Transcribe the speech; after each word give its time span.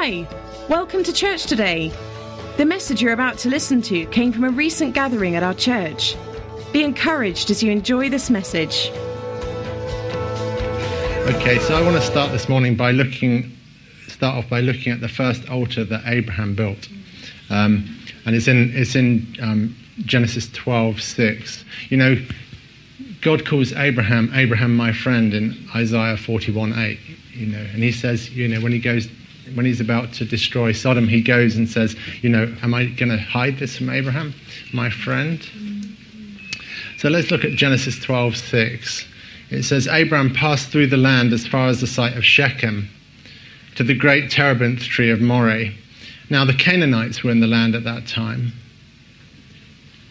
Hi, 0.00 0.28
welcome 0.68 1.02
to 1.02 1.12
church 1.12 1.46
today. 1.46 1.90
The 2.56 2.64
message 2.64 3.02
you're 3.02 3.12
about 3.12 3.36
to 3.38 3.48
listen 3.48 3.82
to 3.82 4.06
came 4.06 4.30
from 4.30 4.44
a 4.44 4.48
recent 4.48 4.94
gathering 4.94 5.34
at 5.34 5.42
our 5.42 5.54
church. 5.54 6.14
Be 6.72 6.84
encouraged 6.84 7.50
as 7.50 7.64
you 7.64 7.72
enjoy 7.72 8.08
this 8.08 8.30
message. 8.30 8.90
Okay, 11.34 11.58
so 11.58 11.74
I 11.74 11.82
want 11.82 11.96
to 11.96 12.00
start 12.00 12.30
this 12.30 12.48
morning 12.48 12.76
by 12.76 12.92
looking, 12.92 13.52
start 14.06 14.36
off 14.36 14.48
by 14.48 14.60
looking 14.60 14.92
at 14.92 15.00
the 15.00 15.08
first 15.08 15.48
altar 15.50 15.82
that 15.82 16.02
Abraham 16.06 16.54
built, 16.54 16.88
um, 17.50 17.84
and 18.24 18.36
it's 18.36 18.46
in 18.46 18.70
it's 18.76 18.94
in 18.94 19.26
um, 19.42 19.74
Genesis 20.04 20.48
12, 20.52 21.02
6. 21.02 21.64
You 21.88 21.96
know, 21.96 22.16
God 23.20 23.44
calls 23.44 23.72
Abraham 23.72 24.30
Abraham 24.32 24.76
my 24.76 24.92
friend 24.92 25.34
in 25.34 25.58
Isaiah 25.74 26.16
41, 26.16 26.72
8. 26.72 27.00
You 27.32 27.46
know, 27.46 27.66
and 27.72 27.82
he 27.82 27.90
says, 27.90 28.30
you 28.30 28.46
know, 28.46 28.60
when 28.60 28.70
he 28.70 28.78
goes 28.78 29.08
when 29.54 29.66
he's 29.66 29.80
about 29.80 30.12
to 30.14 30.24
destroy 30.24 30.72
Sodom, 30.72 31.08
he 31.08 31.22
goes 31.22 31.56
and 31.56 31.68
says, 31.68 31.96
You 32.22 32.30
know, 32.30 32.54
am 32.62 32.74
I 32.74 32.86
going 32.86 33.10
to 33.10 33.18
hide 33.18 33.58
this 33.58 33.76
from 33.76 33.90
Abraham, 33.90 34.34
my 34.72 34.90
friend? 34.90 35.46
So 36.98 37.08
let's 37.08 37.30
look 37.30 37.44
at 37.44 37.52
Genesis 37.52 37.98
12 38.00 38.36
6. 38.36 39.06
It 39.50 39.62
says, 39.62 39.88
Abraham 39.88 40.34
passed 40.34 40.68
through 40.68 40.88
the 40.88 40.96
land 40.96 41.32
as 41.32 41.46
far 41.46 41.68
as 41.68 41.80
the 41.80 41.86
site 41.86 42.16
of 42.16 42.24
Shechem 42.24 42.88
to 43.76 43.84
the 43.84 43.94
great 43.94 44.30
terebinth 44.30 44.82
tree 44.82 45.10
of 45.10 45.20
Moreh. 45.20 45.72
Now 46.28 46.44
the 46.44 46.54
Canaanites 46.54 47.22
were 47.22 47.30
in 47.30 47.40
the 47.40 47.46
land 47.46 47.74
at 47.74 47.84
that 47.84 48.06
time. 48.06 48.52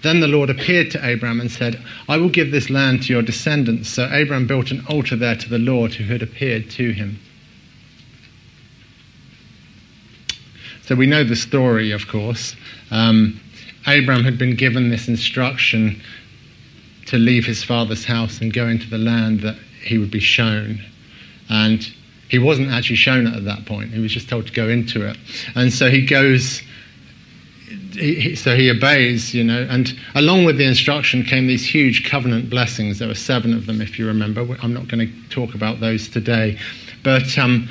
Then 0.03 0.19
the 0.21 0.27
Lord 0.27 0.49
appeared 0.49 0.89
to 0.91 1.05
Abraham 1.05 1.41
and 1.41 1.51
said, 1.51 1.83
I 2.07 2.17
will 2.17 2.29
give 2.29 2.51
this 2.51 2.69
land 2.69 3.03
to 3.03 3.13
your 3.13 3.21
descendants. 3.21 3.89
So 3.89 4.09
Abraham 4.11 4.47
built 4.47 4.71
an 4.71 4.85
altar 4.87 5.15
there 5.15 5.35
to 5.35 5.49
the 5.49 5.59
Lord 5.59 5.93
who 5.93 6.05
had 6.05 6.21
appeared 6.21 6.69
to 6.71 6.91
him. 6.91 7.19
So 10.87 10.95
we 10.95 11.05
know 11.05 11.25
the 11.25 11.35
story, 11.35 11.91
of 11.91 12.07
course. 12.07 12.55
Um, 12.91 13.41
Abraham 13.87 14.23
had 14.23 14.37
been 14.37 14.55
given 14.55 14.89
this 14.89 15.09
instruction 15.09 16.01
to 17.07 17.17
leave 17.17 17.45
his 17.45 17.61
father's 17.61 18.05
house 18.05 18.39
and 18.39 18.53
go 18.53 18.67
into 18.67 18.89
the 18.89 18.97
land 18.97 19.41
that 19.41 19.57
he 19.83 19.97
would 19.97 20.11
be 20.11 20.21
shown. 20.21 20.79
And 21.49 21.85
he 22.29 22.39
wasn't 22.39 22.69
actually 22.69 22.95
shown 22.95 23.27
it 23.27 23.35
at 23.35 23.43
that 23.43 23.65
point, 23.65 23.91
he 23.91 23.99
was 23.99 24.13
just 24.13 24.29
told 24.29 24.47
to 24.47 24.53
go 24.53 24.69
into 24.69 25.05
it. 25.05 25.17
And 25.55 25.73
so 25.73 25.89
he 25.89 26.05
goes. 26.05 26.61
He, 27.91 28.35
so 28.35 28.55
he 28.55 28.69
obeys, 28.69 29.33
you 29.33 29.43
know, 29.43 29.67
and 29.69 29.93
along 30.15 30.45
with 30.45 30.57
the 30.57 30.63
instruction 30.63 31.23
came 31.23 31.47
these 31.47 31.65
huge 31.65 32.09
covenant 32.09 32.49
blessings. 32.49 32.99
There 32.99 33.09
were 33.09 33.15
seven 33.15 33.53
of 33.53 33.65
them, 33.65 33.81
if 33.81 33.99
you 33.99 34.07
remember. 34.07 34.45
I'm 34.61 34.73
not 34.73 34.87
going 34.87 35.05
to 35.05 35.29
talk 35.29 35.53
about 35.53 35.81
those 35.81 36.07
today, 36.07 36.57
but 37.03 37.37
um, 37.37 37.67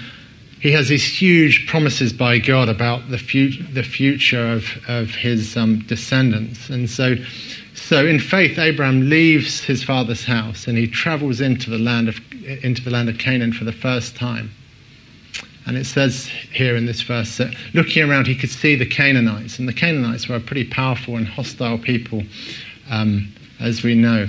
he 0.66 0.72
has 0.72 0.88
these 0.88 1.04
huge 1.04 1.68
promises 1.68 2.12
by 2.12 2.38
God 2.40 2.68
about 2.68 3.08
the, 3.08 3.18
the 3.72 3.84
future 3.84 4.50
of, 4.50 4.66
of 4.88 5.10
his 5.10 5.56
um, 5.56 5.78
descendants. 5.86 6.68
And 6.68 6.90
so, 6.90 7.14
so 7.74 8.04
in 8.04 8.18
faith, 8.18 8.58
Abraham 8.58 9.08
leaves 9.08 9.62
his 9.62 9.84
father's 9.84 10.24
house 10.24 10.66
and 10.66 10.76
he 10.76 10.88
travels 10.88 11.40
into 11.40 11.70
the 11.70 11.78
land 11.78 12.08
of, 12.08 12.18
into 12.64 12.82
the 12.82 12.90
land 12.90 13.08
of 13.08 13.16
Canaan 13.16 13.52
for 13.52 13.62
the 13.62 13.70
first 13.70 14.16
time. 14.16 14.50
And 15.66 15.76
it 15.76 15.84
says 15.84 16.26
here 16.52 16.74
in 16.74 16.86
this 16.86 17.00
verse 17.02 17.36
that 17.36 17.54
looking 17.72 18.02
around, 18.02 18.26
he 18.26 18.34
could 18.34 18.50
see 18.50 18.74
the 18.74 18.86
Canaanites. 18.86 19.60
And 19.60 19.68
the 19.68 19.72
Canaanites 19.72 20.28
were 20.28 20.34
a 20.34 20.40
pretty 20.40 20.64
powerful 20.64 21.16
and 21.16 21.28
hostile 21.28 21.78
people, 21.78 22.24
um, 22.90 23.32
as 23.60 23.84
we 23.84 23.94
know. 23.94 24.26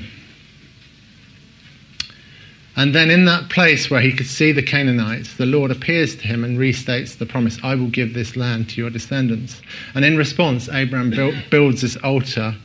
And 2.78 2.94
then 2.94 3.10
in 3.10 3.26
that 3.26 3.50
place 3.50 3.90
where 3.90 4.02
he 4.02 4.14
could 4.14 4.28
see 4.28 4.52
the 4.52 4.62
Canaanites, 4.62 5.38
the 5.38 5.48
Lord 5.48 5.72
appears 5.72 6.16
to 6.16 6.28
him 6.28 6.44
and 6.44 6.60
restates 6.60 7.18
the 7.18 7.26
promise 7.26 7.58
I 7.64 7.74
will 7.74 7.90
give 7.90 8.14
this 8.14 8.36
land 8.36 8.70
to 8.70 8.76
your 8.80 8.92
descendants. 8.92 9.60
And 9.96 10.06
in 10.06 10.16
response, 10.16 10.70
Abraham 10.70 11.10
build, 11.10 11.34
builds 11.50 11.82
this 11.82 11.98
altar. 11.98 12.56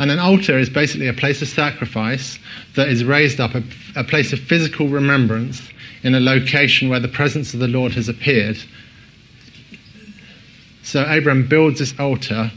And 0.00 0.10
an 0.10 0.18
altar 0.18 0.58
is 0.58 0.68
basically 0.68 1.06
a 1.06 1.12
place 1.12 1.42
of 1.42 1.48
sacrifice 1.48 2.40
that 2.74 2.88
is 2.88 3.04
raised 3.04 3.38
up, 3.38 3.54
a, 3.54 3.62
a 3.94 4.02
place 4.02 4.32
of 4.32 4.40
physical 4.40 4.88
remembrance 4.88 5.62
in 6.02 6.16
a 6.16 6.20
location 6.20 6.88
where 6.88 6.98
the 6.98 7.06
presence 7.06 7.54
of 7.54 7.60
the 7.60 7.68
Lord 7.68 7.92
has 7.92 8.08
appeared. 8.08 8.58
So 10.82 11.06
Abraham 11.08 11.46
builds 11.46 11.78
this 11.78 11.94
altar 12.00 12.50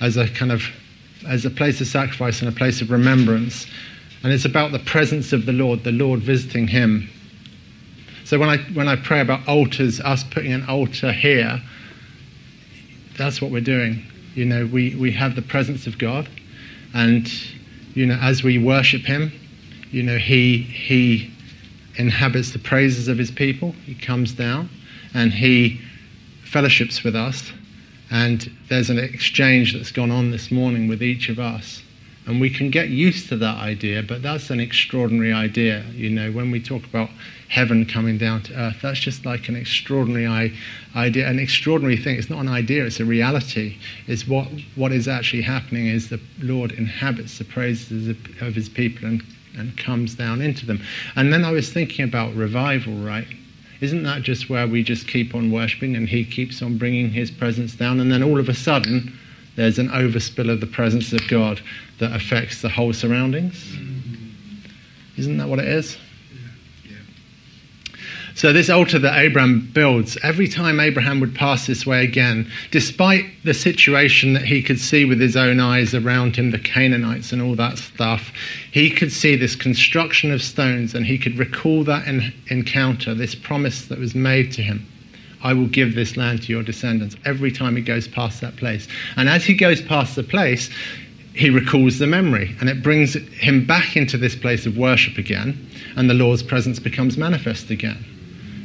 as 0.00 0.16
a 0.16 0.26
kind 0.26 0.50
of 0.50 0.62
as 1.28 1.44
a 1.44 1.50
place 1.50 1.80
of 1.82 1.86
sacrifice 1.86 2.40
and 2.40 2.48
a 2.48 2.56
place 2.56 2.80
of 2.80 2.90
remembrance. 2.90 3.66
And 4.22 4.32
it's 4.32 4.44
about 4.44 4.72
the 4.72 4.78
presence 4.78 5.32
of 5.32 5.46
the 5.46 5.52
Lord, 5.52 5.84
the 5.84 5.92
Lord 5.92 6.20
visiting 6.20 6.68
him. 6.68 7.08
So 8.24 8.38
when 8.38 8.48
I, 8.48 8.58
when 8.74 8.88
I 8.88 8.96
pray 8.96 9.20
about 9.20 9.46
altars, 9.46 10.00
us 10.00 10.24
putting 10.24 10.52
an 10.52 10.64
altar 10.66 11.12
here, 11.12 11.62
that's 13.16 13.40
what 13.40 13.50
we're 13.50 13.60
doing. 13.60 14.02
You 14.34 14.44
know, 14.44 14.66
we, 14.66 14.94
we 14.96 15.12
have 15.12 15.36
the 15.36 15.42
presence 15.42 15.86
of 15.86 15.98
God. 15.98 16.28
And, 16.92 17.30
you 17.94 18.06
know, 18.06 18.18
as 18.20 18.42
we 18.42 18.58
worship 18.58 19.02
him, 19.02 19.32
you 19.90 20.02
know, 20.02 20.18
he, 20.18 20.58
he 20.58 21.32
inhabits 21.96 22.52
the 22.52 22.58
praises 22.58 23.08
of 23.08 23.16
his 23.16 23.30
people. 23.30 23.72
He 23.84 23.94
comes 23.94 24.32
down 24.32 24.68
and 25.14 25.32
he 25.32 25.80
fellowships 26.44 27.04
with 27.04 27.14
us. 27.14 27.52
And 28.10 28.50
there's 28.68 28.90
an 28.90 28.98
exchange 28.98 29.74
that's 29.74 29.92
gone 29.92 30.10
on 30.10 30.30
this 30.30 30.50
morning 30.50 30.88
with 30.88 31.02
each 31.02 31.28
of 31.28 31.38
us. 31.38 31.82
And 32.26 32.40
we 32.40 32.50
can 32.50 32.70
get 32.70 32.88
used 32.88 33.28
to 33.28 33.36
that 33.36 33.58
idea, 33.58 34.02
but 34.02 34.20
that's 34.20 34.50
an 34.50 34.58
extraordinary 34.58 35.32
idea. 35.32 35.84
You 35.92 36.10
know, 36.10 36.32
when 36.32 36.50
we 36.50 36.60
talk 36.60 36.84
about 36.84 37.08
heaven 37.48 37.86
coming 37.86 38.18
down 38.18 38.42
to 38.42 38.54
earth, 38.54 38.78
that's 38.82 38.98
just 38.98 39.24
like 39.24 39.48
an 39.48 39.54
extraordinary 39.54 40.52
idea, 40.96 41.28
an 41.28 41.38
extraordinary 41.38 41.96
thing. 41.96 42.18
It's 42.18 42.28
not 42.28 42.40
an 42.40 42.48
idea, 42.48 42.84
it's 42.84 42.98
a 42.98 43.04
reality. 43.04 43.76
It's 44.08 44.26
what, 44.26 44.48
what 44.74 44.90
is 44.90 45.06
actually 45.06 45.42
happening 45.42 45.86
is 45.86 46.08
the 46.08 46.20
Lord 46.40 46.72
inhabits 46.72 47.38
the 47.38 47.44
praises 47.44 48.08
of, 48.08 48.16
of 48.42 48.56
his 48.56 48.68
people 48.68 49.06
and, 49.06 49.22
and 49.56 49.76
comes 49.78 50.16
down 50.16 50.42
into 50.42 50.66
them. 50.66 50.82
And 51.14 51.32
then 51.32 51.44
I 51.44 51.52
was 51.52 51.72
thinking 51.72 52.04
about 52.04 52.34
revival, 52.34 52.94
right? 52.94 53.28
Isn't 53.80 54.02
that 54.02 54.22
just 54.22 54.50
where 54.50 54.66
we 54.66 54.82
just 54.82 55.06
keep 55.06 55.32
on 55.32 55.52
worshipping 55.52 55.94
and 55.94 56.08
he 56.08 56.24
keeps 56.24 56.60
on 56.60 56.76
bringing 56.76 57.10
his 57.10 57.30
presence 57.30 57.76
down? 57.76 58.00
And 58.00 58.10
then 58.10 58.24
all 58.24 58.40
of 58.40 58.48
a 58.48 58.54
sudden, 58.54 59.16
there's 59.54 59.78
an 59.78 59.88
overspill 59.88 60.50
of 60.50 60.60
the 60.60 60.66
presence 60.66 61.12
of 61.12 61.26
God 61.28 61.60
that 61.98 62.14
affects 62.14 62.62
the 62.62 62.68
whole 62.68 62.92
surroundings. 62.92 63.54
Mm-hmm. 63.54 65.20
Isn't 65.20 65.38
that 65.38 65.48
what 65.48 65.58
it 65.58 65.66
is? 65.66 65.96
So, 68.36 68.52
this 68.52 68.68
altar 68.68 68.98
that 68.98 69.18
Abraham 69.18 69.70
builds, 69.72 70.18
every 70.22 70.46
time 70.46 70.78
Abraham 70.78 71.20
would 71.20 71.34
pass 71.34 71.66
this 71.66 71.86
way 71.86 72.04
again, 72.04 72.52
despite 72.70 73.24
the 73.44 73.54
situation 73.54 74.34
that 74.34 74.44
he 74.44 74.62
could 74.62 74.78
see 74.78 75.06
with 75.06 75.18
his 75.18 75.38
own 75.38 75.58
eyes 75.58 75.94
around 75.94 76.36
him, 76.36 76.50
the 76.50 76.58
Canaanites 76.58 77.32
and 77.32 77.40
all 77.40 77.54
that 77.54 77.78
stuff, 77.78 78.30
he 78.70 78.90
could 78.90 79.10
see 79.10 79.36
this 79.36 79.56
construction 79.56 80.30
of 80.30 80.42
stones 80.42 80.94
and 80.94 81.06
he 81.06 81.16
could 81.16 81.38
recall 81.38 81.82
that 81.84 82.06
in, 82.06 82.30
encounter, 82.48 83.14
this 83.14 83.34
promise 83.34 83.86
that 83.86 83.98
was 83.98 84.14
made 84.14 84.52
to 84.52 84.60
him. 84.60 84.86
I 85.42 85.54
will 85.54 85.68
give 85.68 85.94
this 85.94 86.18
land 86.18 86.42
to 86.42 86.52
your 86.52 86.62
descendants 86.62 87.16
every 87.24 87.50
time 87.50 87.74
he 87.74 87.80
goes 87.80 88.06
past 88.06 88.42
that 88.42 88.56
place. 88.56 88.86
And 89.16 89.30
as 89.30 89.44
he 89.44 89.54
goes 89.54 89.80
past 89.80 90.14
the 90.14 90.22
place, 90.22 90.68
he 91.36 91.50
recalls 91.50 91.98
the 91.98 92.06
memory 92.06 92.56
and 92.60 92.68
it 92.68 92.82
brings 92.82 93.14
him 93.14 93.66
back 93.66 93.96
into 93.96 94.16
this 94.16 94.34
place 94.34 94.64
of 94.64 94.76
worship 94.76 95.18
again, 95.18 95.68
and 95.94 96.08
the 96.08 96.14
Lord's 96.14 96.42
presence 96.42 96.78
becomes 96.78 97.18
manifest 97.18 97.70
again. 97.70 98.04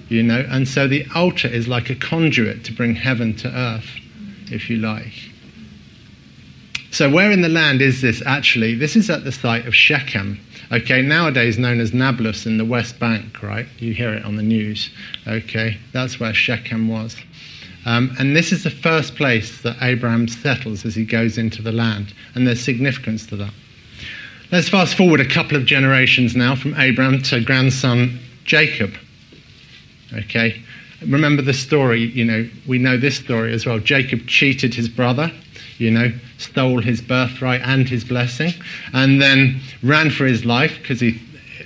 You 0.08 0.24
know, 0.24 0.46
and 0.50 0.68
so 0.68 0.88
the 0.88 1.06
altar 1.16 1.48
is 1.48 1.68
like 1.68 1.90
a 1.90 1.96
conduit 1.96 2.66
to 2.66 2.74
bring 2.74 2.96
heaven 2.96 3.36
to 3.38 3.48
earth, 3.48 3.90
if 4.52 4.70
you 4.70 4.78
like. 4.78 5.14
So, 6.92 7.10
where 7.10 7.32
in 7.32 7.42
the 7.42 7.50
land 7.50 7.82
is 7.82 8.02
this 8.02 8.22
actually? 8.26 8.76
This 8.76 8.98
is 8.98 9.10
at 9.10 9.24
the 9.24 9.32
site 9.32 9.66
of 9.66 9.74
Shechem. 9.74 10.40
Okay, 10.72 11.02
nowadays 11.02 11.58
known 11.58 11.80
as 11.80 11.94
Nablus 11.94 12.46
in 12.46 12.58
the 12.58 12.66
West 12.66 13.00
Bank, 13.00 13.42
right? 13.42 13.66
You 13.80 13.94
hear 13.94 14.14
it 14.14 14.26
on 14.26 14.36
the 14.36 14.44
news. 14.44 14.90
Okay, 15.28 15.78
that's 15.94 16.20
where 16.20 16.34
Shechem 16.34 16.90
was. 16.90 17.16
Um, 17.86 18.16
and 18.20 18.36
this 18.36 18.52
is 18.52 18.64
the 18.64 18.70
first 18.70 19.16
place 19.16 19.62
that 19.62 19.78
Abraham 19.82 20.28
settles 20.28 20.86
as 20.86 20.96
he 20.96 21.04
goes 21.04 21.38
into 21.38 21.62
the 21.62 21.72
land, 21.72 22.14
and 22.36 22.46
there's 22.46 22.62
significance 22.62 23.26
to 23.28 23.36
that. 23.38 23.54
Let's 24.52 24.70
fast 24.70 24.96
forward 24.96 25.20
a 25.20 25.28
couple 25.28 25.58
of 25.58 25.66
generations 25.66 26.36
now 26.36 26.56
from 26.56 26.76
Abraham 26.80 27.22
to 27.24 27.42
grandson 27.44 28.20
Jacob. 28.44 28.94
Okay, 30.14 30.62
remember 31.08 31.42
the 31.42 31.54
story, 31.54 32.02
you 32.02 32.26
know, 32.26 32.48
we 32.68 32.78
know 32.78 32.98
this 32.98 33.18
story 33.18 33.54
as 33.54 33.66
well. 33.66 33.80
Jacob 33.80 34.28
cheated 34.28 34.74
his 34.74 34.90
brother, 34.90 35.32
you 35.78 35.90
know, 35.90 36.12
stole 36.38 36.82
his 36.82 37.02
birthright 37.02 37.62
and 37.62 37.88
his 37.88 38.04
blessing, 38.04 38.54
and 38.94 39.22
then 39.22 39.60
ran 39.82 40.10
for 40.10 40.26
his 40.26 40.46
life 40.46 40.78
because 40.82 41.00
he 41.00 41.20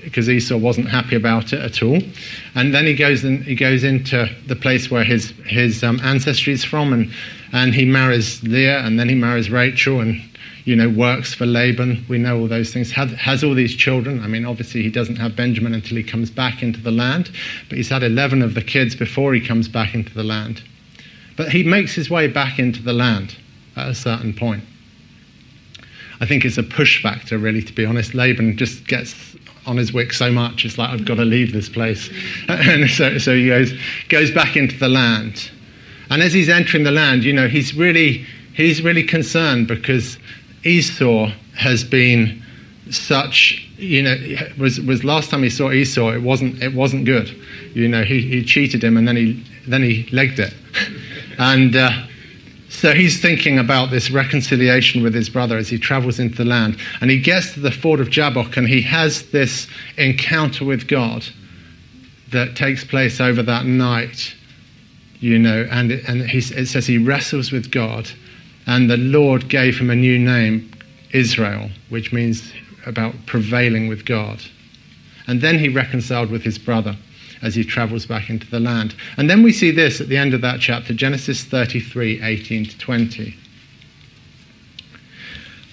because 0.06 0.30
Esau 0.30 0.56
wasn't 0.56 0.88
happy 0.88 1.16
about 1.16 1.52
it 1.52 1.60
at 1.60 1.84
all. 1.84 2.00
And 2.54 2.74
then 2.74 2.86
he 2.86 2.96
goes 2.96 3.24
and 3.24 3.44
he 3.44 3.56
goes 3.56 3.84
into 3.84 4.30
the 4.48 4.56
place 4.56 4.90
where 4.90 5.04
his 5.04 5.32
his 5.46 5.84
um, 5.84 6.00
ancestry 6.02 6.54
is 6.54 6.64
from, 6.64 6.94
and 6.94 7.12
and 7.52 7.74
he 7.74 7.84
marries 7.84 8.42
Leah, 8.44 8.80
and 8.86 8.98
then 8.98 9.10
he 9.10 9.16
marries 9.16 9.50
Rachel, 9.50 10.00
and 10.00 10.22
you 10.64 10.76
know 10.76 10.88
works 10.88 11.34
for 11.34 11.46
Laban. 11.46 12.06
We 12.08 12.18
know 12.18 12.40
all 12.40 12.48
those 12.48 12.72
things. 12.72 12.92
Has, 12.92 13.12
has 13.12 13.44
all 13.44 13.56
these 13.56 13.76
children. 13.76 14.24
I 14.24 14.28
mean, 14.28 14.46
obviously 14.46 14.84
he 14.84 14.90
doesn't 14.90 15.18
have 15.18 15.36
Benjamin 15.36 15.74
until 15.74 15.98
he 15.98 16.04
comes 16.04 16.30
back 16.30 16.64
into 16.64 16.80
the 16.80 16.92
land, 16.92 17.32
but 17.68 17.78
he's 17.78 17.90
had 17.90 18.04
eleven 18.04 18.42
of 18.42 18.54
the 18.54 18.64
kids 18.64 18.96
before 18.96 19.34
he 19.34 19.46
comes 19.46 19.68
back 19.68 19.94
into 19.94 20.14
the 20.14 20.24
land. 20.24 20.64
But 21.36 21.50
he 21.50 21.64
makes 21.64 21.94
his 21.96 22.10
way 22.10 22.28
back 22.28 22.60
into 22.60 22.82
the 22.82 22.94
land 22.94 23.36
at 23.76 23.90
a 23.90 23.96
certain 23.96 24.34
point. 24.34 24.64
I 26.22 26.26
think 26.26 26.46
it's 26.46 26.58
a 26.58 26.64
push 26.64 27.02
factor, 27.04 27.38
really, 27.38 27.62
to 27.62 27.74
be 27.74 27.86
honest. 27.86 28.14
Laban 28.14 28.56
just 28.56 28.88
gets 28.88 29.36
on 29.66 29.78
his 29.78 29.94
wick 29.94 30.14
so 30.14 30.32
much, 30.32 30.66
it's 30.66 30.78
like, 30.78 30.90
I've 30.90 31.06
got 31.06 31.16
to 31.16 31.26
leave 31.26 31.54
this 31.54 31.70
place. 31.70 32.10
and 32.48 32.90
so, 32.90 33.18
so 33.18 33.36
he 33.36 33.48
goes, 33.48 33.74
goes 34.10 34.32
back 34.32 34.56
into 34.56 34.78
the 34.78 34.90
land. 34.90 35.52
And 36.10 36.22
as 36.22 36.34
he's 36.34 36.50
entering 36.50 36.84
the 36.84 36.92
land, 36.92 37.24
you 37.24 37.34
know, 37.34 37.48
he's 37.48 37.74
really, 37.74 38.26
he's 38.54 38.82
really 38.82 39.04
concerned 39.04 39.68
because 39.68 40.18
Esau 40.64 41.32
has 41.56 41.84
been 41.84 42.44
such, 42.92 43.68
you 43.78 44.04
know, 44.04 44.16
was, 44.60 44.80
was 44.82 45.04
last 45.04 45.32
time 45.32 45.42
he 45.42 45.50
saw 45.50 45.72
Esau, 45.72 46.12
it 46.12 46.22
wasn't, 46.22 46.62
it 46.62 46.74
wasn't 46.74 47.06
good. 47.06 47.30
You 47.74 47.88
know, 47.88 48.04
he, 48.04 48.22
he 48.22 48.44
cheated 48.44 48.84
him 48.84 48.98
and 48.98 49.08
then 49.08 49.16
he, 49.16 49.44
then 49.68 49.82
he 49.82 50.08
legged 50.12 50.40
it. 50.40 50.54
and, 51.40 51.76
uh, 51.76 51.92
so 52.76 52.94
he's 52.94 53.22
thinking 53.22 53.58
about 53.58 53.90
this 53.90 54.12
reconciliation 54.12 55.02
with 55.02 55.14
his 55.14 55.30
brother 55.30 55.58
as 55.58 55.70
he 55.70 55.80
travels 55.80 56.20
into 56.20 56.36
the 56.36 56.46
land. 56.46 56.78
And 57.02 57.10
he 57.10 57.20
gets 57.20 57.54
to 57.54 57.60
the 57.60 57.72
ford 57.72 58.00
of 58.00 58.10
Jabbok 58.10 58.58
and 58.58 58.68
he 58.68 58.82
has 58.82 59.32
this 59.32 59.68
encounter 59.98 60.66
with 60.66 60.88
God 60.88 61.26
that 62.32 62.56
takes 62.56 62.84
place 62.84 63.22
over 63.22 63.42
that 63.44 63.66
night. 63.66 64.36
You 65.20 65.40
know, 65.40 65.68
and, 65.72 65.94
it, 65.94 66.08
and 66.08 66.22
he, 66.24 66.40
it 66.40 66.68
says 66.68 66.86
he 66.86 66.98
wrestles 66.98 67.52
with 67.52 67.72
God, 67.72 68.10
and 68.68 68.90
the 68.90 68.98
Lord 68.98 69.48
gave 69.48 69.80
him 69.80 69.90
a 69.90 69.96
new 69.96 70.20
name, 70.20 70.70
Israel, 71.12 71.70
which 71.90 72.12
means 72.12 72.52
about 72.86 73.16
prevailing 73.26 73.88
with 73.88 74.06
God. 74.06 74.42
And 75.26 75.42
then 75.42 75.58
he 75.58 75.70
reconciled 75.70 76.30
with 76.30 76.44
his 76.44 76.58
brother 76.58 76.98
as 77.42 77.56
he 77.56 77.64
travels 77.64 78.06
back 78.06 78.30
into 78.30 78.50
the 78.50 78.60
land. 78.60 78.96
And 79.18 79.30
then 79.30 79.44
we 79.44 79.52
see 79.52 79.72
this 79.72 80.02
at 80.02 80.10
the 80.10 80.18
end 80.18 80.34
of 80.34 80.42
that 80.42 80.60
chapter, 80.60 80.94
Genesis 80.94 81.44
33 81.44 82.22
18 82.22 82.66
to 82.66 82.78
20. 82.78 83.36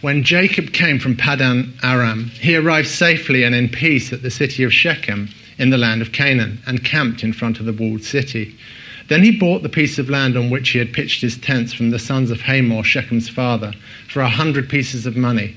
When 0.01 0.25
Jacob 0.25 0.73
came 0.73 0.99
from 0.99 1.17
Padan 1.17 1.75
Aram, 1.83 2.25
he 2.41 2.57
arrived 2.57 2.89
safely 2.89 3.45
and 3.45 3.55
in 3.55 3.69
peace 3.69 4.13
at 4.13 4.23
the 4.23 4.31
city 4.31 4.65
of 4.65 4.73
Shechem 4.73 5.29
in 5.59 5.71
the 5.71 5.79
land 5.79 6.03
of 6.03 6.11
Canaan 6.11 6.61
and 6.67 6.85
camped 6.85 7.23
in 7.23 7.33
front 7.33 7.61
of 7.61 7.67
the 7.67 7.73
walled 7.73 8.03
city. 8.03 8.57
Then 9.09 9.23
he 9.23 9.31
bought 9.31 9.63
the 9.63 9.69
piece 9.69 9.99
of 9.99 10.11
land 10.11 10.37
on 10.37 10.51
which 10.51 10.71
he 10.71 10.79
had 10.79 10.93
pitched 10.93 11.21
his 11.21 11.39
tents 11.39 11.73
from 11.73 11.91
the 11.91 12.01
sons 12.01 12.33
of 12.33 12.41
Hamor, 12.41 12.83
Shechem's 12.83 13.29
father, 13.29 13.73
for 14.09 14.23
a 14.23 14.29
hundred 14.29 14.69
pieces 14.69 15.07
of 15.07 15.17
money. 15.17 15.55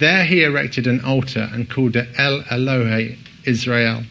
There 0.00 0.24
he 0.24 0.42
erected 0.42 0.88
an 0.88 1.00
altar 1.04 1.48
and 1.52 1.70
called 1.70 1.94
it 1.94 2.08
El 2.18 2.42
Elohe 2.44 3.16
Israel 3.44 4.02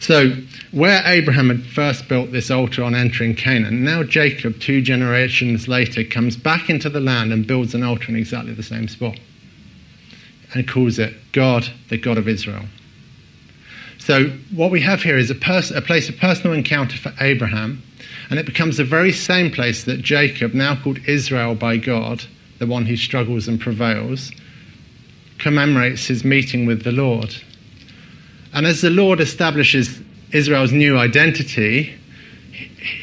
so, 0.00 0.32
where 0.72 1.02
Abraham 1.04 1.48
had 1.48 1.64
first 1.64 2.08
built 2.08 2.32
this 2.32 2.50
altar 2.50 2.82
on 2.82 2.94
entering 2.94 3.34
Canaan, 3.34 3.84
now 3.84 4.02
Jacob, 4.02 4.60
two 4.60 4.80
generations 4.80 5.68
later, 5.68 6.04
comes 6.04 6.36
back 6.36 6.70
into 6.70 6.88
the 6.88 7.00
land 7.00 7.32
and 7.32 7.46
builds 7.46 7.74
an 7.74 7.82
altar 7.82 8.08
in 8.08 8.16
exactly 8.16 8.52
the 8.52 8.62
same 8.62 8.88
spot 8.88 9.18
and 10.54 10.68
calls 10.68 10.98
it 10.98 11.14
God, 11.32 11.68
the 11.88 11.98
God 11.98 12.18
of 12.18 12.28
Israel. 12.28 12.64
So, 13.98 14.26
what 14.54 14.70
we 14.70 14.80
have 14.82 15.02
here 15.02 15.18
is 15.18 15.30
a, 15.30 15.34
pers- 15.34 15.70
a 15.70 15.82
place 15.82 16.08
of 16.08 16.16
personal 16.16 16.56
encounter 16.56 16.96
for 16.96 17.12
Abraham, 17.20 17.82
and 18.30 18.38
it 18.38 18.46
becomes 18.46 18.76
the 18.76 18.84
very 18.84 19.12
same 19.12 19.50
place 19.50 19.84
that 19.84 20.00
Jacob, 20.00 20.54
now 20.54 20.76
called 20.80 21.00
Israel 21.06 21.54
by 21.54 21.76
God, 21.76 22.24
the 22.58 22.66
one 22.66 22.86
who 22.86 22.96
struggles 22.96 23.48
and 23.48 23.60
prevails, 23.60 24.30
commemorates 25.38 26.06
his 26.06 26.24
meeting 26.24 26.66
with 26.66 26.84
the 26.84 26.92
Lord. 26.92 27.34
And 28.56 28.66
as 28.66 28.80
the 28.80 28.88
Lord 28.88 29.20
establishes 29.20 30.00
Israel's 30.32 30.72
new 30.72 30.96
identity, 30.96 31.94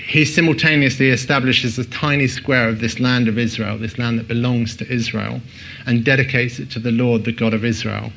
he 0.07 0.25
simultaneously 0.25 1.11
establishes 1.11 1.77
a 1.77 1.85
tiny 1.85 2.25
square 2.25 2.69
of 2.69 2.79
this 2.79 2.99
land 2.99 3.27
of 3.27 3.37
Israel, 3.37 3.77
this 3.77 3.99
land 3.99 4.17
that 4.17 4.27
belongs 4.27 4.75
to 4.77 4.91
Israel, 4.91 5.41
and 5.85 6.03
dedicates 6.03 6.57
it 6.57 6.71
to 6.71 6.79
the 6.79 6.91
Lord, 6.91 7.23
the 7.23 7.31
God 7.31 7.53
of 7.53 7.63
Israel. 7.63 8.11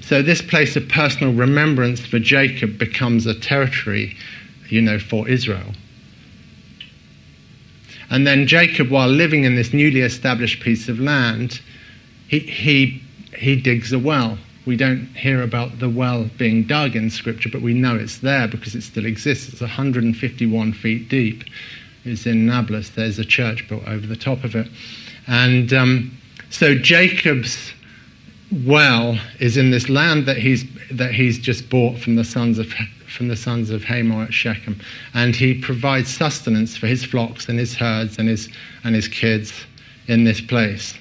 So 0.00 0.20
this 0.20 0.42
place 0.42 0.74
of 0.74 0.88
personal 0.88 1.32
remembrance 1.32 2.00
for 2.00 2.18
Jacob 2.18 2.76
becomes 2.76 3.24
a 3.24 3.38
territory, 3.38 4.16
you 4.68 4.82
know, 4.82 4.98
for 4.98 5.28
Israel. 5.28 5.72
And 8.10 8.26
then 8.26 8.48
Jacob, 8.48 8.90
while 8.90 9.08
living 9.08 9.44
in 9.44 9.54
this 9.54 9.72
newly 9.72 10.00
established 10.00 10.60
piece 10.60 10.88
of 10.88 10.98
land, 10.98 11.60
he, 12.26 12.40
he, 12.40 13.00
he 13.36 13.54
digs 13.54 13.92
a 13.92 13.98
well 14.00 14.38
we 14.66 14.76
don't 14.76 15.06
hear 15.16 15.42
about 15.42 15.78
the 15.78 15.88
well 15.88 16.28
being 16.36 16.64
dug 16.64 16.94
in 16.96 17.10
Scripture, 17.10 17.48
but 17.50 17.62
we 17.62 17.74
know 17.74 17.96
it's 17.96 18.18
there 18.18 18.46
because 18.46 18.74
it 18.74 18.82
still 18.82 19.06
exists. 19.06 19.52
It's 19.52 19.60
151 19.60 20.72
feet 20.74 21.08
deep. 21.08 21.44
It's 22.04 22.26
in 22.26 22.46
Nablus. 22.46 22.90
There's 22.90 23.18
a 23.18 23.24
church 23.24 23.68
built 23.68 23.86
over 23.86 24.06
the 24.06 24.16
top 24.16 24.44
of 24.44 24.54
it. 24.54 24.68
And 25.26 25.72
um, 25.72 26.16
so 26.50 26.74
Jacob's 26.74 27.72
well 28.66 29.18
is 29.38 29.56
in 29.56 29.70
this 29.70 29.88
land 29.88 30.26
that 30.26 30.38
he's, 30.38 30.64
that 30.90 31.14
he's 31.14 31.38
just 31.38 31.70
bought 31.70 31.98
from 31.98 32.16
the 32.16 32.24
sons 32.24 32.58
of 32.58 32.72
from 33.10 33.28
the 33.28 33.36
sons 33.36 33.70
of 33.70 33.82
Hamor 33.82 34.22
at 34.22 34.32
Shechem. 34.32 34.80
And 35.14 35.34
he 35.34 35.60
provides 35.60 36.14
sustenance 36.14 36.76
for 36.76 36.86
his 36.86 37.04
flocks 37.04 37.48
and 37.48 37.58
his 37.58 37.74
herds 37.74 38.18
and 38.18 38.28
his, 38.28 38.48
and 38.84 38.94
his 38.94 39.08
kids 39.08 39.52
in 40.06 40.24
this 40.24 40.40
place. 40.40 40.94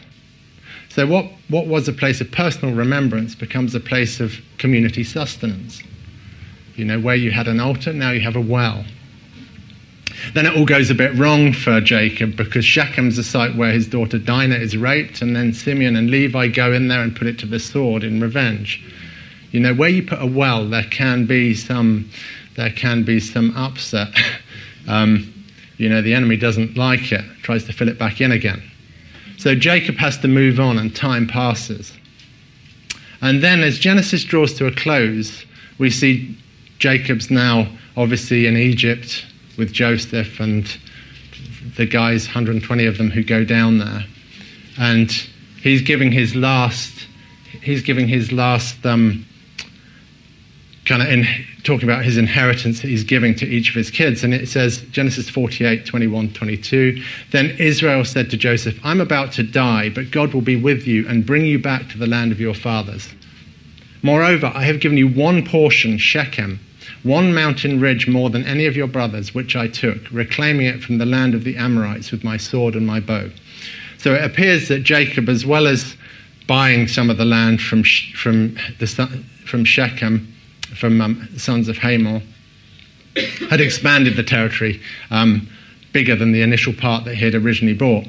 So, 0.99 1.07
what, 1.07 1.31
what 1.47 1.65
was 1.65 1.87
a 1.87 1.93
place 1.93 2.19
of 2.19 2.29
personal 2.29 2.75
remembrance 2.75 3.33
becomes 3.33 3.73
a 3.73 3.79
place 3.79 4.19
of 4.19 4.33
community 4.57 5.05
sustenance. 5.05 5.81
You 6.75 6.83
know, 6.83 6.99
where 6.99 7.15
you 7.15 7.31
had 7.31 7.47
an 7.47 7.61
altar, 7.61 7.93
now 7.93 8.11
you 8.11 8.19
have 8.19 8.35
a 8.35 8.41
well. 8.41 8.83
Then 10.33 10.45
it 10.45 10.57
all 10.57 10.65
goes 10.65 10.89
a 10.89 10.93
bit 10.93 11.15
wrong 11.15 11.53
for 11.53 11.79
Jacob 11.79 12.35
because 12.35 12.65
Shechem's 12.65 13.15
the 13.15 13.23
site 13.23 13.55
where 13.55 13.71
his 13.71 13.87
daughter 13.87 14.19
Dinah 14.19 14.57
is 14.57 14.75
raped, 14.75 15.21
and 15.21 15.33
then 15.33 15.53
Simeon 15.53 15.95
and 15.95 16.11
Levi 16.11 16.49
go 16.49 16.73
in 16.73 16.89
there 16.89 17.01
and 17.01 17.15
put 17.15 17.27
it 17.27 17.39
to 17.39 17.45
the 17.45 17.59
sword 17.59 18.03
in 18.03 18.19
revenge. 18.19 18.83
You 19.51 19.61
know, 19.61 19.73
where 19.73 19.87
you 19.87 20.03
put 20.03 20.21
a 20.21 20.27
well, 20.27 20.67
there 20.67 20.83
can 20.83 21.25
be 21.25 21.53
some, 21.53 22.09
there 22.57 22.71
can 22.71 23.05
be 23.05 23.21
some 23.21 23.55
upset. 23.55 24.09
um, 24.89 25.33
you 25.77 25.87
know, 25.87 26.01
the 26.01 26.13
enemy 26.13 26.35
doesn't 26.35 26.75
like 26.75 27.13
it, 27.13 27.23
tries 27.41 27.63
to 27.67 27.71
fill 27.71 27.87
it 27.87 27.97
back 27.97 28.19
in 28.19 28.33
again. 28.33 28.68
So 29.39 29.55
Jacob 29.55 29.95
has 29.95 30.17
to 30.17 30.27
move 30.27 30.59
on 30.59 30.77
and 30.77 30.93
time 30.93 31.25
passes. 31.25 31.93
And 33.21 33.41
then 33.41 33.61
as 33.61 33.79
Genesis 33.79 34.25
draws 34.25 34.53
to 34.55 34.65
a 34.65 34.71
close, 34.71 35.45
we 35.77 35.89
see 35.89 36.37
Jacob's 36.77 37.31
now 37.31 37.71
obviously 37.95 38.47
in 38.47 38.57
Egypt 38.57 39.25
with 39.57 39.71
Joseph 39.71 40.41
and 40.41 40.65
the 41.77 41.85
guys, 41.85 42.25
120 42.25 42.85
of 42.85 42.97
them 42.97 43.09
who 43.09 43.23
go 43.23 43.45
down 43.45 43.77
there. 43.77 44.03
And 44.77 45.09
he's 45.61 45.83
giving 45.83 46.11
his 46.11 46.35
last, 46.35 47.07
he's 47.61 47.81
giving 47.81 48.09
his 48.09 48.33
last 48.33 48.85
um, 48.85 49.25
kind 50.83 51.01
of 51.01 51.07
in, 51.07 51.25
talking 51.63 51.89
about 51.89 52.05
his 52.05 52.17
inheritance 52.17 52.81
that 52.81 52.87
he's 52.87 53.03
giving 53.03 53.35
to 53.35 53.45
each 53.45 53.69
of 53.69 53.75
his 53.75 53.91
kids. 53.91 54.23
And 54.23 54.33
it 54.33 54.47
says, 54.47 54.81
Genesis 54.91 55.29
48, 55.29 55.85
21, 55.85 56.33
22. 56.33 57.03
Then 57.31 57.51
Israel 57.59 58.05
said 58.05 58.29
to 58.29 58.37
Joseph, 58.37 58.79
I'm 58.83 59.01
about 59.01 59.33
to 59.33 59.43
die, 59.43 59.89
but 59.89 60.11
God 60.11 60.33
will 60.33 60.41
be 60.41 60.55
with 60.55 60.87
you 60.87 61.07
and 61.07 61.25
bring 61.25 61.45
you 61.45 61.59
back 61.59 61.89
to 61.89 61.97
the 61.97 62.07
land 62.07 62.31
of 62.31 62.39
your 62.39 62.53
fathers. 62.53 63.09
Moreover, 64.01 64.51
I 64.55 64.63
have 64.63 64.79
given 64.79 64.97
you 64.97 65.09
one 65.09 65.45
portion, 65.45 65.97
Shechem, 65.97 66.59
one 67.03 67.33
mountain 67.33 67.79
ridge 67.79 68.07
more 68.07 68.29
than 68.29 68.45
any 68.45 68.65
of 68.65 68.77
your 68.77 68.87
brothers, 68.87 69.33
which 69.33 69.55
I 69.55 69.67
took, 69.67 70.09
reclaiming 70.11 70.67
it 70.67 70.81
from 70.81 70.97
the 70.97 71.05
land 71.05 71.35
of 71.35 71.43
the 71.43 71.57
Amorites 71.57 72.11
with 72.11 72.23
my 72.23 72.37
sword 72.37 72.75
and 72.75 72.87
my 72.87 72.99
bow. 72.99 73.29
So 73.97 74.13
it 74.13 74.23
appears 74.23 74.69
that 74.69 74.83
Jacob, 74.83 75.27
as 75.27 75.45
well 75.45 75.67
as 75.67 75.97
buying 76.47 76.87
some 76.87 77.09
of 77.09 77.17
the 77.17 77.25
land 77.25 77.61
from, 77.61 77.83
from, 77.83 78.55
the, 78.79 78.87
from 79.45 79.65
Shechem, 79.65 80.33
from 80.75 81.01
um, 81.01 81.27
sons 81.37 81.67
of 81.67 81.77
Hamor, 81.77 82.21
had 83.49 83.59
expanded 83.59 84.15
the 84.15 84.23
territory 84.23 84.81
um, 85.11 85.49
bigger 85.91 86.15
than 86.15 86.31
the 86.31 86.41
initial 86.41 86.73
part 86.73 87.05
that 87.05 87.15
he 87.15 87.25
had 87.25 87.35
originally 87.35 87.73
bought. 87.73 88.05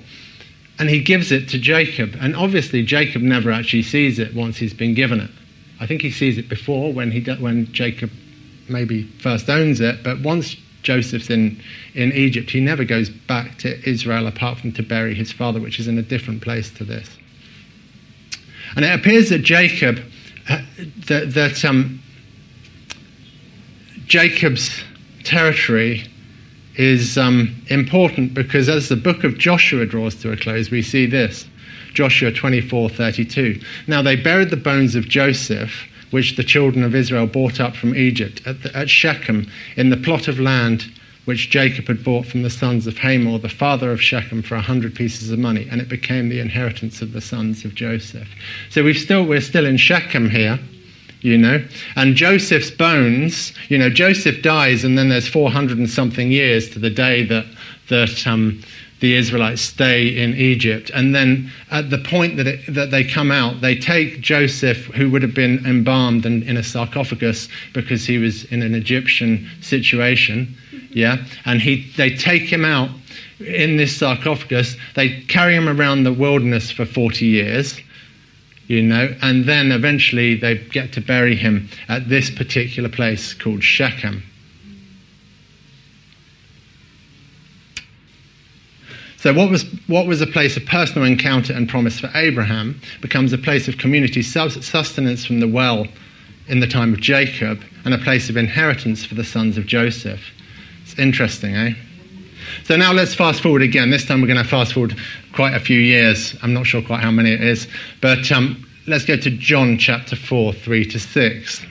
And 0.78 0.88
he 0.88 1.02
gives 1.02 1.30
it 1.30 1.48
to 1.50 1.58
Jacob. 1.58 2.16
And 2.20 2.34
obviously, 2.36 2.82
Jacob 2.82 3.22
never 3.22 3.50
actually 3.50 3.82
sees 3.82 4.18
it 4.18 4.34
once 4.34 4.56
he's 4.56 4.74
been 4.74 4.94
given 4.94 5.20
it. 5.20 5.30
I 5.78 5.86
think 5.86 6.02
he 6.02 6.10
sees 6.10 6.38
it 6.38 6.48
before 6.48 6.92
when, 6.92 7.10
he, 7.10 7.22
when 7.34 7.70
Jacob 7.72 8.10
maybe 8.68 9.04
first 9.20 9.48
owns 9.48 9.80
it, 9.80 10.02
but 10.02 10.20
once 10.20 10.56
Joseph's 10.82 11.30
in, 11.30 11.60
in 11.94 12.12
Egypt, 12.12 12.50
he 12.50 12.60
never 12.60 12.84
goes 12.84 13.10
back 13.10 13.58
to 13.58 13.88
Israel 13.88 14.26
apart 14.26 14.58
from 14.58 14.72
to 14.72 14.82
bury 14.82 15.14
his 15.14 15.32
father, 15.32 15.60
which 15.60 15.78
is 15.78 15.88
in 15.88 15.98
a 15.98 16.02
different 16.02 16.42
place 16.42 16.70
to 16.74 16.84
this. 16.84 17.18
And 18.76 18.84
it 18.84 18.98
appears 18.98 19.30
that 19.30 19.40
Jacob, 19.42 20.00
uh, 20.48 20.62
that, 21.08 21.34
that 21.34 21.64
um, 21.64 22.00
Jacob's 24.10 24.82
territory 25.22 26.04
is 26.74 27.16
um, 27.16 27.54
important 27.68 28.34
because 28.34 28.68
as 28.68 28.88
the 28.88 28.96
book 28.96 29.22
of 29.22 29.38
Joshua 29.38 29.86
draws 29.86 30.16
to 30.16 30.32
a 30.32 30.36
close, 30.36 30.68
we 30.68 30.82
see 30.82 31.06
this 31.06 31.46
Joshua 31.94 32.32
24 32.32 32.88
32. 32.88 33.60
Now 33.86 34.02
they 34.02 34.16
buried 34.16 34.50
the 34.50 34.56
bones 34.56 34.96
of 34.96 35.08
Joseph, 35.08 35.86
which 36.10 36.36
the 36.36 36.42
children 36.42 36.82
of 36.82 36.92
Israel 36.92 37.28
brought 37.28 37.60
up 37.60 37.76
from 37.76 37.94
Egypt, 37.94 38.42
at, 38.46 38.64
the, 38.64 38.76
at 38.76 38.90
Shechem, 38.90 39.48
in 39.76 39.90
the 39.90 39.96
plot 39.96 40.26
of 40.26 40.40
land 40.40 40.90
which 41.24 41.48
Jacob 41.48 41.86
had 41.86 42.02
bought 42.02 42.26
from 42.26 42.42
the 42.42 42.50
sons 42.50 42.88
of 42.88 42.98
Hamor, 42.98 43.38
the 43.38 43.48
father 43.48 43.92
of 43.92 44.02
Shechem, 44.02 44.42
for 44.42 44.56
a 44.56 44.60
hundred 44.60 44.96
pieces 44.96 45.30
of 45.30 45.38
money, 45.38 45.68
and 45.70 45.80
it 45.80 45.88
became 45.88 46.30
the 46.30 46.40
inheritance 46.40 47.00
of 47.00 47.12
the 47.12 47.20
sons 47.20 47.64
of 47.64 47.76
Joseph. 47.76 48.28
So 48.70 48.82
we've 48.82 48.98
still, 48.98 49.24
we're 49.24 49.40
still 49.40 49.66
in 49.66 49.76
Shechem 49.76 50.30
here, 50.30 50.58
you 51.20 51.36
know, 51.36 51.62
and 51.96 52.14
Joseph's 52.16 52.70
bones, 52.70 53.52
you 53.68 53.78
know, 53.78 53.90
Joseph 53.90 54.42
dies, 54.42 54.84
and 54.84 54.96
then 54.96 55.08
there's 55.08 55.28
400 55.28 55.78
and 55.78 55.88
something 55.88 56.30
years 56.30 56.70
to 56.70 56.78
the 56.78 56.90
day 56.90 57.24
that, 57.24 57.46
that 57.88 58.26
um, 58.26 58.62
the 59.00 59.16
Israelites 59.16 59.62
stay 59.62 60.08
in 60.08 60.34
Egypt. 60.34 60.90
And 60.94 61.14
then 61.14 61.50
at 61.70 61.90
the 61.90 61.98
point 61.98 62.36
that, 62.36 62.46
it, 62.46 62.60
that 62.74 62.90
they 62.90 63.02
come 63.04 63.30
out, 63.30 63.60
they 63.60 63.74
take 63.74 64.20
Joseph, 64.20 64.86
who 64.86 65.10
would 65.10 65.22
have 65.22 65.34
been 65.34 65.64
embalmed 65.66 66.26
in, 66.26 66.42
in 66.44 66.56
a 66.56 66.62
sarcophagus 66.62 67.48
because 67.72 68.06
he 68.06 68.18
was 68.18 68.44
in 68.44 68.62
an 68.62 68.74
Egyptian 68.74 69.48
situation, 69.60 70.54
yeah, 70.90 71.24
and 71.44 71.60
he, 71.60 71.90
they 71.96 72.10
take 72.10 72.42
him 72.42 72.64
out 72.64 72.90
in 73.40 73.76
this 73.76 73.96
sarcophagus. 73.96 74.76
They 74.96 75.20
carry 75.22 75.54
him 75.54 75.68
around 75.68 76.04
the 76.04 76.12
wilderness 76.12 76.70
for 76.70 76.84
40 76.84 77.24
years. 77.24 77.78
You 78.70 78.82
know, 78.82 79.12
and 79.20 79.46
then 79.46 79.72
eventually 79.72 80.36
they 80.36 80.58
get 80.58 80.92
to 80.92 81.00
bury 81.00 81.34
him 81.34 81.68
at 81.88 82.08
this 82.08 82.30
particular 82.30 82.88
place 82.88 83.34
called 83.34 83.64
Shechem. 83.64 84.22
So, 89.16 89.34
what 89.34 89.50
was, 89.50 89.64
what 89.88 90.06
was 90.06 90.20
a 90.20 90.26
place 90.28 90.56
of 90.56 90.66
personal 90.66 91.04
encounter 91.04 91.52
and 91.52 91.68
promise 91.68 91.98
for 91.98 92.12
Abraham 92.14 92.80
becomes 93.00 93.32
a 93.32 93.38
place 93.38 93.66
of 93.66 93.76
community 93.76 94.22
sustenance 94.22 95.26
from 95.26 95.40
the 95.40 95.48
well 95.48 95.88
in 96.46 96.60
the 96.60 96.68
time 96.68 96.94
of 96.94 97.00
Jacob 97.00 97.60
and 97.84 97.92
a 97.92 97.98
place 97.98 98.30
of 98.30 98.36
inheritance 98.36 99.04
for 99.04 99.16
the 99.16 99.24
sons 99.24 99.58
of 99.58 99.66
Joseph. 99.66 100.20
It's 100.84 100.96
interesting, 100.96 101.56
eh? 101.56 101.72
So 102.64 102.76
now 102.76 102.92
let's 102.92 103.14
fast 103.14 103.42
forward 103.42 103.62
again. 103.62 103.90
This 103.90 104.04
time 104.04 104.20
we're 104.20 104.26
going 104.26 104.42
to 104.42 104.48
fast 104.48 104.74
forward 104.74 104.96
quite 105.32 105.54
a 105.54 105.60
few 105.60 105.78
years. 105.78 106.36
I'm 106.42 106.52
not 106.52 106.66
sure 106.66 106.82
quite 106.82 107.00
how 107.00 107.10
many 107.10 107.32
it 107.32 107.42
is. 107.42 107.68
But 108.00 108.30
um, 108.32 108.66
let's 108.86 109.04
go 109.04 109.16
to 109.16 109.30
John 109.30 109.78
chapter 109.78 110.16
4, 110.16 110.52
3 110.52 110.84
to 110.86 110.98
6. 110.98 111.66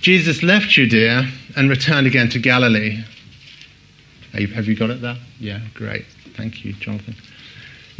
Jesus 0.00 0.42
left 0.42 0.68
Judea 0.68 1.30
and 1.56 1.68
returned 1.68 2.06
again 2.06 2.28
to 2.30 2.38
Galilee 2.38 3.02
have 4.32 4.68
you 4.68 4.76
got 4.76 4.90
it 4.90 5.00
there? 5.00 5.16
Yeah, 5.38 5.60
great. 5.74 6.06
Thank 6.36 6.64
you, 6.64 6.72
Jonathan. 6.74 7.16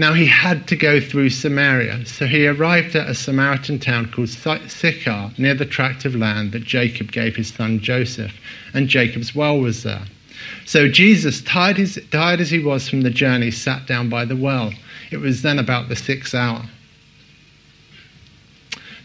Now 0.00 0.14
he 0.14 0.24
had 0.24 0.66
to 0.68 0.76
go 0.76 0.98
through 0.98 1.28
Samaria, 1.28 2.06
so 2.06 2.24
he 2.24 2.46
arrived 2.46 2.96
at 2.96 3.10
a 3.10 3.14
Samaritan 3.14 3.78
town 3.78 4.10
called 4.10 4.30
Sychar, 4.30 5.30
near 5.36 5.52
the 5.52 5.66
tract 5.66 6.06
of 6.06 6.14
land 6.14 6.52
that 6.52 6.64
Jacob 6.64 7.12
gave 7.12 7.36
his 7.36 7.52
son 7.52 7.80
Joseph, 7.80 8.32
and 8.72 8.88
Jacob's 8.88 9.34
well 9.34 9.60
was 9.60 9.82
there. 9.82 10.06
So 10.64 10.88
Jesus, 10.88 11.42
tired, 11.42 11.76
his, 11.76 12.00
tired 12.10 12.40
as 12.40 12.48
he 12.48 12.60
was 12.60 12.88
from 12.88 13.02
the 13.02 13.10
journey, 13.10 13.50
sat 13.50 13.86
down 13.86 14.08
by 14.08 14.24
the 14.24 14.36
well. 14.36 14.72
It 15.10 15.18
was 15.18 15.42
then 15.42 15.58
about 15.58 15.90
the 15.90 15.96
sixth 15.96 16.34
hour. 16.34 16.64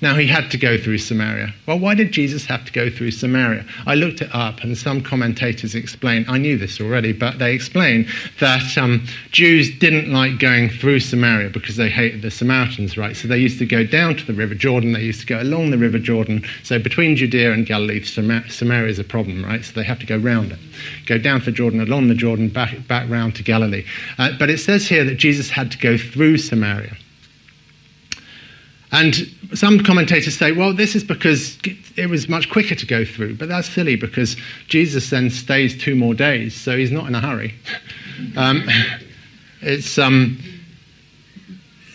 Now, 0.05 0.13
he 0.13 0.27
had 0.27 0.51
to 0.51 0.57
go 0.59 0.77
through 0.77 0.99
Samaria. 0.99 1.51
Well, 1.65 1.79
why 1.79 1.95
did 1.95 2.11
Jesus 2.11 2.45
have 2.45 2.63
to 2.65 2.71
go 2.71 2.91
through 2.91 3.09
Samaria? 3.09 3.65
I 3.87 3.95
looked 3.95 4.21
it 4.21 4.29
up, 4.35 4.61
and 4.61 4.77
some 4.77 5.01
commentators 5.01 5.73
explain, 5.73 6.25
I 6.27 6.37
knew 6.37 6.59
this 6.59 6.79
already, 6.79 7.11
but 7.11 7.39
they 7.39 7.55
explain 7.55 8.07
that 8.39 8.77
um, 8.77 9.03
Jews 9.31 9.75
didn't 9.79 10.13
like 10.13 10.37
going 10.37 10.69
through 10.69 10.99
Samaria 10.99 11.49
because 11.49 11.75
they 11.77 11.89
hated 11.89 12.21
the 12.21 12.29
Samaritans, 12.29 12.99
right? 12.99 13.17
So 13.17 13.27
they 13.27 13.39
used 13.39 13.57
to 13.57 13.65
go 13.65 13.83
down 13.83 14.15
to 14.17 14.23
the 14.23 14.35
River 14.35 14.53
Jordan, 14.53 14.93
they 14.93 15.01
used 15.01 15.21
to 15.21 15.25
go 15.25 15.41
along 15.41 15.71
the 15.71 15.77
River 15.79 15.97
Jordan. 15.97 16.45
So 16.61 16.77
between 16.77 17.15
Judea 17.15 17.51
and 17.51 17.65
Galilee, 17.65 18.03
Samaria 18.03 18.87
is 18.87 18.99
a 18.99 19.03
problem, 19.03 19.43
right? 19.43 19.65
So 19.65 19.73
they 19.73 19.85
have 19.85 19.97
to 20.01 20.05
go 20.05 20.17
round 20.17 20.51
it. 20.51 20.59
Go 21.07 21.17
down 21.17 21.41
the 21.43 21.51
Jordan, 21.51 21.81
along 21.81 22.09
the 22.09 22.13
Jordan, 22.13 22.49
back, 22.49 22.87
back 22.87 23.09
round 23.09 23.33
to 23.37 23.43
Galilee. 23.43 23.85
Uh, 24.19 24.33
but 24.37 24.51
it 24.51 24.59
says 24.59 24.87
here 24.87 25.03
that 25.03 25.15
Jesus 25.15 25.49
had 25.49 25.71
to 25.71 25.79
go 25.79 25.97
through 25.97 26.37
Samaria. 26.37 26.95
And 28.95 29.13
some 29.53 29.83
commentators 29.83 30.37
say, 30.37 30.53
well, 30.53 30.73
this 30.73 30.95
is 30.95 31.03
because 31.03 31.57
it 31.97 32.09
was 32.09 32.29
much 32.29 32.49
quicker 32.49 32.75
to 32.75 32.85
go 32.85 33.03
through. 33.03 33.35
But 33.35 33.49
that's 33.49 33.67
silly 33.67 33.97
because 33.97 34.37
Jesus 34.69 35.09
then 35.09 35.29
stays 35.29 35.77
two 35.77 35.97
more 35.97 36.13
days, 36.13 36.55
so 36.55 36.77
he's 36.77 36.91
not 36.91 37.05
in 37.05 37.13
a 37.13 37.19
hurry. 37.19 37.55
um, 38.37 38.63
it's, 39.61 39.97
um, 39.97 40.39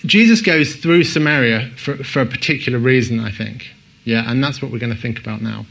Jesus 0.05 0.43
goes 0.43 0.77
through 0.77 1.05
Samaria 1.05 1.71
for, 1.77 1.97
for, 2.05 2.21
a 2.21 2.27
particular 2.27 2.79
reason, 2.79 3.19
I 3.19 3.31
think. 3.31 3.69
Yeah, 4.05 4.31
and 4.31 4.45
that's 4.45 4.61
what 4.61 4.71
we're 4.71 4.79
going 4.79 4.95
to 4.95 5.01
think 5.01 5.19
about 5.19 5.41
now. 5.41 5.65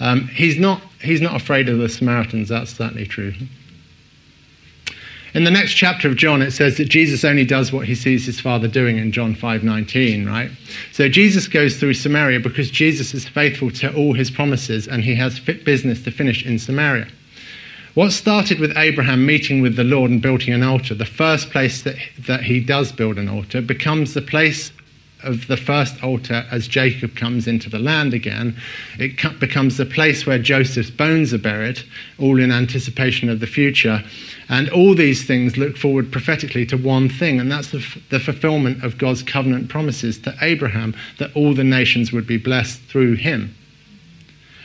Um, 0.00 0.26
he's, 0.28 0.58
not, 0.58 0.82
he's 1.00 1.20
not 1.20 1.36
afraid 1.36 1.68
of 1.68 1.78
the 1.78 1.88
Samaritans, 1.88 2.48
that's 2.48 2.74
certainly 2.74 3.06
true. 3.06 3.34
In 5.34 5.44
the 5.44 5.50
next 5.50 5.72
chapter 5.72 6.08
of 6.08 6.16
John, 6.16 6.42
it 6.42 6.50
says 6.50 6.76
that 6.76 6.90
Jesus 6.90 7.24
only 7.24 7.46
does 7.46 7.72
what 7.72 7.86
he 7.86 7.94
sees 7.94 8.26
his 8.26 8.38
Father 8.38 8.68
doing 8.68 8.98
in 8.98 9.12
John 9.12 9.34
5:19, 9.34 10.26
right? 10.26 10.50
So 10.92 11.08
Jesus 11.08 11.48
goes 11.48 11.76
through 11.76 11.94
Samaria 11.94 12.40
because 12.40 12.70
Jesus 12.70 13.14
is 13.14 13.26
faithful 13.26 13.70
to 13.70 13.94
all 13.94 14.12
his 14.12 14.30
promises 14.30 14.86
and 14.86 15.04
he 15.04 15.14
has 15.14 15.38
fit 15.38 15.64
business 15.64 16.02
to 16.02 16.10
finish 16.10 16.44
in 16.44 16.58
Samaria. 16.58 17.06
What 17.94 18.12
started 18.12 18.58
with 18.58 18.76
Abraham 18.76 19.24
meeting 19.24 19.62
with 19.62 19.76
the 19.76 19.84
Lord 19.84 20.10
and 20.10 20.20
building 20.20 20.52
an 20.52 20.62
altar, 20.62 20.94
the 20.94 21.06
first 21.06 21.50
place 21.50 21.82
that, 21.82 21.96
that 22.26 22.42
he 22.42 22.60
does 22.60 22.92
build 22.92 23.18
an 23.18 23.28
altar, 23.28 23.62
becomes 23.62 24.12
the 24.12 24.22
place 24.22 24.70
of 25.22 25.46
the 25.46 25.56
first 25.56 26.02
altar 26.02 26.44
as 26.50 26.68
Jacob 26.68 27.16
comes 27.16 27.46
into 27.46 27.70
the 27.70 27.78
land 27.78 28.14
again. 28.14 28.56
It 28.98 29.16
becomes 29.38 29.76
the 29.76 29.86
place 29.86 30.26
where 30.26 30.38
Joseph's 30.38 30.90
bones 30.90 31.32
are 31.32 31.38
buried, 31.38 31.82
all 32.18 32.40
in 32.40 32.50
anticipation 32.50 33.28
of 33.28 33.40
the 33.40 33.46
future. 33.46 34.02
And 34.48 34.68
all 34.70 34.94
these 34.94 35.26
things 35.26 35.56
look 35.56 35.76
forward 35.76 36.12
prophetically 36.12 36.66
to 36.66 36.76
one 36.76 37.08
thing, 37.08 37.40
and 37.40 37.50
that's 37.50 37.70
the, 37.70 37.78
f- 37.78 37.98
the 38.10 38.20
fulfillment 38.20 38.84
of 38.84 38.98
God's 38.98 39.22
covenant 39.22 39.68
promises 39.68 40.18
to 40.20 40.34
Abraham 40.40 40.94
that 41.18 41.34
all 41.34 41.54
the 41.54 41.64
nations 41.64 42.12
would 42.12 42.26
be 42.26 42.36
blessed 42.36 42.80
through 42.82 43.14
him. 43.14 43.54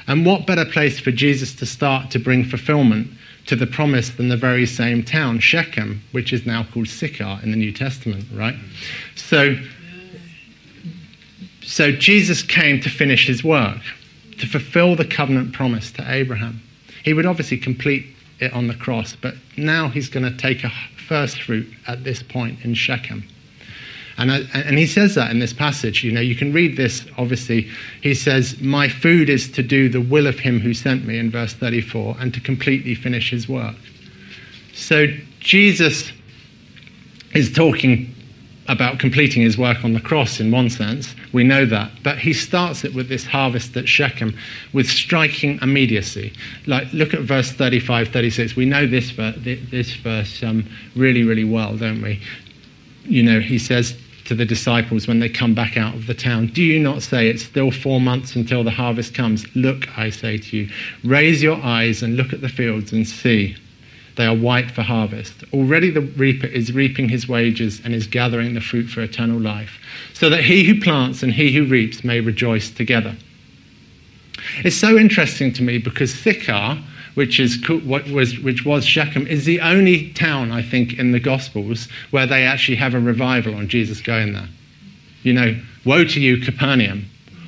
And 0.07 0.25
what 0.25 0.47
better 0.47 0.65
place 0.65 0.99
for 0.99 1.11
Jesus 1.11 1.53
to 1.55 1.65
start 1.65 2.11
to 2.11 2.19
bring 2.19 2.43
fulfillment 2.45 3.09
to 3.47 3.55
the 3.55 3.67
promise 3.67 4.09
than 4.09 4.29
the 4.29 4.37
very 4.37 4.65
same 4.65 5.03
town, 5.03 5.39
Shechem, 5.39 6.01
which 6.11 6.31
is 6.31 6.45
now 6.45 6.65
called 6.71 6.87
Sychar 6.87 7.39
in 7.43 7.51
the 7.51 7.57
New 7.57 7.71
Testament, 7.71 8.25
right? 8.33 8.55
So, 9.15 9.55
so 11.67 11.91
Jesus 11.91 12.43
came 12.43 12.79
to 12.79 12.89
finish 12.89 13.27
his 13.27 13.43
work, 13.43 13.81
to 14.39 14.47
fulfill 14.47 14.95
the 14.95 15.03
covenant 15.03 15.51
promise 15.51 15.91
to 15.91 16.11
Abraham. 16.11 16.61
He 17.03 17.13
would 17.13 17.25
obviously 17.25 17.57
complete 17.57 18.05
it 18.39 18.53
on 18.53 18.67
the 18.67 18.73
cross, 18.73 19.17
but 19.17 19.35
now 19.57 19.89
he's 19.89 20.07
going 20.07 20.23
to 20.23 20.35
take 20.37 20.63
a 20.63 20.71
first 21.09 21.41
fruit 21.41 21.67
at 21.85 22.05
this 22.05 22.23
point 22.23 22.63
in 22.63 22.73
Shechem. 22.73 23.27
And, 24.17 24.31
I, 24.31 24.37
and 24.53 24.77
he 24.77 24.87
says 24.87 25.15
that 25.15 25.29
in 25.29 25.39
this 25.39 25.51
passage. 25.51 26.05
You 26.05 26.13
know, 26.13 26.21
you 26.21 26.35
can 26.35 26.53
read 26.53 26.77
this, 26.77 27.05
obviously. 27.17 27.69
He 28.01 28.15
says, 28.15 28.61
My 28.61 28.87
food 28.87 29.29
is 29.29 29.51
to 29.51 29.61
do 29.61 29.89
the 29.89 30.01
will 30.01 30.25
of 30.25 30.39
him 30.39 30.61
who 30.61 30.73
sent 30.73 31.05
me, 31.05 31.19
in 31.19 31.29
verse 31.29 31.53
34, 31.53 32.15
and 32.19 32.33
to 32.33 32.39
completely 32.39 32.95
finish 32.95 33.29
his 33.29 33.49
work. 33.49 33.75
So 34.73 35.07
Jesus 35.41 36.13
is 37.33 37.53
talking 37.53 38.15
about 38.67 38.99
completing 38.99 39.41
his 39.41 39.57
work 39.57 39.83
on 39.83 39.93
the 39.93 40.01
cross 40.01 40.39
in 40.39 40.51
one 40.51 40.69
sense. 40.69 41.15
We 41.31 41.43
know 41.43 41.65
that. 41.65 41.91
But 42.03 42.19
he 42.19 42.33
starts 42.33 42.83
it 42.83 42.93
with 42.93 43.09
this 43.09 43.25
harvest 43.25 43.75
at 43.77 43.87
Shechem 43.87 44.37
with 44.73 44.89
striking 44.89 45.59
immediacy. 45.61 46.33
Like, 46.65 46.91
look 46.93 47.13
at 47.13 47.21
verse 47.21 47.51
35, 47.51 48.09
36. 48.09 48.55
We 48.55 48.65
know 48.65 48.85
this, 48.85 49.13
this 49.15 49.93
verse 49.95 50.43
um, 50.43 50.67
really, 50.95 51.23
really 51.23 51.45
well, 51.45 51.77
don't 51.77 52.01
we? 52.01 52.21
You 53.03 53.23
know, 53.23 53.39
he 53.39 53.57
says 53.57 53.97
to 54.25 54.35
the 54.35 54.45
disciples 54.45 55.07
when 55.07 55.19
they 55.19 55.29
come 55.29 55.53
back 55.53 55.77
out 55.77 55.95
of 55.95 56.07
the 56.07 56.13
town, 56.13 56.47
Do 56.47 56.61
you 56.61 56.79
not 56.79 57.01
say 57.01 57.29
it's 57.29 57.43
still 57.43 57.71
four 57.71 58.01
months 58.01 58.35
until 58.35 58.63
the 58.63 58.71
harvest 58.71 59.13
comes? 59.13 59.45
Look, 59.55 59.97
I 59.97 60.09
say 60.09 60.37
to 60.37 60.57
you, 60.57 60.69
raise 61.05 61.41
your 61.41 61.61
eyes 61.63 62.03
and 62.03 62.17
look 62.17 62.33
at 62.33 62.41
the 62.41 62.49
fields 62.49 62.91
and 62.91 63.07
see 63.07 63.55
they 64.17 64.25
are 64.25 64.35
white 64.35 64.71
for 64.71 64.81
harvest. 64.81 65.43
Already 65.53 65.89
the 65.89 66.01
reaper 66.01 66.47
is 66.47 66.73
reaping 66.73 67.07
his 67.09 67.27
wages 67.27 67.81
and 67.83 67.93
is 67.93 68.07
gathering 68.07 68.53
the 68.53 68.61
fruit 68.61 68.87
for 68.87 69.01
eternal 69.01 69.39
life, 69.39 69.79
so 70.13 70.29
that 70.29 70.43
he 70.43 70.65
who 70.65 70.81
plants 70.81 71.23
and 71.23 71.33
he 71.33 71.53
who 71.53 71.65
reaps 71.65 72.03
may 72.03 72.19
rejoice 72.19 72.69
together. 72.69 73.15
It's 74.63 74.75
so 74.75 74.97
interesting 74.97 75.53
to 75.53 75.63
me 75.63 75.77
because 75.77 76.13
Sychar, 76.13 76.77
which, 77.15 77.39
is, 77.39 77.57
what 77.83 78.07
was, 78.09 78.39
which 78.39 78.65
was 78.65 78.85
Shechem, 78.85 79.25
is 79.27 79.45
the 79.45 79.59
only 79.61 80.11
town, 80.13 80.51
I 80.51 80.61
think, 80.61 80.99
in 80.99 81.11
the 81.11 81.19
Gospels 81.19 81.87
where 82.11 82.27
they 82.27 82.43
actually 82.43 82.77
have 82.77 82.93
a 82.93 82.99
revival 82.99 83.55
on 83.55 83.67
Jesus 83.67 84.01
going 84.01 84.33
there. 84.33 84.47
You 85.23 85.33
know, 85.33 85.59
woe 85.85 86.05
to 86.05 86.19
you, 86.19 86.37
Capernaum. 86.37 87.05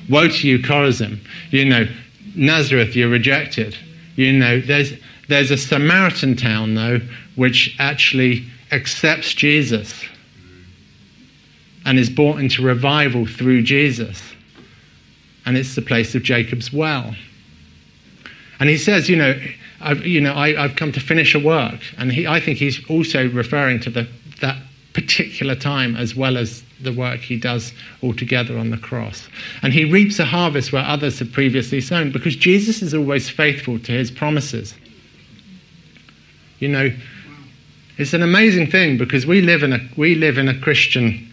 Woe 0.08 0.28
to 0.28 0.48
you, 0.48 0.58
Chorazin. 0.58 1.20
You 1.50 1.64
know, 1.64 1.86
Nazareth, 2.34 2.96
you're 2.96 3.08
rejected. 3.08 3.76
You 4.16 4.32
know, 4.32 4.60
there's, 4.60 4.92
there's 5.30 5.52
a 5.52 5.56
Samaritan 5.56 6.36
town, 6.36 6.74
though, 6.74 7.00
which 7.36 7.76
actually 7.78 8.44
accepts 8.72 9.32
Jesus 9.32 10.04
and 11.86 11.98
is 11.98 12.10
brought 12.10 12.40
into 12.40 12.62
revival 12.62 13.26
through 13.26 13.62
Jesus. 13.62 14.20
And 15.46 15.56
it's 15.56 15.76
the 15.76 15.82
place 15.82 16.16
of 16.16 16.24
Jacob's 16.24 16.72
well. 16.72 17.14
And 18.58 18.68
he 18.68 18.76
says, 18.76 19.08
you 19.08 19.16
know, 19.16 19.40
I've, 19.80 20.04
you 20.04 20.20
know, 20.20 20.34
I, 20.34 20.52
have 20.54 20.74
come 20.76 20.90
to 20.92 21.00
finish 21.00 21.34
a 21.34 21.38
work. 21.38 21.80
And 21.96 22.12
he, 22.12 22.26
I 22.26 22.40
think 22.40 22.58
he's 22.58 22.84
also 22.90 23.28
referring 23.30 23.80
to 23.80 23.90
the, 23.90 24.08
that 24.40 24.60
particular 24.92 25.54
time 25.54 25.94
as 25.94 26.14
well 26.16 26.36
as 26.36 26.64
the 26.80 26.92
work 26.92 27.20
he 27.20 27.38
does 27.38 27.72
altogether 28.02 28.58
on 28.58 28.70
the 28.70 28.78
cross. 28.78 29.28
And 29.62 29.72
he 29.72 29.84
reaps 29.84 30.18
a 30.18 30.24
harvest 30.24 30.72
where 30.72 30.84
others 30.84 31.20
have 31.20 31.32
previously 31.32 31.80
sown 31.80 32.10
because 32.10 32.34
Jesus 32.34 32.82
is 32.82 32.94
always 32.94 33.30
faithful 33.30 33.78
to 33.78 33.92
his 33.92 34.10
promises. 34.10 34.74
You 36.60 36.68
know, 36.68 36.90
it's 37.98 38.12
an 38.12 38.22
amazing 38.22 38.70
thing 38.70 38.96
because 38.96 39.26
we 39.26 39.40
live 39.40 39.62
in 39.62 39.72
a, 39.72 39.80
we 39.96 40.14
live 40.14 40.38
in 40.38 40.48
a 40.48 40.58
Christian, 40.58 41.28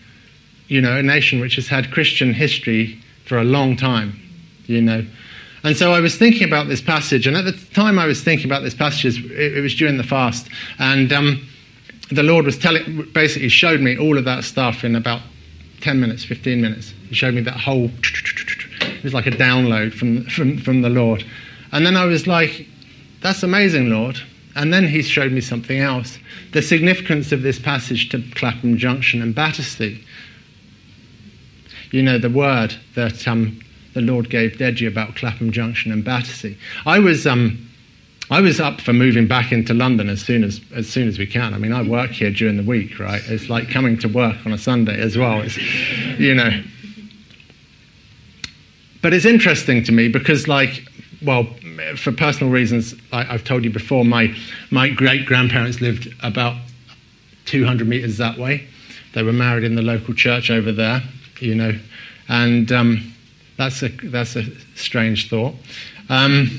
you 0.68 0.82
know, 0.82 0.98
a 0.98 1.04
nation 1.04 1.40
which 1.40 1.56
has 1.56 1.68
had 1.68 1.92
Christian 1.92 2.34
history 2.34 3.00
for 3.26 3.38
a 3.38 3.44
long 3.44 3.78
time, 3.78 4.20
you 4.66 4.82
know. 4.82 5.06
And 5.64 5.76
so 5.76 5.94
I 5.94 6.00
was 6.00 6.18
thinking 6.18 6.48
about 6.48 6.68
this 6.68 6.82
passage, 6.82 7.28
and 7.28 7.36
at 7.36 7.46
the 7.46 7.54
time 7.74 8.00
I 8.00 8.06
was 8.06 8.24
thinking 8.24 8.46
about 8.46 8.64
this 8.64 8.74
passage, 8.74 9.26
it, 9.26 9.58
it 9.58 9.62
was 9.62 9.76
during 9.76 9.98
the 9.98 10.04
fast, 10.04 10.50
and 10.80 11.12
um, 11.12 11.48
the 12.10 12.24
Lord 12.24 12.46
was 12.46 12.58
telling, 12.58 13.10
basically 13.14 13.50
showed 13.50 13.82
me 13.82 13.98
all 13.98 14.18
of 14.18 14.26
that 14.26 14.44
stuff 14.44 14.84
in 14.84 14.96
about 14.96 15.22
10 15.82 16.00
minutes, 16.00 16.24
15 16.24 16.62
minutes. 16.62 16.94
He 17.10 17.16
showed 17.16 17.34
me 17.34 17.42
that 17.42 17.58
whole, 17.58 17.90
it 18.82 19.04
was 19.04 19.14
like 19.14 19.28
a 19.28 19.32
download 19.32 19.94
from, 19.94 20.26
from, 20.26 20.58
from 20.58 20.82
the 20.82 20.90
Lord. 20.90 21.26
And 21.72 21.86
then 21.86 21.98
I 21.98 22.06
was 22.06 22.28
like, 22.28 22.68
that's 23.22 23.44
amazing, 23.44 23.90
Lord. 23.90 24.22
And 24.58 24.74
then 24.74 24.88
he 24.88 25.04
showed 25.04 25.32
me 25.32 25.40
something 25.40 25.80
else 25.80 26.18
the 26.52 26.64
significance 26.64 27.32
of 27.32 27.44
this 27.44 27.60
passage 27.60 28.10
to 28.10 28.24
Clapham 28.34 28.76
Junction 28.76 29.22
and 29.22 29.36
Battersea. 29.36 30.04
You 31.92 32.02
know, 32.02 32.18
the 32.18 32.32
word 32.32 32.76
that 32.96 33.28
um, 33.28 33.62
the 33.94 34.02
Lord 34.02 34.32
gave 34.32 34.54
Deji 34.54 34.88
about 34.88 35.16
Clapham 35.16 35.52
Junction 35.52 35.92
and 35.92 36.04
Battersea. 36.04 36.58
I 36.86 37.00
was. 37.00 37.26
Um, 37.26 37.64
I 38.30 38.42
was 38.42 38.60
up 38.60 38.82
for 38.82 38.92
moving 38.92 39.26
back 39.26 39.54
into 39.54 39.74
London 39.74 40.10
as 40.10 40.22
soon 40.22 40.44
as 40.44 40.60
as 40.76 40.90
soon 40.90 41.08
as 41.08 41.18
we 41.18 41.26
can. 41.26 41.54
I 41.54 41.60
mean, 41.60 41.72
I 41.72 41.82
work 41.82 42.12
here 42.12 42.30
during 42.30 42.58
the 42.58 42.64
week, 42.64 43.00
right? 43.00 43.22
It's 43.28 43.50
like 43.50 43.70
coming 43.70 43.98
to 44.00 44.10
work 44.10 44.46
on 44.46 44.52
a 44.52 44.58
Sunday 44.58 45.00
as 45.00 45.18
well. 45.18 45.42
It's, 45.42 45.56
you 46.20 46.34
know. 46.34 46.62
But 49.02 49.14
it's 49.14 49.24
interesting 49.24 49.82
to 49.86 49.94
me 49.94 50.10
because, 50.10 50.48
like, 50.48 50.84
well, 51.22 51.48
for 51.96 52.12
personal 52.12 52.52
reasons, 52.52 52.94
I, 53.12 53.24
have 53.24 53.44
told 53.44 53.64
you 53.64 53.72
before, 53.72 54.06
my, 54.06 54.36
my 54.70 54.90
great 54.90 55.26
grandparents 55.26 55.82
lived 55.82 56.14
about 56.22 56.56
200 57.46 57.88
meters 57.88 58.18
that 58.18 58.38
way. 58.38 58.68
They 59.14 59.24
were 59.24 59.34
married 59.34 59.64
in 59.64 59.76
the 59.76 59.82
local 59.82 60.14
church 60.14 60.52
over 60.52 60.72
there, 60.72 61.02
you 61.40 61.56
know, 61.56 61.74
and 62.30 62.72
um, 62.72 63.14
that's, 63.58 63.82
a, 63.82 63.88
that's 63.88 64.36
a 64.36 64.44
strange 64.76 65.30
thought. 65.30 65.56
Um, 66.10 66.50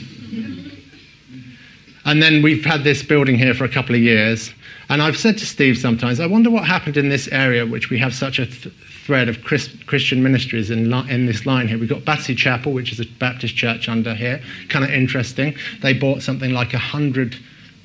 and 2.05 2.23
then 2.23 2.43
we've 2.43 2.65
had 2.65 2.85
this 2.85 3.03
building 3.03 3.39
here 3.39 3.55
for 3.55 3.65
a 3.65 3.69
couple 3.69 3.95
of 3.95 4.01
years. 4.01 4.53
And 4.89 5.03
I've 5.03 5.19
said 5.19 5.37
to 5.39 5.47
Steve 5.47 5.77
sometimes, 5.77 6.21
I 6.21 6.27
wonder 6.27 6.51
what 6.51 6.65
happened 6.65 6.97
in 6.97 7.11
this 7.11 7.29
area, 7.29 7.67
which 7.67 7.91
we 7.91 7.99
have 7.99 8.15
such 8.15 8.39
a 8.39 8.47
th- 8.47 8.75
thread 9.09 9.27
of 9.27 9.43
Chris- 9.43 9.75
Christian 9.87 10.23
ministries 10.23 10.71
in, 10.71 10.93
in 11.09 11.25
this 11.25 11.47
line 11.47 11.67
here. 11.67 11.79
We've 11.79 11.89
got 11.89 12.05
Battersea 12.05 12.35
Chapel, 12.35 12.75
which 12.75 12.93
is 12.93 13.01
a 13.01 13.07
Baptist 13.19 13.57
church 13.57 13.89
under 13.89 14.15
here. 14.15 14.39
Kind 14.69 14.85
of 14.85 14.91
interesting. 14.91 15.57
They 15.81 15.95
bought 15.95 16.21
something 16.21 16.53
like 16.53 16.75
100 16.75 17.35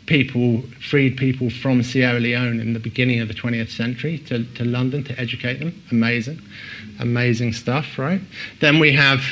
people, 0.05 0.63
freed 0.81 1.15
people 1.15 1.49
from 1.49 1.81
Sierra 1.81 2.19
Leone 2.19 2.59
in 2.59 2.73
the 2.73 2.79
beginning 2.79 3.21
of 3.21 3.29
the 3.29 3.33
20th 3.33 3.69
century 3.69 4.17
to, 4.17 4.43
to 4.55 4.65
London 4.65 5.01
to 5.05 5.17
educate 5.17 5.59
them. 5.59 5.81
Amazing. 5.91 6.41
Amazing 6.99 7.53
stuff, 7.53 7.97
right? 7.97 8.19
Then 8.59 8.79
we 8.79 8.91
have 8.91 9.23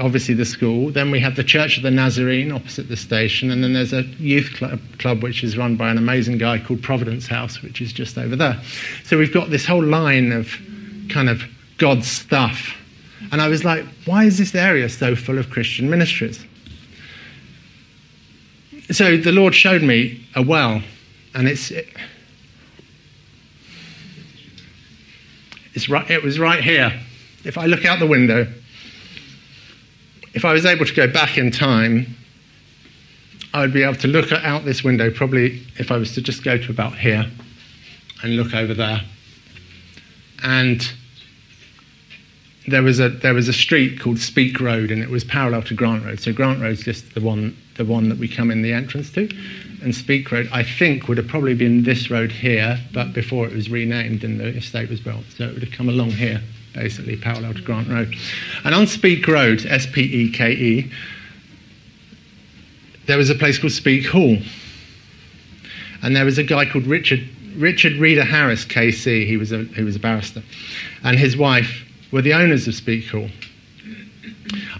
obviously 0.00 0.32
the 0.32 0.46
school. 0.46 0.90
Then 0.90 1.10
we 1.10 1.20
have 1.20 1.36
the 1.36 1.44
Church 1.44 1.76
of 1.76 1.82
the 1.82 1.90
Nazarene 1.90 2.50
opposite 2.50 2.88
the 2.88 2.96
station, 2.96 3.50
and 3.50 3.62
then 3.62 3.74
there's 3.74 3.92
a 3.92 4.04
youth 4.18 4.54
club, 4.98 5.22
which 5.22 5.44
is 5.44 5.58
run 5.58 5.76
by 5.76 5.90
an 5.90 5.98
amazing 5.98 6.38
guy 6.38 6.58
called 6.58 6.82
Providence 6.82 7.26
House, 7.26 7.60
which 7.60 7.82
is 7.82 7.92
just 7.92 8.16
over 8.16 8.36
there. 8.36 8.58
So 9.04 9.18
we've 9.18 9.34
got 9.34 9.50
this 9.50 9.66
whole 9.66 9.84
line 9.84 10.32
of 10.32 10.48
kind 11.08 11.28
of 11.28 11.42
God's 11.78 12.08
stuff. 12.08 12.74
And 13.32 13.40
I 13.40 13.48
was 13.48 13.64
like, 13.64 13.84
why 14.04 14.24
is 14.24 14.38
this 14.38 14.54
area 14.54 14.88
so 14.88 15.16
full 15.16 15.38
of 15.38 15.50
Christian 15.50 15.90
ministries? 15.90 16.44
So 18.90 19.16
the 19.16 19.32
Lord 19.32 19.54
showed 19.54 19.82
me 19.82 20.24
a 20.34 20.42
well, 20.42 20.80
and 21.34 21.48
it's 21.48 21.70
it, 21.72 21.88
it's 25.74 25.88
right. 25.88 26.08
It 26.08 26.22
was 26.22 26.38
right 26.38 26.62
here. 26.62 26.92
If 27.44 27.58
I 27.58 27.66
look 27.66 27.84
out 27.84 27.98
the 27.98 28.06
window, 28.06 28.46
if 30.34 30.44
I 30.44 30.52
was 30.52 30.64
able 30.64 30.84
to 30.84 30.94
go 30.94 31.08
back 31.08 31.36
in 31.36 31.50
time, 31.50 32.14
I 33.52 33.62
would 33.62 33.72
be 33.72 33.82
able 33.82 33.96
to 33.96 34.08
look 34.08 34.30
out 34.32 34.64
this 34.64 34.84
window. 34.84 35.10
Probably, 35.10 35.62
if 35.78 35.90
I 35.90 35.96
was 35.96 36.14
to 36.14 36.22
just 36.22 36.44
go 36.44 36.56
to 36.56 36.70
about 36.70 36.96
here 36.96 37.26
and 38.22 38.36
look 38.36 38.54
over 38.54 38.74
there, 38.74 39.00
and 40.42 40.88
there 42.68 42.82
was 42.82 42.98
a 42.98 43.08
there 43.08 43.34
was 43.34 43.48
a 43.48 43.52
street 43.52 44.00
called 44.00 44.18
Speke 44.18 44.60
Road, 44.60 44.90
and 44.90 45.02
it 45.02 45.08
was 45.08 45.24
parallel 45.24 45.62
to 45.62 45.74
Grant 45.74 46.04
Road. 46.04 46.20
So 46.20 46.32
Grant 46.32 46.60
Road's 46.60 46.82
just 46.82 47.14
the 47.14 47.20
one 47.20 47.56
the 47.76 47.84
one 47.84 48.08
that 48.08 48.18
we 48.18 48.28
come 48.28 48.50
in 48.50 48.62
the 48.62 48.72
entrance 48.72 49.10
to, 49.12 49.28
and 49.82 49.94
Speke 49.94 50.30
Road 50.32 50.48
I 50.52 50.62
think 50.62 51.08
would 51.08 51.18
have 51.18 51.28
probably 51.28 51.54
been 51.54 51.84
this 51.84 52.10
road 52.10 52.32
here, 52.32 52.78
but 52.92 53.12
before 53.12 53.46
it 53.46 53.52
was 53.52 53.70
renamed 53.70 54.24
and 54.24 54.40
the 54.40 54.48
estate 54.48 54.88
was 54.88 55.00
built, 55.00 55.24
so 55.36 55.44
it 55.44 55.54
would 55.54 55.62
have 55.62 55.72
come 55.72 55.88
along 55.88 56.10
here, 56.10 56.42
basically 56.74 57.16
parallel 57.16 57.54
to 57.54 57.62
Grant 57.62 57.88
Road. 57.88 58.14
And 58.64 58.74
on 58.74 58.86
Speke 58.86 59.26
Road, 59.28 59.64
S 59.66 59.86
P 59.86 60.02
E 60.02 60.32
K 60.32 60.52
E, 60.52 60.92
there 63.06 63.18
was 63.18 63.30
a 63.30 63.34
place 63.36 63.58
called 63.58 63.72
Speke 63.72 64.06
Hall, 64.06 64.38
and 66.02 66.16
there 66.16 66.24
was 66.24 66.38
a 66.38 66.42
guy 66.42 66.66
called 66.66 66.86
Richard 66.86 67.28
Richard 67.56 67.94
Reader 67.94 68.24
Harris, 68.24 68.64
KC. 68.64 69.26
He 69.26 69.36
was 69.36 69.52
a 69.52 69.64
he 69.64 69.82
was 69.82 69.96
a 69.96 70.00
barrister, 70.00 70.42
and 71.02 71.18
his 71.18 71.36
wife 71.36 71.84
were 72.12 72.22
the 72.22 72.34
owners 72.34 72.68
of 72.68 72.74
Speke 72.74 73.08
Hall. 73.08 73.28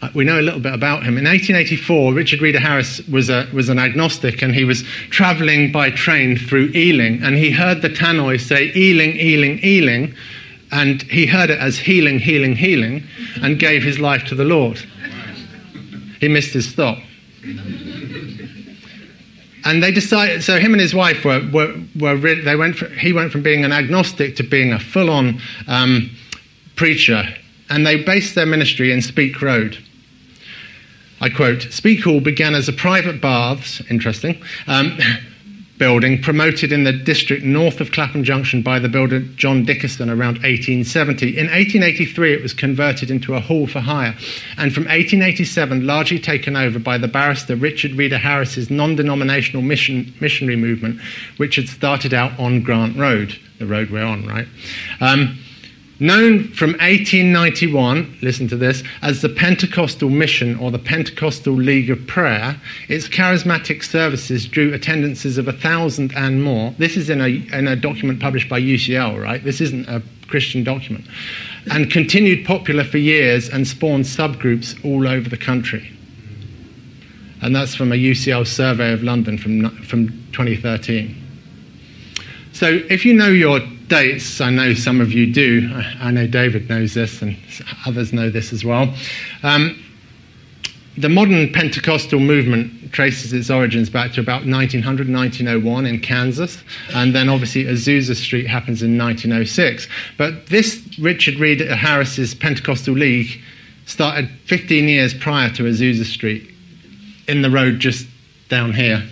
Uh, 0.02 0.10
we 0.14 0.24
know 0.24 0.40
a 0.40 0.42
little 0.42 0.60
bit 0.60 0.74
about 0.74 1.02
him. 1.02 1.18
In 1.18 1.24
1884, 1.24 2.12
Richard 2.12 2.40
Reader 2.40 2.60
Harris 2.60 3.00
was, 3.08 3.30
a, 3.30 3.48
was 3.52 3.68
an 3.68 3.78
agnostic 3.78 4.42
and 4.42 4.54
he 4.54 4.64
was 4.64 4.82
traveling 5.10 5.72
by 5.72 5.90
train 5.90 6.36
through 6.36 6.70
Ealing 6.74 7.22
and 7.22 7.34
he 7.36 7.50
heard 7.50 7.82
the 7.82 7.88
tannoy 7.88 8.38
say, 8.40 8.72
Ealing, 8.76 9.16
Ealing, 9.16 9.58
Ealing, 9.64 10.14
and 10.70 11.02
he 11.02 11.26
heard 11.26 11.50
it 11.50 11.58
as 11.58 11.78
healing, 11.78 12.18
healing, 12.18 12.56
healing, 12.56 13.02
and 13.42 13.58
gave 13.58 13.82
his 13.82 13.98
life 13.98 14.24
to 14.26 14.34
the 14.34 14.44
Lord. 14.44 14.78
He 16.20 16.28
missed 16.28 16.52
his 16.52 16.68
stop. 16.68 16.98
And 19.66 19.82
they 19.82 19.90
decided, 19.90 20.44
so 20.44 20.60
him 20.60 20.72
and 20.72 20.80
his 20.80 20.94
wife 20.94 21.24
were, 21.24 21.42
were, 21.52 21.74
were 21.98 22.16
they 22.16 22.54
went, 22.54 22.76
for, 22.76 22.88
he 22.90 23.12
went 23.12 23.32
from 23.32 23.42
being 23.42 23.64
an 23.64 23.72
agnostic 23.72 24.36
to 24.36 24.44
being 24.44 24.72
a 24.72 24.78
full 24.78 25.10
on 25.10 25.40
um, 25.66 26.08
preacher, 26.76 27.24
and 27.68 27.84
they 27.84 28.00
based 28.04 28.36
their 28.36 28.46
ministry 28.46 28.92
in 28.92 29.02
Speke 29.02 29.42
Road. 29.42 29.76
I 31.20 31.30
quote 31.30 31.62
Speke 31.62 32.04
Hall 32.04 32.20
began 32.20 32.54
as 32.54 32.68
a 32.68 32.72
private 32.72 33.20
baths, 33.20 33.82
interesting, 33.90 34.40
um, 34.68 34.98
building 35.78 36.20
promoted 36.22 36.72
in 36.72 36.84
the 36.84 36.92
district 36.92 37.44
north 37.44 37.80
of 37.80 37.92
Clapham 37.92 38.24
Junction 38.24 38.62
by 38.62 38.78
the 38.78 38.88
builder 38.88 39.20
John 39.20 39.64
Dickerson 39.64 40.08
around 40.08 40.36
1870. 40.36 41.36
In 41.38 41.46
1883, 41.46 42.34
it 42.34 42.42
was 42.42 42.54
converted 42.54 43.10
into 43.10 43.34
a 43.34 43.40
hall 43.40 43.66
for 43.66 43.80
hire, 43.80 44.14
and 44.56 44.72
from 44.72 44.84
1887, 44.84 45.86
largely 45.86 46.18
taken 46.18 46.56
over 46.56 46.78
by 46.78 46.98
the 46.98 47.08
barrister 47.08 47.56
Richard 47.56 47.92
Reader 47.92 48.18
Harris's 48.18 48.70
non 48.70 48.96
denominational 48.96 49.62
mission, 49.62 50.14
missionary 50.20 50.56
movement, 50.56 51.00
which 51.36 51.56
had 51.56 51.68
started 51.68 52.14
out 52.14 52.38
on 52.38 52.62
Grant 52.62 52.96
Road, 52.96 53.38
the 53.58 53.66
road 53.66 53.90
we're 53.90 54.04
on, 54.04 54.26
right? 54.26 54.46
Um, 55.00 55.38
known 55.98 56.48
from 56.48 56.70
1891, 56.72 58.18
listen 58.22 58.48
to 58.48 58.56
this, 58.56 58.82
as 59.02 59.22
the 59.22 59.28
Pentecostal 59.28 60.10
Mission 60.10 60.58
or 60.58 60.70
the 60.70 60.78
Pentecostal 60.78 61.54
League 61.54 61.90
of 61.90 62.06
Prayer, 62.06 62.60
its 62.88 63.08
charismatic 63.08 63.82
services 63.82 64.46
drew 64.46 64.72
attendances 64.74 65.38
of 65.38 65.48
a 65.48 65.52
thousand 65.52 66.12
and 66.16 66.42
more. 66.42 66.74
This 66.78 66.96
is 66.96 67.08
in 67.08 67.20
a, 67.20 67.28
in 67.28 67.68
a 67.68 67.76
document 67.76 68.20
published 68.20 68.48
by 68.48 68.60
UCL, 68.60 69.22
right? 69.22 69.42
This 69.42 69.60
isn't 69.60 69.88
a 69.88 70.02
Christian 70.28 70.64
document. 70.64 71.06
And 71.70 71.90
continued 71.90 72.46
popular 72.46 72.84
for 72.84 72.98
years 72.98 73.48
and 73.48 73.66
spawned 73.66 74.04
subgroups 74.04 74.84
all 74.84 75.08
over 75.08 75.28
the 75.28 75.36
country. 75.36 75.92
And 77.42 77.54
that's 77.54 77.74
from 77.74 77.92
a 77.92 77.96
UCL 77.96 78.46
survey 78.46 78.92
of 78.92 79.02
London 79.02 79.38
from, 79.38 79.70
from 79.82 80.08
2013. 80.32 81.22
So 82.52 82.80
if 82.88 83.04
you 83.04 83.12
know 83.12 83.28
your 83.28 83.60
dates, 83.88 84.40
I 84.40 84.50
know 84.50 84.74
some 84.74 85.00
of 85.00 85.12
you 85.12 85.32
do. 85.32 85.70
I 86.00 86.10
know 86.10 86.26
David 86.26 86.68
knows 86.68 86.94
this, 86.94 87.22
and 87.22 87.36
others 87.86 88.12
know 88.12 88.30
this 88.30 88.52
as 88.52 88.64
well. 88.64 88.94
Um, 89.42 89.82
the 90.98 91.08
modern 91.08 91.52
Pentecostal 91.52 92.20
movement 92.20 92.92
traces 92.92 93.32
its 93.32 93.50
origins 93.50 93.90
back 93.90 94.12
to 94.12 94.20
about 94.20 94.46
1900, 94.46 95.08
1901 95.08 95.86
in 95.86 96.00
Kansas, 96.00 96.62
and 96.94 97.14
then 97.14 97.28
obviously 97.28 97.64
Azusa 97.64 98.14
Street 98.14 98.46
happens 98.46 98.82
in 98.82 98.96
1906. 98.96 99.88
But 100.16 100.46
this 100.46 100.82
Richard 100.98 101.34
Reed 101.34 101.60
Harris's 101.60 102.34
Pentecostal 102.34 102.94
League 102.94 103.42
started 103.84 104.30
15 104.46 104.88
years 104.88 105.12
prior 105.12 105.50
to 105.50 105.64
Azusa 105.64 106.04
Street 106.04 106.50
in 107.28 107.42
the 107.42 107.50
road 107.50 107.78
just 107.78 108.06
down 108.48 108.72
here. 108.72 109.02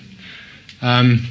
Um, 0.81 1.27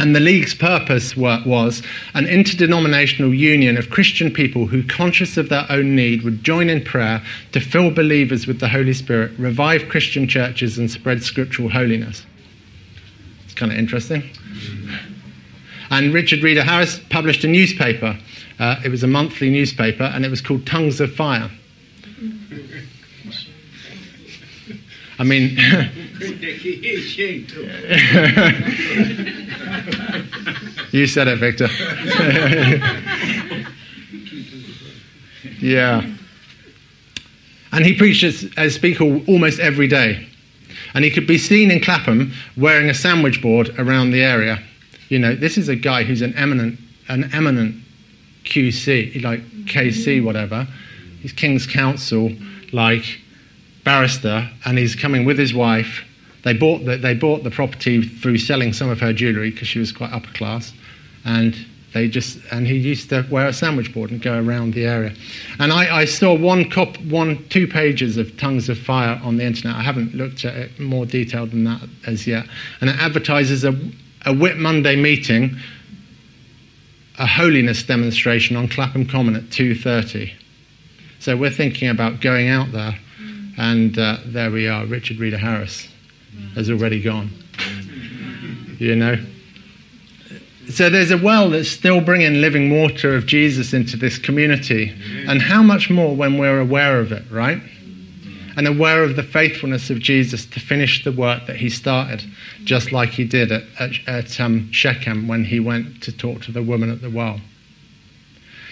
and 0.00 0.16
the 0.16 0.20
League's 0.20 0.54
purpose 0.54 1.14
was 1.14 1.82
an 2.14 2.26
interdenominational 2.26 3.34
union 3.34 3.76
of 3.76 3.90
Christian 3.90 4.32
people 4.32 4.66
who, 4.66 4.82
conscious 4.82 5.36
of 5.36 5.50
their 5.50 5.66
own 5.68 5.94
need, 5.94 6.22
would 6.22 6.42
join 6.42 6.70
in 6.70 6.82
prayer 6.82 7.22
to 7.52 7.60
fill 7.60 7.90
believers 7.90 8.46
with 8.46 8.60
the 8.60 8.68
Holy 8.68 8.94
Spirit, 8.94 9.32
revive 9.38 9.90
Christian 9.90 10.26
churches, 10.26 10.78
and 10.78 10.90
spread 10.90 11.22
scriptural 11.22 11.68
holiness. 11.68 12.24
It's 13.44 13.52
kind 13.52 13.70
of 13.70 13.76
interesting. 13.76 14.22
And 15.90 16.14
Richard 16.14 16.42
Reader 16.42 16.64
Harris 16.64 16.98
published 17.10 17.44
a 17.44 17.48
newspaper. 17.48 18.18
Uh, 18.58 18.80
it 18.82 18.88
was 18.88 19.02
a 19.02 19.06
monthly 19.06 19.50
newspaper, 19.50 20.04
and 20.04 20.24
it 20.24 20.30
was 20.30 20.40
called 20.40 20.64
Tongues 20.64 21.02
of 21.02 21.14
Fire. 21.14 21.50
I 25.18 25.24
mean, 25.24 25.58
you 30.92 31.06
said 31.06 31.28
it, 31.28 31.38
Victor. 31.38 31.68
yeah. 35.60 36.06
And 37.72 37.86
he 37.86 37.94
preached 37.94 38.24
as, 38.24 38.50
as 38.56 38.74
speaker 38.74 39.04
almost 39.28 39.60
every 39.60 39.86
day. 39.86 40.26
And 40.94 41.04
he 41.04 41.10
could 41.10 41.26
be 41.26 41.38
seen 41.38 41.70
in 41.70 41.80
Clapham 41.80 42.32
wearing 42.56 42.90
a 42.90 42.94
sandwich 42.94 43.40
board 43.40 43.70
around 43.78 44.10
the 44.10 44.22
area. 44.22 44.60
You 45.08 45.18
know, 45.18 45.34
this 45.34 45.56
is 45.56 45.68
a 45.68 45.76
guy 45.76 46.02
who's 46.02 46.22
an 46.22 46.34
eminent, 46.34 46.78
an 47.08 47.30
eminent 47.32 47.76
QC, 48.44 49.22
like 49.22 49.40
KC, 49.66 50.16
mm-hmm. 50.16 50.26
whatever. 50.26 50.66
He's 51.20 51.32
King's 51.32 51.66
Counsel, 51.66 52.32
like 52.72 53.20
barrister, 53.84 54.48
and 54.64 54.78
he's 54.78 54.94
coming 54.94 55.24
with 55.24 55.38
his 55.38 55.54
wife. 55.54 56.04
They 56.42 56.54
bought 56.54 56.84
the, 56.84 56.96
they 56.96 57.14
bought 57.14 57.44
the 57.44 57.50
property 57.50 58.02
through 58.02 58.38
selling 58.38 58.72
some 58.72 58.88
of 58.88 59.00
her 59.00 59.12
jewellery 59.12 59.50
because 59.50 59.68
she 59.68 59.78
was 59.78 59.92
quite 59.92 60.12
upper 60.12 60.32
class, 60.32 60.72
and 61.24 61.56
they 61.92 62.08
just 62.08 62.38
and 62.52 62.66
he 62.66 62.76
used 62.76 63.08
to 63.10 63.26
wear 63.30 63.48
a 63.48 63.52
sandwich 63.52 63.92
board 63.92 64.10
and 64.10 64.22
go 64.22 64.38
around 64.38 64.74
the 64.74 64.86
area. 64.86 65.12
And 65.58 65.72
I, 65.72 66.00
I 66.00 66.04
saw 66.04 66.34
one 66.34 66.70
cop, 66.70 66.96
one 66.98 67.44
two 67.48 67.66
pages 67.66 68.16
of 68.16 68.36
Tongues 68.36 68.68
of 68.68 68.78
Fire 68.78 69.20
on 69.24 69.36
the 69.36 69.44
internet. 69.44 69.76
I 69.76 69.82
haven't 69.82 70.14
looked 70.14 70.44
at 70.44 70.54
it 70.54 70.78
more 70.78 71.04
detailed 71.04 71.50
than 71.50 71.64
that 71.64 71.80
as 72.06 72.26
yet. 72.26 72.46
And 72.80 72.90
it 72.90 72.96
advertises 72.96 73.64
a, 73.64 73.78
a 74.24 74.32
Whit 74.32 74.56
Monday 74.56 74.94
meeting, 74.94 75.56
a 77.18 77.26
holiness 77.26 77.82
demonstration 77.82 78.56
on 78.56 78.68
Clapham 78.68 79.06
Common 79.06 79.34
at 79.34 79.44
2:30. 79.44 80.32
So 81.18 81.36
we're 81.36 81.50
thinking 81.50 81.88
about 81.88 82.20
going 82.20 82.48
out 82.48 82.70
there 82.72 82.96
and 83.60 83.98
uh, 83.98 84.16
there 84.24 84.50
we 84.50 84.68
are, 84.68 84.86
Richard 84.86 85.18
Reader 85.18 85.36
Harris 85.36 85.86
has 86.54 86.70
already 86.70 87.02
gone. 87.02 87.30
You 88.78 88.96
know? 88.96 89.16
So 90.70 90.88
there's 90.88 91.10
a 91.10 91.18
well 91.18 91.50
that's 91.50 91.68
still 91.68 92.00
bringing 92.00 92.40
living 92.40 92.70
water 92.70 93.14
of 93.14 93.26
Jesus 93.26 93.72
into 93.72 93.96
this 93.96 94.18
community. 94.18 94.94
And 95.26 95.42
how 95.42 95.62
much 95.62 95.90
more 95.90 96.14
when 96.14 96.38
we're 96.38 96.60
aware 96.60 97.00
of 97.00 97.10
it, 97.12 97.24
right? 97.30 97.60
And 98.56 98.68
aware 98.68 99.02
of 99.02 99.16
the 99.16 99.22
faithfulness 99.22 99.90
of 99.90 99.98
Jesus 99.98 100.46
to 100.46 100.60
finish 100.60 101.02
the 101.02 101.12
work 101.12 101.46
that 101.46 101.56
he 101.56 101.70
started, 101.70 102.22
just 102.64 102.92
like 102.92 103.10
he 103.10 103.24
did 103.24 103.50
at, 103.50 103.62
at, 103.80 103.92
at 104.06 104.40
um, 104.40 104.70
Shechem 104.70 105.26
when 105.26 105.44
he 105.44 105.58
went 105.58 106.02
to 106.04 106.12
talk 106.12 106.42
to 106.42 106.52
the 106.52 106.62
woman 106.62 106.90
at 106.90 107.00
the 107.00 107.10
well. 107.10 107.40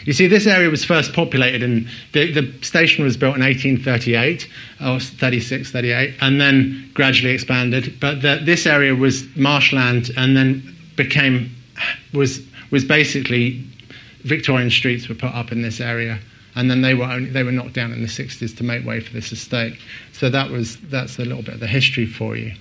You 0.04 0.12
see, 0.12 0.28
this 0.28 0.46
area 0.46 0.70
was 0.70 0.84
first 0.84 1.12
populated, 1.12 1.62
and 1.62 1.88
the, 2.12 2.30
the 2.32 2.64
station 2.64 3.04
was 3.04 3.16
built 3.16 3.36
in 3.36 3.42
1838, 3.42 4.48
or 4.80 5.00
36, 5.00 5.72
38, 5.72 6.14
and 6.20 6.40
then 6.40 6.90
gradually 6.94 7.32
expanded. 7.34 7.98
But 8.00 8.22
the, 8.22 8.40
this 8.42 8.66
area 8.66 8.94
was 8.94 9.24
marshland, 9.36 10.10
and 10.16 10.36
then 10.36 10.76
became 10.96 11.50
was 12.12 12.40
was 12.70 12.84
basically 12.84 13.64
Victorian 14.24 14.70
streets 14.70 15.08
were 15.08 15.14
put 15.14 15.34
up 15.34 15.52
in 15.52 15.62
this 15.62 15.80
area, 15.80 16.18
and 16.54 16.70
then 16.70 16.82
they 16.82 16.94
were 16.94 17.04
only, 17.04 17.30
they 17.30 17.42
were 17.42 17.52
knocked 17.52 17.74
down 17.74 17.92
in 17.92 18.02
the 18.02 18.08
60s 18.08 18.56
to 18.56 18.64
make 18.64 18.84
way 18.84 19.00
for 19.00 19.12
this 19.12 19.32
estate. 19.32 19.78
So 20.12 20.28
that 20.30 20.50
was 20.50 20.78
that's 20.82 21.18
a 21.18 21.24
little 21.24 21.42
bit 21.42 21.54
of 21.54 21.60
the 21.60 21.66
history 21.66 22.06
for 22.06 22.36
you. 22.36 22.52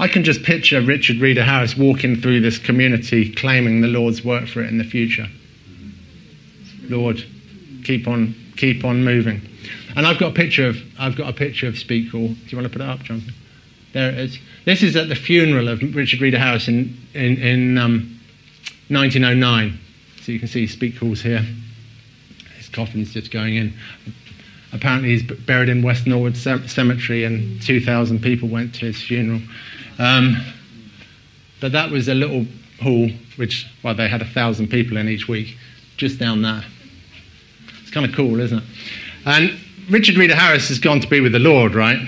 I 0.00 0.08
can 0.08 0.24
just 0.24 0.42
picture 0.44 0.80
Richard 0.80 1.18
Reader 1.18 1.44
Harris 1.44 1.76
walking 1.76 2.16
through 2.18 2.40
this 2.40 2.56
community 2.56 3.30
claiming 3.34 3.82
the 3.82 3.88
Lord's 3.88 4.24
work 4.24 4.48
for 4.48 4.62
it 4.62 4.68
in 4.70 4.78
the 4.78 4.84
future. 4.84 5.28
Lord, 6.88 7.22
keep 7.84 8.08
on, 8.08 8.34
keep 8.56 8.82
on 8.82 9.04
moving. 9.04 9.42
And 9.96 10.06
I've 10.06 10.18
got 10.18 10.30
a 10.30 10.34
picture 10.34 10.66
of, 10.66 10.78
I've 10.98 11.16
got 11.16 11.28
a 11.28 11.34
picture 11.34 11.66
of 11.66 11.78
Speke 11.78 12.08
Hall. 12.08 12.28
Do 12.28 12.34
you 12.46 12.56
want 12.56 12.72
to 12.72 12.78
put 12.78 12.80
it 12.80 12.88
up, 12.88 13.02
Jonathan? 13.02 13.34
There 13.92 14.10
it 14.10 14.18
is. 14.18 14.38
This 14.64 14.82
is 14.82 14.94
at 14.96 15.08
the 15.08 15.14
funeral 15.14 15.68
of 15.68 15.82
Richard 15.94 16.20
Reader 16.20 16.38
Harris 16.38 16.68
in, 16.68 16.96
in, 17.14 17.38
in 17.38 17.78
um, 17.78 18.20
1909. 18.88 19.78
So 20.22 20.32
you 20.32 20.38
can 20.38 20.48
see 20.48 20.66
Speke 20.66 20.96
Hall's 20.96 21.22
here. 21.22 21.44
His 22.56 22.68
coffin's 22.68 23.12
just 23.12 23.30
going 23.30 23.56
in. 23.56 23.74
Apparently, 24.72 25.08
he's 25.08 25.22
buried 25.22 25.68
in 25.68 25.82
West 25.82 26.06
Norwood 26.06 26.36
Cemetery, 26.36 27.24
and 27.24 27.60
2,000 27.62 28.22
people 28.22 28.48
went 28.48 28.74
to 28.76 28.86
his 28.86 29.02
funeral. 29.02 29.40
Um, 29.98 30.36
but 31.60 31.72
that 31.72 31.90
was 31.90 32.08
a 32.08 32.14
little 32.14 32.46
hall, 32.80 33.10
which, 33.36 33.66
well, 33.82 33.94
they 33.94 34.08
had 34.08 34.22
a 34.22 34.26
thousand 34.26 34.68
people 34.68 34.96
in 34.96 35.08
each 35.08 35.26
week, 35.26 35.56
just 35.96 36.18
down 36.20 36.42
there. 36.42 36.62
It's 37.82 37.90
kind 37.90 38.06
of 38.06 38.14
cool, 38.14 38.38
isn't 38.38 38.58
it? 38.58 38.64
And 39.26 39.58
Richard 39.90 40.16
Reader 40.16 40.36
Harris 40.36 40.68
has 40.68 40.78
gone 40.78 41.00
to 41.00 41.08
be 41.08 41.20
with 41.20 41.32
the 41.32 41.40
Lord, 41.40 41.74
right? 41.74 41.98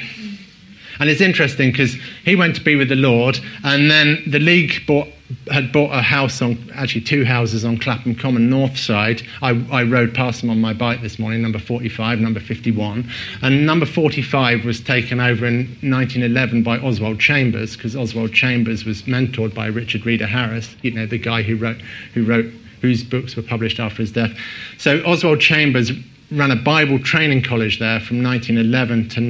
And 1.03 1.11
it's 1.11 1.21
interesting 1.21 1.73
because 1.73 1.97
he 2.25 2.37
went 2.37 2.55
to 2.55 2.61
be 2.61 2.77
with 2.77 2.89
the 2.89 2.95
Lord, 2.95 3.41
and 3.65 3.91
then 3.91 4.23
the 4.25 4.39
League 4.39 4.87
bought 4.87 5.09
had 5.51 5.73
bought 5.73 5.91
a 5.93 6.01
house 6.01 6.41
on, 6.41 6.71
actually 6.77 7.01
two 7.01 7.25
houses 7.25 7.65
on 7.65 7.77
Clapham 7.77 8.15
Common 8.15 8.49
North 8.49 8.79
side. 8.79 9.21
I, 9.41 9.61
I 9.73 9.83
rode 9.83 10.15
past 10.15 10.43
them 10.43 10.51
on 10.51 10.61
my 10.61 10.73
bike 10.73 11.03
this 11.03 11.19
morning, 11.19 11.43
number 11.43 11.59
45, 11.59 12.21
number 12.21 12.39
51. 12.39 13.11
And 13.43 13.67
number 13.67 13.85
45 13.85 14.65
was 14.65 14.81
taken 14.81 15.19
over 15.19 15.45
in 15.45 15.67
1911 15.81 16.63
by 16.63 16.79
Oswald 16.79 17.19
Chambers, 17.19 17.77
because 17.77 17.97
Oswald 17.97 18.33
Chambers 18.33 18.85
was 18.85 19.03
mentored 19.03 19.53
by 19.57 19.67
Richard 19.67 20.07
Reader 20.07 20.29
Harris, 20.29 20.77
you 20.83 20.93
know, 20.93 21.07
the 21.07 21.19
guy 21.19 21.43
who 21.43 21.57
wrote, 21.57 21.81
who 22.15 22.25
wrote, 22.25 22.47
whose 22.81 23.03
books 23.03 23.35
were 23.35 23.43
published 23.43 23.81
after 23.81 24.03
his 24.03 24.13
death. 24.13 24.31
So 24.79 25.03
Oswald 25.05 25.41
Chambers 25.41 25.91
ran 26.31 26.53
a 26.53 26.57
Bible 26.57 27.01
training 27.01 27.43
college 27.43 27.81
there 27.81 27.99
from 27.99 28.23
1911 28.23 29.09
to 29.09 29.21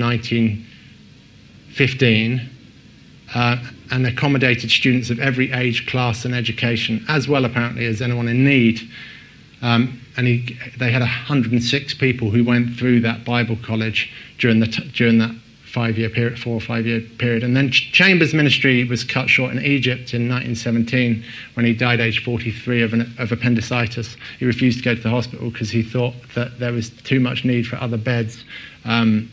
1915. 1.79 2.49
Uh, 3.35 3.57
and 3.93 4.07
accommodated 4.07 4.71
students 4.71 5.11
of 5.11 5.21
every 5.21 5.53
age, 5.53 5.87
class, 5.87 6.25
and 6.25 6.35
education, 6.35 7.05
as 7.09 7.29
well 7.29 7.45
apparently 7.45 7.87
as 7.87 8.01
anyone 8.01 8.27
in 8.27 8.43
need. 8.43 8.81
Um, 9.61 10.01
and 10.17 10.27
he, 10.27 10.59
they 10.79 10.91
had 10.91 11.01
106 11.01 11.95
people 11.95 12.31
who 12.31 12.43
went 12.43 12.75
through 12.77 13.01
that 13.01 13.25
Bible 13.25 13.57
college 13.63 14.11
during, 14.39 14.61
the 14.61 14.67
t- 14.67 14.91
during 14.95 15.19
that 15.19 15.35
five 15.65 15.97
year 15.99 16.09
period, 16.09 16.39
four 16.39 16.55
or 16.55 16.61
five 16.61 16.87
year 16.87 17.01
period. 17.19 17.43
And 17.43 17.57
then 17.57 17.71
Chambers' 17.71 18.35
ministry 18.35 18.85
was 18.85 19.05
cut 19.05 19.29
short 19.29 19.53
in 19.53 19.59
Egypt 19.63 20.15
in 20.15 20.29
1917 20.29 21.23
when 21.55 21.65
he 21.65 21.75
died 21.75 22.01
aged 22.01 22.25
43 22.25 22.83
of, 22.83 22.93
an, 22.95 23.15
of 23.19 23.31
appendicitis. 23.31 24.17
He 24.39 24.47
refused 24.47 24.79
to 24.79 24.85
go 24.85 24.95
to 24.95 25.01
the 25.01 25.11
hospital 25.11 25.51
because 25.51 25.71
he 25.71 25.83
thought 25.83 26.15
that 26.35 26.59
there 26.59 26.73
was 26.73 26.91
too 26.91 27.21
much 27.21 27.45
need 27.45 27.67
for 27.67 27.77
other 27.77 27.99
beds 27.99 28.45
um, 28.85 29.31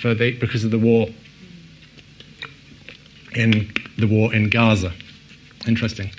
for 0.00 0.14
the, 0.14 0.32
because 0.38 0.64
of 0.64 0.70
the 0.70 0.78
war 0.78 1.08
in 3.36 3.72
the 3.98 4.06
war 4.06 4.34
in 4.34 4.48
Gaza. 4.48 4.92
Interesting. 5.66 6.10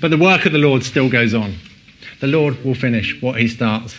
But 0.00 0.10
the 0.10 0.18
work 0.18 0.46
of 0.46 0.52
the 0.52 0.58
Lord 0.58 0.82
still 0.82 1.08
goes 1.08 1.34
on. 1.34 1.54
The 2.20 2.26
Lord 2.26 2.64
will 2.64 2.74
finish 2.74 3.20
what 3.22 3.40
he 3.40 3.48
starts. 3.48 3.96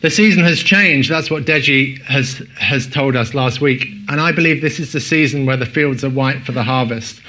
The 0.00 0.10
season 0.10 0.44
has 0.44 0.60
changed. 0.60 1.10
That's 1.10 1.28
what 1.28 1.44
Deji 1.44 2.00
has, 2.02 2.40
has 2.56 2.86
told 2.86 3.16
us 3.16 3.34
last 3.34 3.60
week. 3.60 3.88
And 4.08 4.20
I 4.20 4.30
believe 4.30 4.60
this 4.60 4.78
is 4.78 4.92
the 4.92 5.00
season 5.00 5.44
where 5.44 5.56
the 5.56 5.66
fields 5.66 6.04
are 6.04 6.10
white 6.10 6.44
for 6.44 6.52
the 6.52 6.62
harvest. 6.62 7.20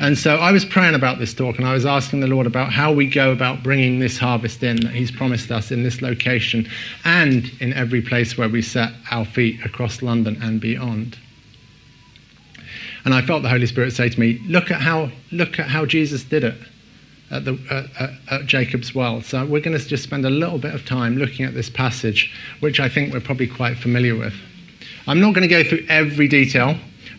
And 0.00 0.16
so 0.16 0.36
I 0.36 0.52
was 0.52 0.64
praying 0.64 0.94
about 0.94 1.18
this 1.18 1.34
talk 1.34 1.58
and 1.58 1.66
I 1.66 1.72
was 1.74 1.84
asking 1.84 2.20
the 2.20 2.28
Lord 2.28 2.46
about 2.46 2.72
how 2.72 2.92
we 2.92 3.08
go 3.08 3.32
about 3.32 3.64
bringing 3.64 3.98
this 3.98 4.18
harvest 4.18 4.62
in 4.62 4.76
that 4.82 4.94
He's 4.94 5.10
promised 5.10 5.50
us 5.50 5.72
in 5.72 5.82
this 5.82 6.00
location 6.00 6.68
and 7.04 7.50
in 7.60 7.72
every 7.72 8.02
place 8.02 8.38
where 8.38 8.48
we 8.48 8.62
set 8.62 8.92
our 9.10 9.24
feet 9.24 9.64
across 9.64 10.00
London 10.00 10.38
and 10.40 10.60
beyond. 10.60 11.18
And 13.04 13.14
I 13.14 13.22
felt 13.22 13.42
the 13.42 13.48
Holy 13.48 13.66
Spirit 13.66 13.92
say 13.92 14.08
to 14.08 14.20
me, 14.20 14.40
look 14.46 14.70
at 14.70 14.80
how, 14.80 15.10
look 15.30 15.58
at 15.58 15.66
how 15.66 15.84
Jesus 15.86 16.22
did 16.24 16.44
it 16.44 16.54
at, 17.30 17.44
the, 17.44 17.58
at, 17.98 18.10
at 18.30 18.46
Jacob's 18.46 18.94
well. 18.94 19.22
So 19.22 19.44
we're 19.44 19.60
going 19.60 19.76
to 19.76 19.84
just 19.84 20.02
spend 20.02 20.24
a 20.24 20.30
little 20.30 20.58
bit 20.58 20.74
of 20.74 20.84
time 20.84 21.16
looking 21.16 21.44
at 21.44 21.54
this 21.54 21.68
passage, 21.68 22.32
which 22.60 22.78
I 22.78 22.88
think 22.88 23.12
we're 23.12 23.20
probably 23.20 23.48
quite 23.48 23.76
familiar 23.76 24.14
with. 24.14 24.34
I'm 25.06 25.20
not 25.20 25.34
going 25.34 25.48
to 25.48 25.48
go 25.48 25.64
through 25.64 25.84
every 25.88 26.28
detail, 26.28 26.76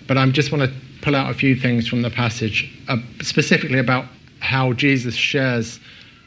but 0.08 0.17
I 0.17 0.30
just 0.30 0.52
want 0.52 0.63
to 0.63 0.74
pull 1.02 1.15
out 1.15 1.30
a 1.30 1.34
few 1.34 1.56
things 1.56 1.88
from 1.88 2.02
the 2.02 2.10
passage, 2.10 2.72
uh, 2.88 2.98
specifically 3.22 3.80
about 3.80 4.06
how 4.39 4.72
Jesus 4.72 5.15
shares 5.15 5.80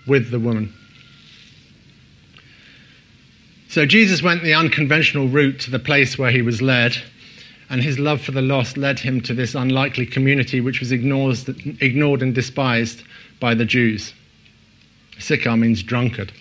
with 0.07 0.31
the 0.31 0.39
woman. 0.39 0.73
So 3.69 3.87
Jesus 3.87 4.23
went 4.23 4.43
the 4.43 4.55
unconventional 4.55 5.29
route 5.29 5.61
to 5.61 5.71
the 5.71 5.79
place 5.79 6.19
where 6.19 6.31
he 6.31 6.43
was 6.43 6.63
led, 6.63 6.97
and 7.69 7.83
his 7.83 7.99
love 7.99 8.21
for 8.21 8.33
the 8.33 8.43
lost 8.43 8.77
led 8.77 9.01
him 9.01 9.21
to 9.23 9.35
this 9.35 9.55
unlikely 9.55 10.07
community 10.07 10.61
which 10.61 10.81
was 10.81 10.93
ignored 10.93 12.23
and 12.23 12.35
despised 12.35 13.03
by 13.41 13.55
the 13.55 13.65
Jews. 13.65 14.15
Sychar 15.19 15.57
means 15.57 15.83
drunkard. 15.83 16.33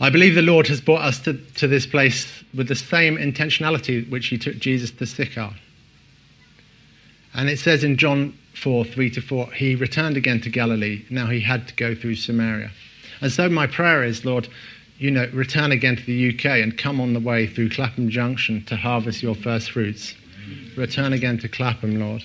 I 0.00 0.10
believe 0.10 0.34
the 0.34 0.42
Lord 0.42 0.66
has 0.66 0.80
brought 0.80 1.02
us 1.02 1.20
to, 1.20 1.34
to 1.34 1.66
this 1.66 1.86
place 1.86 2.44
with 2.54 2.68
the 2.68 2.74
same 2.74 3.16
intentionality 3.16 4.08
which 4.10 4.26
he 4.26 4.36
took 4.36 4.58
Jesus 4.58 4.90
to 4.92 5.06
Sychar. 5.06 5.54
And 7.34 7.48
it 7.48 7.58
says 7.58 7.84
in 7.84 7.96
John 7.96 8.36
4 8.54 8.84
3 8.84 9.10
to 9.10 9.20
4, 9.20 9.52
he 9.52 9.74
returned 9.74 10.16
again 10.16 10.40
to 10.40 10.50
Galilee. 10.50 11.04
Now 11.10 11.26
he 11.26 11.40
had 11.40 11.68
to 11.68 11.74
go 11.74 11.94
through 11.94 12.16
Samaria. 12.16 12.70
And 13.20 13.32
so 13.32 13.48
my 13.48 13.66
prayer 13.66 14.02
is, 14.02 14.24
Lord, 14.24 14.48
you 14.98 15.10
know, 15.10 15.28
return 15.32 15.72
again 15.72 15.96
to 15.96 16.04
the 16.04 16.34
UK 16.34 16.62
and 16.62 16.76
come 16.76 17.00
on 17.00 17.12
the 17.12 17.20
way 17.20 17.46
through 17.46 17.70
Clapham 17.70 18.08
Junction 18.08 18.64
to 18.64 18.76
harvest 18.76 19.22
your 19.22 19.34
first 19.34 19.72
fruits. 19.72 20.14
Return 20.76 21.12
again 21.12 21.38
to 21.38 21.48
Clapham, 21.48 21.98
Lord. 22.00 22.24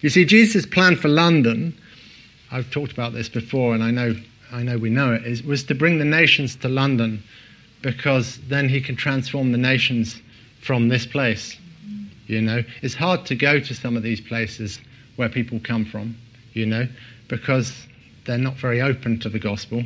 You 0.00 0.08
see, 0.08 0.24
Jesus' 0.24 0.66
plan 0.66 0.96
for 0.96 1.08
London, 1.08 1.78
I've 2.50 2.70
talked 2.70 2.92
about 2.92 3.12
this 3.12 3.28
before, 3.28 3.74
and 3.74 3.82
I 3.82 3.90
know, 3.90 4.16
I 4.50 4.62
know 4.62 4.78
we 4.78 4.90
know 4.90 5.12
it, 5.12 5.24
is, 5.24 5.42
was 5.42 5.64
to 5.64 5.74
bring 5.74 5.98
the 5.98 6.04
nations 6.04 6.56
to 6.56 6.68
London 6.68 7.22
because 7.82 8.38
then 8.48 8.68
he 8.68 8.80
can 8.80 8.96
transform 8.96 9.52
the 9.52 9.58
nations 9.58 10.20
from 10.60 10.88
this 10.88 11.06
place. 11.06 11.56
You 12.26 12.40
know, 12.40 12.62
it's 12.82 12.94
hard 12.94 13.26
to 13.26 13.34
go 13.34 13.60
to 13.60 13.74
some 13.74 13.96
of 13.96 14.02
these 14.02 14.20
places 14.20 14.80
where 15.16 15.28
people 15.28 15.60
come 15.62 15.84
from, 15.84 16.16
you 16.52 16.66
know, 16.66 16.88
because 17.28 17.86
they're 18.24 18.38
not 18.38 18.56
very 18.56 18.80
open 18.80 19.18
to 19.20 19.28
the 19.28 19.38
gospel. 19.38 19.84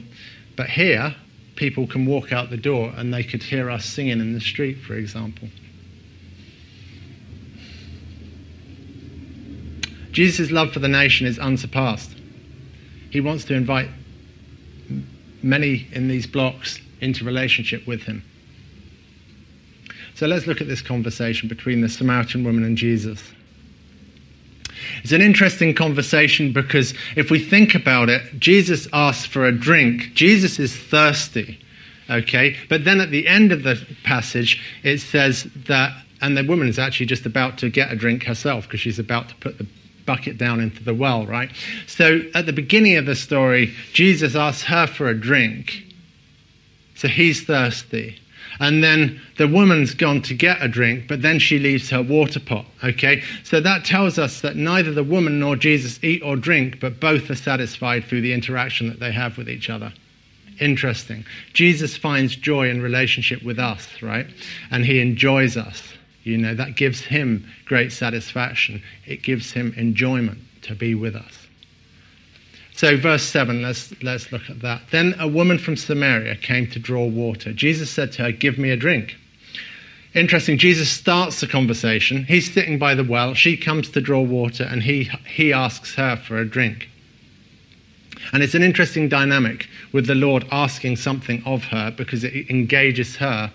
But 0.56 0.70
here, 0.70 1.14
people 1.56 1.86
can 1.86 2.06
walk 2.06 2.32
out 2.32 2.50
the 2.50 2.56
door 2.56 2.92
and 2.96 3.12
they 3.12 3.22
could 3.22 3.42
hear 3.42 3.70
us 3.70 3.84
singing 3.84 4.20
in 4.20 4.32
the 4.32 4.40
street, 4.40 4.78
for 4.78 4.94
example. 4.94 5.48
Jesus' 10.12 10.50
love 10.50 10.72
for 10.72 10.78
the 10.78 10.88
nation 10.88 11.26
is 11.26 11.38
unsurpassed. 11.38 12.10
He 13.10 13.20
wants 13.20 13.44
to 13.44 13.54
invite 13.54 13.90
many 15.42 15.86
in 15.92 16.08
these 16.08 16.26
blocks 16.26 16.80
into 17.00 17.24
relationship 17.24 17.86
with 17.86 18.02
him. 18.02 18.24
So 20.14 20.26
let's 20.26 20.46
look 20.46 20.62
at 20.62 20.68
this 20.68 20.80
conversation 20.80 21.48
between 21.48 21.82
the 21.82 21.90
Samaritan 21.90 22.44
woman 22.44 22.64
and 22.64 22.78
Jesus. 22.78 23.22
It's 25.02 25.12
an 25.12 25.20
interesting 25.20 25.74
conversation 25.74 26.52
because 26.52 26.94
if 27.16 27.30
we 27.30 27.38
think 27.38 27.74
about 27.74 28.08
it, 28.08 28.38
Jesus 28.38 28.88
asks 28.92 29.26
for 29.26 29.46
a 29.46 29.52
drink. 29.52 30.12
Jesus 30.14 30.58
is 30.58 30.74
thirsty, 30.74 31.58
okay? 32.10 32.56
But 32.68 32.84
then 32.84 33.00
at 33.00 33.10
the 33.10 33.26
end 33.26 33.52
of 33.52 33.62
the 33.62 33.84
passage, 34.04 34.62
it 34.82 34.98
says 34.98 35.44
that, 35.66 35.92
and 36.20 36.36
the 36.36 36.44
woman 36.44 36.68
is 36.68 36.78
actually 36.78 37.06
just 37.06 37.26
about 37.26 37.58
to 37.58 37.70
get 37.70 37.92
a 37.92 37.96
drink 37.96 38.24
herself 38.24 38.64
because 38.64 38.80
she's 38.80 38.98
about 38.98 39.28
to 39.28 39.34
put 39.36 39.58
the 39.58 39.66
bucket 40.06 40.38
down 40.38 40.60
into 40.60 40.82
the 40.82 40.94
well, 40.94 41.26
right? 41.26 41.50
So 41.86 42.20
at 42.34 42.46
the 42.46 42.52
beginning 42.52 42.96
of 42.96 43.06
the 43.06 43.16
story, 43.16 43.74
Jesus 43.92 44.34
asks 44.34 44.62
her 44.64 44.86
for 44.86 45.08
a 45.08 45.14
drink. 45.18 45.82
So 46.94 47.08
he's 47.08 47.44
thirsty. 47.44 48.18
And 48.58 48.82
then 48.82 49.20
the 49.36 49.48
woman's 49.48 49.94
gone 49.94 50.22
to 50.22 50.34
get 50.34 50.62
a 50.62 50.68
drink, 50.68 51.08
but 51.08 51.22
then 51.22 51.38
she 51.38 51.58
leaves 51.58 51.90
her 51.90 52.02
water 52.02 52.40
pot. 52.40 52.66
Okay? 52.82 53.22
So 53.44 53.60
that 53.60 53.84
tells 53.84 54.18
us 54.18 54.40
that 54.40 54.56
neither 54.56 54.92
the 54.92 55.04
woman 55.04 55.40
nor 55.40 55.56
Jesus 55.56 56.02
eat 56.02 56.22
or 56.22 56.36
drink, 56.36 56.80
but 56.80 57.00
both 57.00 57.30
are 57.30 57.34
satisfied 57.34 58.04
through 58.04 58.22
the 58.22 58.32
interaction 58.32 58.88
that 58.88 59.00
they 59.00 59.12
have 59.12 59.36
with 59.36 59.48
each 59.48 59.68
other. 59.68 59.92
Interesting. 60.58 61.24
Jesus 61.52 61.96
finds 61.96 62.34
joy 62.34 62.70
in 62.70 62.80
relationship 62.80 63.42
with 63.42 63.58
us, 63.58 64.02
right? 64.02 64.26
And 64.70 64.86
he 64.86 65.00
enjoys 65.00 65.56
us. 65.56 65.82
You 66.22 66.38
know, 66.38 66.54
that 66.54 66.76
gives 66.76 67.02
him 67.02 67.46
great 67.66 67.92
satisfaction. 67.92 68.82
It 69.06 69.22
gives 69.22 69.52
him 69.52 69.74
enjoyment 69.76 70.38
to 70.62 70.74
be 70.74 70.94
with 70.94 71.14
us. 71.14 71.45
So, 72.76 72.94
verse 72.98 73.22
7, 73.22 73.62
let's, 73.62 73.94
let's 74.02 74.30
look 74.30 74.50
at 74.50 74.60
that. 74.60 74.82
Then 74.90 75.14
a 75.18 75.26
woman 75.26 75.58
from 75.58 75.76
Samaria 75.76 76.36
came 76.36 76.66
to 76.68 76.78
draw 76.78 77.06
water. 77.06 77.54
Jesus 77.54 77.90
said 77.90 78.12
to 78.12 78.24
her, 78.24 78.32
Give 78.32 78.58
me 78.58 78.68
a 78.68 78.76
drink. 78.76 79.16
Interesting, 80.14 80.58
Jesus 80.58 80.90
starts 80.90 81.40
the 81.40 81.46
conversation. 81.46 82.24
He's 82.24 82.52
sitting 82.52 82.78
by 82.78 82.94
the 82.94 83.02
well. 83.02 83.32
She 83.32 83.56
comes 83.56 83.88
to 83.90 84.02
draw 84.02 84.20
water, 84.20 84.64
and 84.64 84.82
he, 84.82 85.04
he 85.26 85.54
asks 85.54 85.94
her 85.94 86.16
for 86.16 86.36
a 86.36 86.44
drink. 86.44 86.90
And 88.34 88.42
it's 88.42 88.54
an 88.54 88.62
interesting 88.62 89.08
dynamic 89.08 89.68
with 89.92 90.06
the 90.06 90.14
Lord 90.14 90.44
asking 90.52 90.96
something 90.96 91.42
of 91.46 91.64
her 91.64 91.90
because 91.90 92.24
it 92.24 92.50
engages 92.50 93.16
her, 93.16 93.50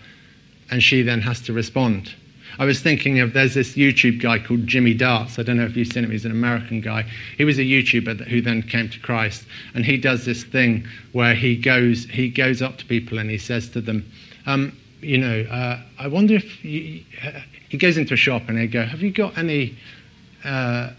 and 0.72 0.82
she 0.82 1.04
then 1.04 1.22
has 1.22 1.42
to 1.42 1.54
respond. 1.54 2.16
I 2.60 2.66
was 2.66 2.82
thinking 2.82 3.20
of 3.20 3.34
there's 3.34 3.54
this 3.54 3.76
YouTube 3.76 4.22
guy 4.22 4.40
called 4.40 4.68
Jimmy 4.68 4.94
Darts. 4.94 5.40
I 5.40 5.44
don't 5.44 5.58
know 5.58 5.66
if 5.66 5.76
you've 5.76 5.88
seen 5.88 6.04
him. 6.04 6.12
He's 6.12 6.26
an 6.26 6.32
American 6.32 6.82
guy. 6.82 7.06
He 7.38 7.46
was 7.46 7.58
a 7.58 7.64
YouTuber 7.64 8.28
who 8.28 8.42
then 8.42 8.62
came 8.64 8.90
to 8.90 9.00
Christ, 9.00 9.46
and 9.74 9.86
he 9.86 9.98
does 9.98 10.26
this 10.26 10.44
thing 10.44 10.86
where 11.12 11.34
he 11.34 11.56
goes 11.56 12.06
he 12.06 12.30
goes 12.30 12.62
up 12.62 12.78
to 12.78 12.86
people 12.86 13.20
and 13.20 13.30
he 13.30 13.38
says 13.38 13.70
to 13.70 13.82
them, 13.82 14.10
um, 14.46 14.78
you 15.02 15.18
know, 15.18 15.42
uh, 15.50 15.80
I 16.00 16.08
wonder 16.08 16.36
if 16.36 16.64
you, 16.64 17.04
uh, 17.24 17.40
he 17.70 17.78
goes 17.78 17.98
into 17.98 18.14
a 18.14 18.18
shop 18.18 18.44
and 18.48 18.58
they 18.58 18.68
go, 18.68 18.84
have 18.84 19.02
you 19.02 19.12
got 19.12 19.38
any? 19.38 19.78
Uh, 20.44 20.92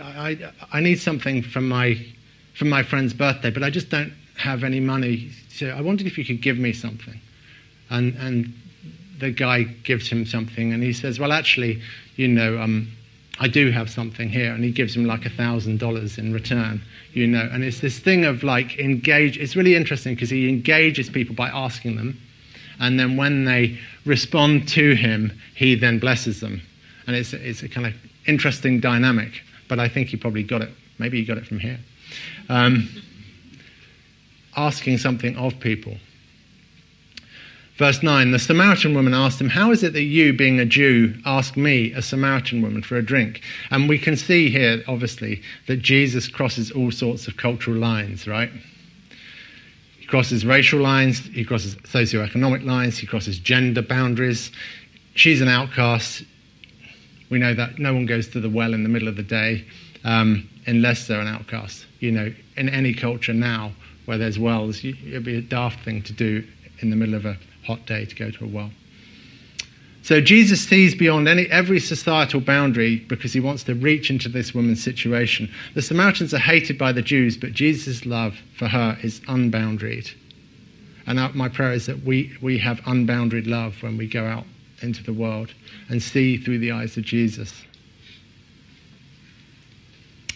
I, 0.00 0.52
I 0.72 0.80
need 0.80 0.98
something 0.98 1.42
from 1.42 1.68
my 1.68 2.04
from 2.54 2.68
my 2.68 2.82
friend's 2.82 3.12
birthday, 3.12 3.50
but 3.50 3.62
I 3.62 3.70
just 3.70 3.90
don't 3.90 4.12
have 4.36 4.64
any 4.64 4.80
money. 4.80 5.30
So 5.50 5.68
I 5.68 5.80
wondered 5.80 6.06
if 6.06 6.18
you 6.18 6.24
could 6.24 6.42
give 6.42 6.58
me 6.58 6.72
something. 6.72 7.20
And 7.90 8.14
and 8.16 8.52
the 9.18 9.30
guy 9.30 9.62
gives 9.62 10.08
him 10.08 10.26
something, 10.26 10.72
and 10.72 10.82
he 10.82 10.92
says, 10.92 11.18
"Well, 11.18 11.32
actually, 11.32 11.80
you 12.16 12.28
know, 12.28 12.58
um, 12.58 12.88
I 13.38 13.48
do 13.48 13.70
have 13.70 13.90
something 13.90 14.28
here," 14.28 14.52
and 14.52 14.62
he 14.64 14.70
gives 14.70 14.96
him 14.96 15.04
like 15.04 15.26
a 15.26 15.30
thousand 15.30 15.78
dollars 15.78 16.18
in 16.18 16.32
return, 16.32 16.82
you 17.12 17.26
know. 17.26 17.48
And 17.52 17.64
it's 17.64 17.80
this 17.80 17.98
thing 17.98 18.24
of 18.24 18.42
like 18.42 18.78
engage. 18.78 19.38
It's 19.38 19.56
really 19.56 19.74
interesting 19.74 20.14
because 20.14 20.30
he 20.30 20.48
engages 20.48 21.08
people 21.08 21.34
by 21.34 21.48
asking 21.48 21.96
them, 21.96 22.20
and 22.80 22.98
then 22.98 23.16
when 23.16 23.44
they 23.44 23.78
respond 24.04 24.68
to 24.68 24.94
him, 24.94 25.32
he 25.54 25.74
then 25.74 25.98
blesses 25.98 26.40
them, 26.40 26.62
and 27.06 27.16
it's 27.16 27.32
it's 27.32 27.62
a 27.62 27.68
kind 27.68 27.86
of 27.86 27.94
interesting 28.26 28.80
dynamic. 28.80 29.42
But 29.68 29.80
I 29.80 29.88
think 29.88 30.08
he 30.08 30.16
probably 30.16 30.44
got 30.44 30.62
it. 30.62 30.70
Maybe 30.98 31.18
he 31.18 31.24
got 31.24 31.38
it 31.38 31.46
from 31.46 31.58
here. 31.58 31.78
Um, 32.48 32.88
asking 34.56 34.98
something 34.98 35.36
of 35.36 35.58
people. 35.60 35.96
Verse 37.76 38.02
9 38.02 38.30
The 38.30 38.38
Samaritan 38.38 38.94
woman 38.94 39.12
asked 39.12 39.40
him, 39.40 39.50
How 39.50 39.70
is 39.70 39.82
it 39.82 39.92
that 39.92 40.02
you, 40.02 40.32
being 40.32 40.58
a 40.58 40.64
Jew, 40.64 41.14
ask 41.24 41.56
me, 41.56 41.92
a 41.92 42.00
Samaritan 42.00 42.62
woman, 42.62 42.82
for 42.82 42.96
a 42.96 43.04
drink? 43.04 43.42
And 43.70 43.88
we 43.88 43.98
can 43.98 44.16
see 44.16 44.48
here, 44.50 44.82
obviously, 44.88 45.42
that 45.66 45.82
Jesus 45.82 46.28
crosses 46.28 46.70
all 46.70 46.90
sorts 46.90 47.28
of 47.28 47.36
cultural 47.36 47.76
lines, 47.76 48.26
right? 48.26 48.50
He 49.98 50.06
crosses 50.06 50.46
racial 50.46 50.80
lines, 50.80 51.26
he 51.26 51.44
crosses 51.44 51.74
socioeconomic 51.76 52.64
lines, 52.64 52.98
he 52.98 53.06
crosses 53.06 53.38
gender 53.38 53.82
boundaries. 53.82 54.50
She's 55.14 55.40
an 55.42 55.48
outcast. 55.48 56.24
We 57.28 57.38
know 57.38 57.54
that 57.54 57.78
no 57.78 57.92
one 57.92 58.06
goes 58.06 58.28
to 58.28 58.40
the 58.40 58.48
well 58.48 58.72
in 58.72 58.84
the 58.84 58.88
middle 58.88 59.08
of 59.08 59.16
the 59.16 59.22
day 59.22 59.64
um, 60.04 60.48
unless 60.66 61.06
they're 61.06 61.20
an 61.20 61.26
outcast. 61.26 61.84
You 62.00 62.12
know, 62.12 62.32
in 62.56 62.68
any 62.68 62.94
culture 62.94 63.34
now 63.34 63.72
where 64.06 64.16
there's 64.16 64.38
wells, 64.38 64.82
it'd 64.84 65.24
be 65.24 65.36
a 65.36 65.42
daft 65.42 65.84
thing 65.84 66.02
to 66.02 66.12
do 66.12 66.46
in 66.78 66.90
the 66.90 66.96
middle 66.96 67.14
of 67.14 67.26
a 67.26 67.36
hot 67.66 67.86
day 67.86 68.04
to 68.04 68.14
go 68.14 68.30
to 68.30 68.44
a 68.44 68.48
well. 68.48 68.70
So 70.02 70.20
Jesus 70.20 70.64
sees 70.64 70.94
beyond 70.94 71.26
any, 71.26 71.46
every 71.46 71.80
societal 71.80 72.40
boundary 72.40 72.98
because 73.08 73.32
he 73.32 73.40
wants 73.40 73.64
to 73.64 73.74
reach 73.74 74.08
into 74.08 74.28
this 74.28 74.54
woman's 74.54 74.80
situation. 74.80 75.52
The 75.74 75.82
Samaritans 75.82 76.32
are 76.32 76.38
hated 76.38 76.78
by 76.78 76.92
the 76.92 77.02
Jews, 77.02 77.36
but 77.36 77.52
Jesus' 77.52 78.06
love 78.06 78.36
for 78.56 78.68
her 78.68 78.96
is 79.02 79.20
unbounded. 79.26 80.12
And 81.08 81.34
my 81.34 81.48
prayer 81.48 81.72
is 81.72 81.86
that 81.86 82.04
we, 82.04 82.36
we 82.40 82.58
have 82.58 82.80
unbounded 82.86 83.48
love 83.48 83.82
when 83.82 83.96
we 83.96 84.06
go 84.06 84.24
out 84.24 84.44
into 84.80 85.02
the 85.02 85.12
world 85.12 85.52
and 85.88 86.00
see 86.00 86.36
through 86.36 86.60
the 86.60 86.70
eyes 86.70 86.96
of 86.96 87.02
Jesus. 87.02 87.64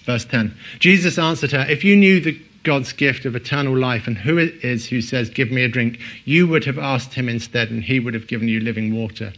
Verse 0.05 0.25
10 0.25 0.57
Jesus 0.81 1.19
answered 1.19 1.53
her, 1.53 1.65
If 1.69 1.85
you 1.85 1.95
knew 1.95 2.19
the 2.21 2.41
God's 2.63 2.93
gift 2.93 3.25
of 3.25 3.35
eternal 3.35 3.77
life 3.77 4.07
and 4.07 4.19
who 4.19 4.37
it 4.39 4.65
is 4.65 4.89
who 4.89 5.01
says, 5.01 5.31
Give 5.31 5.51
me 5.51 5.65
a 5.65 5.69
drink, 5.69 5.99
you 6.25 6.47
would 6.47 6.65
have 6.65 6.79
asked 6.79 7.15
him 7.15 7.29
instead, 7.29 7.71
and 7.71 7.83
he 7.83 8.01
would 8.01 8.15
have 8.15 8.27
given 8.27 8.49
you 8.49 8.61
living 8.61 8.95
water. 8.95 9.33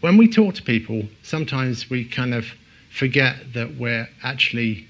When 0.00 0.16
we 0.16 0.28
talk 0.28 0.54
to 0.54 0.62
people, 0.62 1.08
sometimes 1.22 1.90
we 1.90 2.04
kind 2.04 2.34
of 2.34 2.46
forget 2.90 3.52
that 3.54 3.76
we're 3.76 4.08
actually 4.22 4.86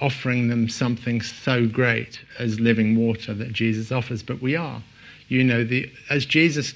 offering 0.00 0.48
them 0.48 0.68
something 0.68 1.20
so 1.20 1.66
great 1.66 2.20
as 2.38 2.60
living 2.60 2.96
water 2.96 3.34
that 3.34 3.52
Jesus 3.52 3.92
offers, 3.92 4.22
but 4.22 4.40
we 4.40 4.56
are. 4.56 4.82
You 5.28 5.44
know, 5.44 5.64
the, 5.64 5.90
as 6.10 6.24
Jesus 6.24 6.74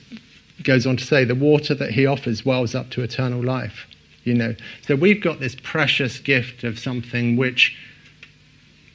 goes 0.63 0.87
on 0.87 0.97
to 0.97 1.05
say, 1.05 1.25
the 1.25 1.35
water 1.35 1.75
that 1.75 1.93
he 1.93 2.07
offers 2.07 2.45
wells 2.45 2.75
up 2.75 2.91
to 2.91 3.03
eternal 3.03 3.43
life. 3.43 3.87
You 4.25 4.35
know, 4.35 4.55
so 4.87 4.97
we've 4.97 5.23
got 5.23 5.41
this 5.41 5.57
precious 5.63 6.19
gift 6.19 6.65
of 6.65 6.79
something 6.79 7.37
which 7.37 7.77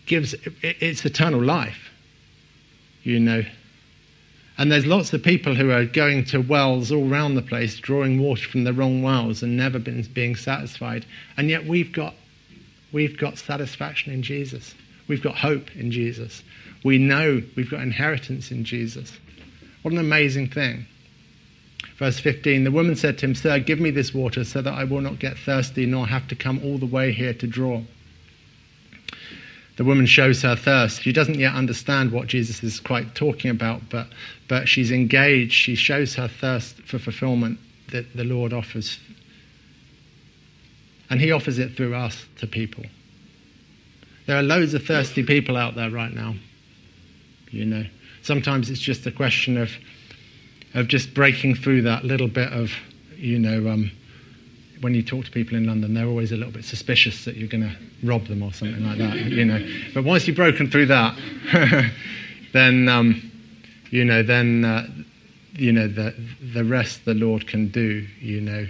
gives, 0.06 0.36
it's 0.62 1.06
eternal 1.06 1.41
life, 1.41 1.89
you 3.04 3.20
know. 3.20 3.44
And 4.58 4.72
there's 4.72 4.86
lots 4.86 5.12
of 5.12 5.22
people 5.22 5.56
who 5.56 5.72
are 5.72 5.86
going 5.86 6.24
to 6.26 6.39
wells 6.39 6.91
all 6.91 7.12
around 7.12 7.36
the 7.36 7.41
place, 7.41 7.78
drawing 7.78 8.22
water 8.22 8.48
from 8.48 8.63
the 8.63 8.74
wrong 8.74 9.02
wells 9.02 9.44
and 9.44 9.58
never 9.58 9.80
been 9.80 10.02
being 10.13 10.36
satisfied. 10.36 11.06
And 11.36 11.50
yet 11.50 11.65
we've 11.65 11.91
got, 11.91 12.13
we've 12.94 13.18
got 13.18 13.38
satisfaction 13.38 14.13
in 14.13 14.24
Jesus. 14.24 14.74
We've 15.08 15.22
got 15.22 15.36
hope 15.36 15.76
in 15.76 15.91
Jesus. 15.91 16.41
We 16.84 16.98
know 16.98 17.41
we've 17.56 17.70
got 17.70 17.82
inheritance 17.82 18.50
in 18.50 18.63
Jesus. 18.63 19.12
What 19.82 19.91
an 19.94 20.00
amazing 20.00 20.50
thing. 20.50 20.86
Verse 21.98 22.20
15 22.20 22.63
The 22.63 22.72
woman 22.72 22.96
said 22.96 23.18
to 23.18 23.26
him, 23.26 23.36
Sir, 23.36 23.60
give 23.60 23.80
me 23.80 23.91
this 23.91 24.13
water 24.13 24.44
so 24.46 24.62
that 24.62 24.74
I 24.74 24.86
will 24.86 25.02
not 25.02 25.20
get 25.20 25.38
thirsty 25.38 25.86
nor 25.86 26.08
have 26.08 26.28
to 26.30 26.36
come 26.36 26.62
all 26.63 26.78
the 26.78 26.86
way 26.86 27.12
here 27.12 27.34
to 27.34 27.48
draw. 27.48 27.82
The 29.78 29.84
woman 29.84 30.06
shows 30.06 30.42
her 30.42 30.56
thirst. 30.56 31.02
She 31.02 31.12
doesn't 31.12 31.36
yet 31.40 31.54
understand 31.54 32.12
what 32.12 32.28
Jesus 32.28 32.64
is 32.64 32.80
quite 32.80 33.14
talking 33.14 33.52
about, 33.52 33.90
but, 33.90 34.08
but 34.48 34.70
she's 34.70 34.92
engaged. 34.92 35.54
She 35.54 35.76
shows 35.76 36.16
her 36.16 36.28
thirst 36.28 36.78
for 36.84 36.98
fulfillment 36.98 37.60
that 37.92 38.16
the 38.16 38.24
Lord 38.24 38.54
offers. 38.54 39.00
And 41.10 41.20
He 41.20 41.32
offers 41.32 41.60
it 41.60 41.76
through 41.76 41.94
us 41.94 42.26
to 42.38 42.48
people. 42.48 42.86
There 44.28 44.38
are 44.38 44.44
loads 44.44 44.74
of 44.74 44.86
thirsty 44.86 45.24
people 45.24 45.58
out 45.58 45.76
there 45.76 45.90
right 45.90 46.12
now. 46.12 46.36
You 47.52 47.66
know, 47.66 47.86
sometimes 48.24 48.70
it's 48.70 48.82
just 48.82 49.06
a 49.06 49.12
question 49.12 49.58
of 49.58 49.72
of 50.74 50.90
just 50.90 51.14
breaking 51.14 51.56
through 51.56 51.82
that 51.84 52.04
little 52.04 52.28
bit 52.28 52.52
of, 52.52 52.70
you 53.16 53.40
know, 53.40 53.70
um, 53.70 53.92
when 54.82 54.94
you 54.94 55.04
talk 55.04 55.26
to 55.26 55.32
people 55.32 55.58
in 55.58 55.66
London, 55.66 55.94
they're 55.94 56.08
always 56.08 56.32
a 56.32 56.38
little 56.38 56.52
bit 56.52 56.66
suspicious 56.66 57.26
that 57.26 57.36
you're 57.36 57.48
going 57.48 57.64
to 57.64 57.76
rob 58.04 58.26
them 58.26 58.44
or 58.44 58.54
something 58.54 58.84
like 58.86 58.98
that, 58.98 59.16
you 59.16 59.46
know. 59.46 59.66
But 59.94 60.04
once 60.04 60.28
you've 60.28 60.36
broken 60.36 60.70
through 60.70 60.88
that, 60.88 61.18
then, 62.54 62.88
um, 62.90 63.32
you 63.90 64.04
know, 64.04 64.24
then, 64.24 64.66
uh, 64.66 64.88
you 65.54 65.72
know, 65.72 65.88
the, 65.88 66.14
the 66.54 66.64
rest 66.64 67.06
the 67.06 67.14
Lord 67.14 67.48
can 67.48 67.70
do, 67.70 68.06
you 68.20 68.42
know. 68.42 68.68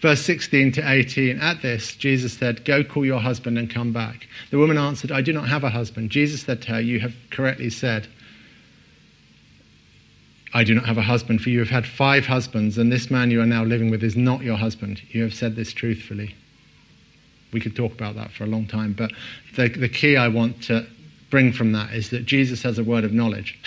Verse 0.00 0.20
16 0.20 0.72
to 0.72 0.86
18 0.86 1.40
At 1.40 1.62
this, 1.62 1.96
Jesus 1.96 2.34
said, 2.34 2.66
Go 2.66 2.84
call 2.84 3.06
your 3.06 3.20
husband 3.20 3.58
and 3.58 3.70
come 3.70 3.90
back. 3.90 4.28
The 4.50 4.58
woman 4.58 4.76
answered, 4.76 5.10
I 5.10 5.22
do 5.22 5.32
not 5.32 5.48
have 5.48 5.64
a 5.64 5.70
husband. 5.70 6.10
Jesus 6.10 6.42
said 6.42 6.60
to 6.62 6.72
her, 6.72 6.80
You 6.80 7.00
have 7.00 7.14
correctly 7.30 7.70
said, 7.70 8.06
I 10.54 10.62
do 10.62 10.72
not 10.72 10.86
have 10.86 10.96
a 10.96 11.02
husband, 11.02 11.42
for 11.42 11.50
you 11.50 11.58
have 11.58 11.68
had 11.68 11.84
five 11.84 12.26
husbands, 12.26 12.78
and 12.78 12.90
this 12.90 13.10
man 13.10 13.32
you 13.32 13.40
are 13.40 13.46
now 13.46 13.64
living 13.64 13.90
with 13.90 14.04
is 14.04 14.16
not 14.16 14.42
your 14.42 14.56
husband. 14.56 15.02
You 15.10 15.24
have 15.24 15.34
said 15.34 15.56
this 15.56 15.72
truthfully. 15.72 16.36
We 17.52 17.60
could 17.60 17.74
talk 17.74 17.92
about 17.92 18.14
that 18.14 18.30
for 18.30 18.44
a 18.44 18.46
long 18.46 18.66
time, 18.66 18.92
but 18.92 19.10
the, 19.56 19.68
the 19.68 19.88
key 19.88 20.16
I 20.16 20.28
want 20.28 20.62
to 20.64 20.86
bring 21.28 21.52
from 21.52 21.72
that 21.72 21.92
is 21.92 22.10
that 22.10 22.24
Jesus 22.24 22.62
has 22.62 22.78
a 22.78 22.84
word 22.84 23.02
of 23.02 23.12
knowledge, 23.12 23.58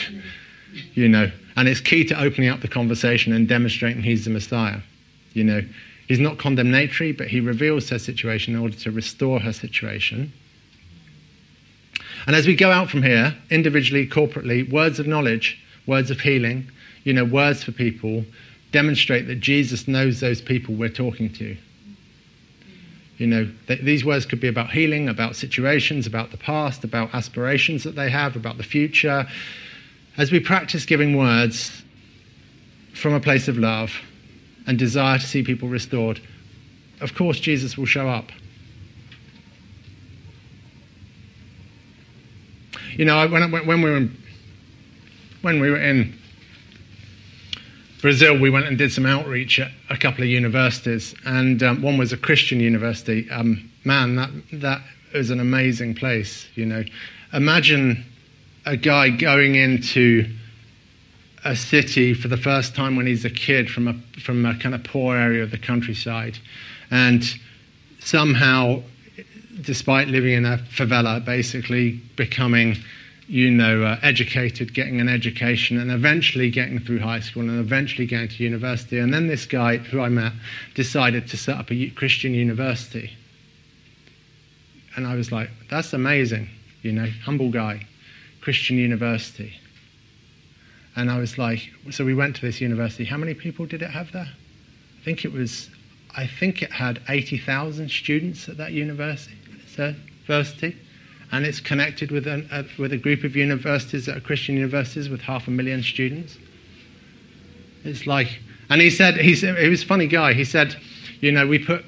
you 0.93 1.09
know, 1.09 1.29
and 1.57 1.67
it's 1.67 1.81
key 1.81 2.05
to 2.05 2.21
opening 2.21 2.49
up 2.49 2.61
the 2.61 2.67
conversation 2.69 3.33
and 3.33 3.49
demonstrating 3.49 4.01
he's 4.01 4.23
the 4.23 4.31
Messiah, 4.31 4.79
you 5.33 5.43
know. 5.43 5.61
He's 6.07 6.19
not 6.21 6.37
condemnatory, 6.37 7.11
but 7.11 7.27
he 7.27 7.41
reveals 7.41 7.89
her 7.89 7.99
situation 7.99 8.55
in 8.55 8.61
order 8.61 8.77
to 8.77 8.91
restore 8.91 9.41
her 9.41 9.51
situation. 9.51 10.31
And 12.25 12.33
as 12.33 12.47
we 12.47 12.55
go 12.55 12.71
out 12.71 12.89
from 12.89 13.03
here, 13.03 13.35
individually, 13.49 14.07
corporately, 14.07 14.69
words 14.71 14.99
of 14.99 15.07
knowledge, 15.07 15.61
words 15.85 16.09
of 16.09 16.21
healing, 16.21 16.69
you 17.07 17.13
know, 17.13 17.23
words 17.23 17.63
for 17.63 17.71
people 17.71 18.25
demonstrate 18.73 19.27
that 19.27 19.39
Jesus 19.39 19.87
knows 19.87 20.19
those 20.19 20.41
people 20.41 20.75
we're 20.75 20.89
talking 20.89 21.31
to. 21.35 21.55
You 23.17 23.27
know, 23.27 23.49
th- 23.67 23.79
these 23.79 24.03
words 24.03 24.25
could 24.25 24.41
be 24.41 24.49
about 24.49 24.71
healing, 24.71 25.07
about 25.07 25.37
situations, 25.37 26.05
about 26.05 26.31
the 26.31 26.37
past, 26.37 26.83
about 26.83 27.15
aspirations 27.15 27.85
that 27.85 27.95
they 27.95 28.09
have, 28.09 28.35
about 28.35 28.57
the 28.57 28.63
future. 28.63 29.25
As 30.17 30.33
we 30.33 30.41
practice 30.41 30.85
giving 30.85 31.15
words 31.15 31.81
from 32.93 33.13
a 33.13 33.21
place 33.21 33.47
of 33.47 33.57
love 33.57 33.93
and 34.67 34.77
desire 34.77 35.17
to 35.17 35.25
see 35.25 35.43
people 35.43 35.69
restored, 35.69 36.19
of 36.99 37.15
course, 37.15 37.39
Jesus 37.39 37.77
will 37.77 37.85
show 37.85 38.09
up. 38.09 38.33
You 42.97 43.05
know, 43.05 43.25
when, 43.29 43.49
when 43.49 43.81
we 43.81 43.89
were 43.89 43.95
in, 43.95 44.17
when 45.41 45.61
we 45.61 45.69
were 45.69 45.79
in 45.79 46.13
Brazil, 48.07 48.39
we 48.39 48.49
went 48.49 48.65
and 48.65 48.77
did 48.77 48.89
some 48.89 49.05
outreach 49.05 49.59
at 49.59 49.69
a 49.89 49.97
couple 49.97 50.23
of 50.23 50.29
universities, 50.29 51.13
and 51.25 51.61
um, 51.61 51.81
one 51.81 51.97
was 51.97 52.13
a 52.13 52.17
Christian 52.17 52.61
university. 52.61 53.29
Um, 53.29 53.69
man, 53.83 54.15
that 54.15 54.29
that 54.53 54.81
was 55.13 55.29
an 55.29 55.41
amazing 55.41 55.93
place. 55.93 56.47
You 56.55 56.67
know, 56.67 56.85
imagine 57.33 58.05
a 58.65 58.77
guy 58.77 59.09
going 59.09 59.55
into 59.55 60.25
a 61.43 61.53
city 61.53 62.13
for 62.13 62.29
the 62.29 62.37
first 62.37 62.75
time 62.75 62.95
when 62.95 63.07
he's 63.07 63.25
a 63.25 63.29
kid 63.29 63.69
from 63.69 63.89
a 63.89 63.93
from 64.21 64.45
a 64.45 64.57
kind 64.57 64.73
of 64.73 64.85
poor 64.85 65.17
area 65.17 65.43
of 65.43 65.51
the 65.51 65.57
countryside, 65.57 66.39
and 66.89 67.25
somehow, 67.99 68.83
despite 69.59 70.07
living 70.07 70.31
in 70.31 70.45
a 70.45 70.59
favela, 70.73 71.25
basically 71.25 71.99
becoming 72.15 72.77
you 73.27 73.51
know, 73.51 73.83
uh, 73.83 73.99
educated, 74.01 74.73
getting 74.73 75.01
an 75.01 75.09
education, 75.09 75.77
and 75.77 75.91
eventually 75.91 76.49
getting 76.49 76.79
through 76.79 76.99
high 76.99 77.19
school, 77.19 77.43
and 77.43 77.59
eventually 77.59 78.07
going 78.07 78.29
to 78.29 78.43
university. 78.43 78.97
And 78.97 79.13
then 79.13 79.27
this 79.27 79.45
guy 79.45 79.77
who 79.77 79.99
I 79.99 80.07
met 80.07 80.31
decided 80.75 81.27
to 81.27 81.37
set 81.37 81.57
up 81.57 81.69
a 81.69 81.89
Christian 81.89 82.33
university. 82.33 83.11
And 84.95 85.05
I 85.05 85.15
was 85.15 85.31
like, 85.31 85.49
that's 85.69 85.93
amazing, 85.93 86.49
you 86.81 86.93
know, 86.93 87.07
humble 87.25 87.51
guy, 87.51 87.85
Christian 88.41 88.77
university. 88.77 89.53
And 90.95 91.11
I 91.11 91.19
was 91.19 91.37
like, 91.37 91.69
so 91.91 92.05
we 92.05 92.15
went 92.15 92.35
to 92.37 92.41
this 92.41 92.61
university. 92.61 93.03
How 93.03 93.17
many 93.17 93.33
people 93.33 93.65
did 93.65 93.81
it 93.81 93.91
have 93.91 94.11
there? 94.13 94.29
I 94.31 95.03
think 95.03 95.25
it 95.25 95.33
was, 95.33 95.69
I 96.15 96.25
think 96.25 96.63
it 96.63 96.71
had 96.71 97.01
80,000 97.07 97.91
students 97.91 98.49
at 98.49 98.57
that 98.57 98.71
university. 98.71 99.35
And 101.31 101.45
it's 101.45 101.59
connected 101.59 102.11
with, 102.11 102.25
an, 102.25 102.47
a, 102.51 102.65
with 102.79 102.93
a 102.93 102.97
group 102.97 103.23
of 103.23 103.35
universities 103.35 104.05
that 104.05 104.17
are 104.17 104.21
Christian 104.21 104.55
universities 104.55 105.09
with 105.09 105.21
half 105.21 105.47
a 105.47 105.51
million 105.51 105.83
students. 105.83 106.37
It's 107.83 108.07
like, 108.07 108.39
and 108.69 108.81
he 108.81 108.89
said, 108.89 109.17
he, 109.17 109.35
said, 109.35 109.57
he 109.57 109.69
was 109.69 109.83
a 109.83 109.85
funny 109.85 110.07
guy. 110.07 110.33
He 110.33 110.45
said, 110.45 110.75
you 111.19 111.31
know, 111.31 111.45
we 111.47 111.59
put 111.59 111.83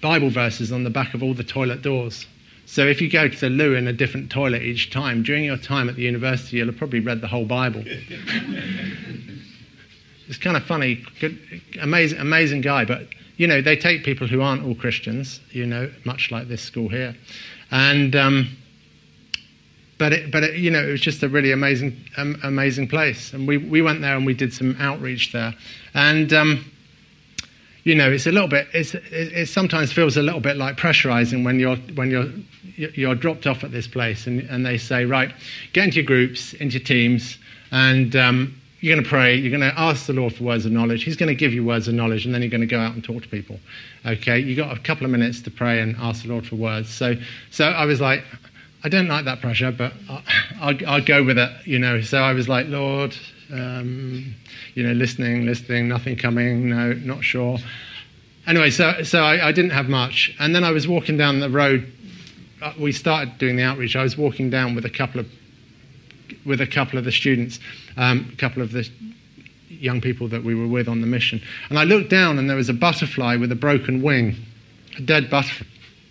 Bible 0.00 0.30
verses 0.30 0.72
on 0.72 0.84
the 0.84 0.90
back 0.90 1.14
of 1.14 1.22
all 1.22 1.34
the 1.34 1.44
toilet 1.44 1.82
doors. 1.82 2.26
So 2.66 2.86
if 2.86 3.00
you 3.00 3.10
go 3.10 3.28
to 3.28 3.40
the 3.40 3.50
loo 3.50 3.74
in 3.74 3.88
a 3.88 3.92
different 3.92 4.30
toilet 4.30 4.62
each 4.62 4.90
time, 4.90 5.24
during 5.24 5.44
your 5.44 5.56
time 5.56 5.88
at 5.88 5.96
the 5.96 6.02
university, 6.02 6.58
you'll 6.58 6.68
have 6.68 6.76
probably 6.76 7.00
read 7.00 7.20
the 7.20 7.26
whole 7.26 7.44
Bible. 7.44 7.82
it's 10.28 10.38
kind 10.38 10.56
of 10.56 10.62
funny, 10.62 11.04
good, 11.18 11.36
amazing, 11.82 12.20
amazing 12.20 12.60
guy. 12.60 12.84
But 12.84 13.08
you 13.36 13.48
know, 13.48 13.60
they 13.60 13.74
take 13.74 14.04
people 14.04 14.28
who 14.28 14.40
aren't 14.40 14.64
all 14.64 14.76
Christians, 14.76 15.40
you 15.50 15.66
know, 15.66 15.90
much 16.04 16.30
like 16.30 16.46
this 16.46 16.62
school 16.62 16.88
here, 16.88 17.16
and 17.72 18.14
um, 18.14 18.56
but 20.00 20.14
it, 20.14 20.30
but 20.32 20.42
it, 20.42 20.56
you 20.56 20.70
know, 20.70 20.82
it 20.82 20.90
was 20.90 21.02
just 21.02 21.22
a 21.22 21.28
really 21.28 21.52
amazing, 21.52 21.94
um, 22.16 22.40
amazing 22.42 22.88
place. 22.88 23.34
And 23.34 23.46
we, 23.46 23.58
we 23.58 23.82
went 23.82 24.00
there 24.00 24.16
and 24.16 24.24
we 24.24 24.32
did 24.32 24.50
some 24.54 24.74
outreach 24.80 25.30
there. 25.30 25.54
And, 25.92 26.32
um, 26.32 26.64
you 27.84 27.94
know, 27.94 28.10
it's 28.10 28.26
a 28.26 28.32
little 28.32 28.48
bit, 28.48 28.66
it's, 28.72 28.94
it, 28.94 29.04
it, 29.12 29.48
sometimes 29.50 29.92
feels 29.92 30.16
a 30.16 30.22
little 30.22 30.40
bit 30.40 30.56
like 30.56 30.78
pressurizing 30.78 31.44
when 31.44 31.60
you're, 31.60 31.76
when 31.76 32.10
you're, 32.10 32.30
you're 32.76 33.14
dropped 33.14 33.46
off 33.46 33.62
at 33.62 33.72
this 33.72 33.86
place 33.86 34.26
and, 34.26 34.40
and 34.48 34.64
they 34.64 34.78
say, 34.78 35.04
right, 35.04 35.34
get 35.74 35.84
into 35.84 35.96
your 35.96 36.06
groups, 36.06 36.54
into 36.54 36.78
your 36.78 36.86
teams, 36.86 37.36
and 37.70 38.16
um, 38.16 38.58
you're 38.80 38.94
going 38.94 39.04
to 39.04 39.08
pray, 39.08 39.36
you're 39.36 39.50
going 39.50 39.70
to 39.70 39.78
ask 39.78 40.06
the 40.06 40.14
Lord 40.14 40.34
for 40.34 40.44
words 40.44 40.64
of 40.64 40.72
knowledge. 40.72 41.04
He's 41.04 41.16
going 41.16 41.28
to 41.28 41.34
give 41.34 41.52
you 41.52 41.62
words 41.62 41.88
of 41.88 41.94
knowledge, 41.94 42.24
and 42.24 42.34
then 42.34 42.40
you're 42.40 42.50
going 42.50 42.62
to 42.62 42.66
go 42.66 42.80
out 42.80 42.94
and 42.94 43.04
talk 43.04 43.22
to 43.22 43.28
people. 43.28 43.60
Okay, 44.06 44.38
you 44.38 44.56
got 44.56 44.74
a 44.74 44.80
couple 44.80 45.04
of 45.04 45.10
minutes 45.10 45.42
to 45.42 45.50
pray 45.50 45.80
and 45.80 45.94
ask 45.98 46.22
the 46.22 46.30
Lord 46.30 46.46
for 46.46 46.56
words. 46.56 46.88
So, 46.88 47.16
so 47.50 47.66
I 47.66 47.84
was 47.84 48.00
like, 48.00 48.24
I 48.82 48.88
don't 48.88 49.08
like 49.08 49.26
that 49.26 49.40
pressure, 49.40 49.72
but 49.72 49.92
I, 50.60 50.72
will 50.98 51.04
go 51.04 51.22
with 51.22 51.38
it, 51.38 51.50
you 51.66 51.78
know. 51.78 52.00
So 52.00 52.18
I 52.18 52.32
was 52.32 52.48
like, 52.48 52.66
Lord, 52.68 53.16
um, 53.52 54.34
you 54.74 54.82
know, 54.82 54.92
listening, 54.92 55.44
listening, 55.44 55.88
nothing 55.88 56.16
coming, 56.16 56.70
no, 56.70 56.92
not 56.94 57.22
sure. 57.22 57.58
Anyway, 58.46 58.70
so, 58.70 59.02
so 59.02 59.22
I, 59.22 59.48
I, 59.48 59.52
didn't 59.52 59.72
have 59.72 59.88
much. 59.88 60.34
And 60.38 60.54
then 60.54 60.64
I 60.64 60.70
was 60.70 60.88
walking 60.88 61.16
down 61.16 61.40
the 61.40 61.50
road. 61.50 61.92
Uh, 62.62 62.72
we 62.78 62.92
started 62.92 63.36
doing 63.38 63.56
the 63.56 63.62
outreach. 63.62 63.96
I 63.96 64.02
was 64.02 64.16
walking 64.16 64.48
down 64.48 64.74
with 64.74 64.86
a 64.86 64.90
couple 64.90 65.20
of, 65.20 65.28
with 66.46 66.60
a 66.60 66.66
couple 66.66 66.98
of 66.98 67.04
the 67.04 67.12
students, 67.12 67.60
um, 67.98 68.30
a 68.32 68.36
couple 68.36 68.62
of 68.62 68.72
the 68.72 68.88
young 69.68 70.00
people 70.00 70.26
that 70.28 70.42
we 70.42 70.54
were 70.54 70.66
with 70.66 70.88
on 70.88 71.00
the 71.02 71.06
mission. 71.06 71.40
And 71.68 71.78
I 71.78 71.84
looked 71.84 72.08
down 72.08 72.38
and 72.38 72.48
there 72.48 72.56
was 72.56 72.68
a 72.70 72.74
butterfly 72.74 73.36
with 73.36 73.52
a 73.52 73.56
broken 73.56 74.00
wing, 74.00 74.36
a 74.96 75.02
dead 75.02 75.28
butterfly 75.28 75.66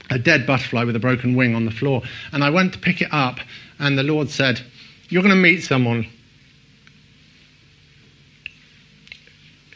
a 0.10 0.20
dead 0.20 0.45
butterfly 0.45 0.84
with 0.84 0.95
a 0.95 0.99
broken 0.99 1.36
wing 1.36 1.55
on 1.55 1.66
the 1.66 1.72
floor. 1.72 2.01
And 2.32 2.43
I 2.43 2.49
went 2.49 2.74
to 2.74 2.80
pick 2.80 3.01
it 3.01 3.10
up, 3.12 3.39
and 3.78 3.97
the 3.97 4.03
Lord 4.03 4.30
said, 4.30 4.62
You're 5.10 5.24
going 5.24 5.36
to 5.36 5.41
meet 5.41 5.64
someone 5.64 6.07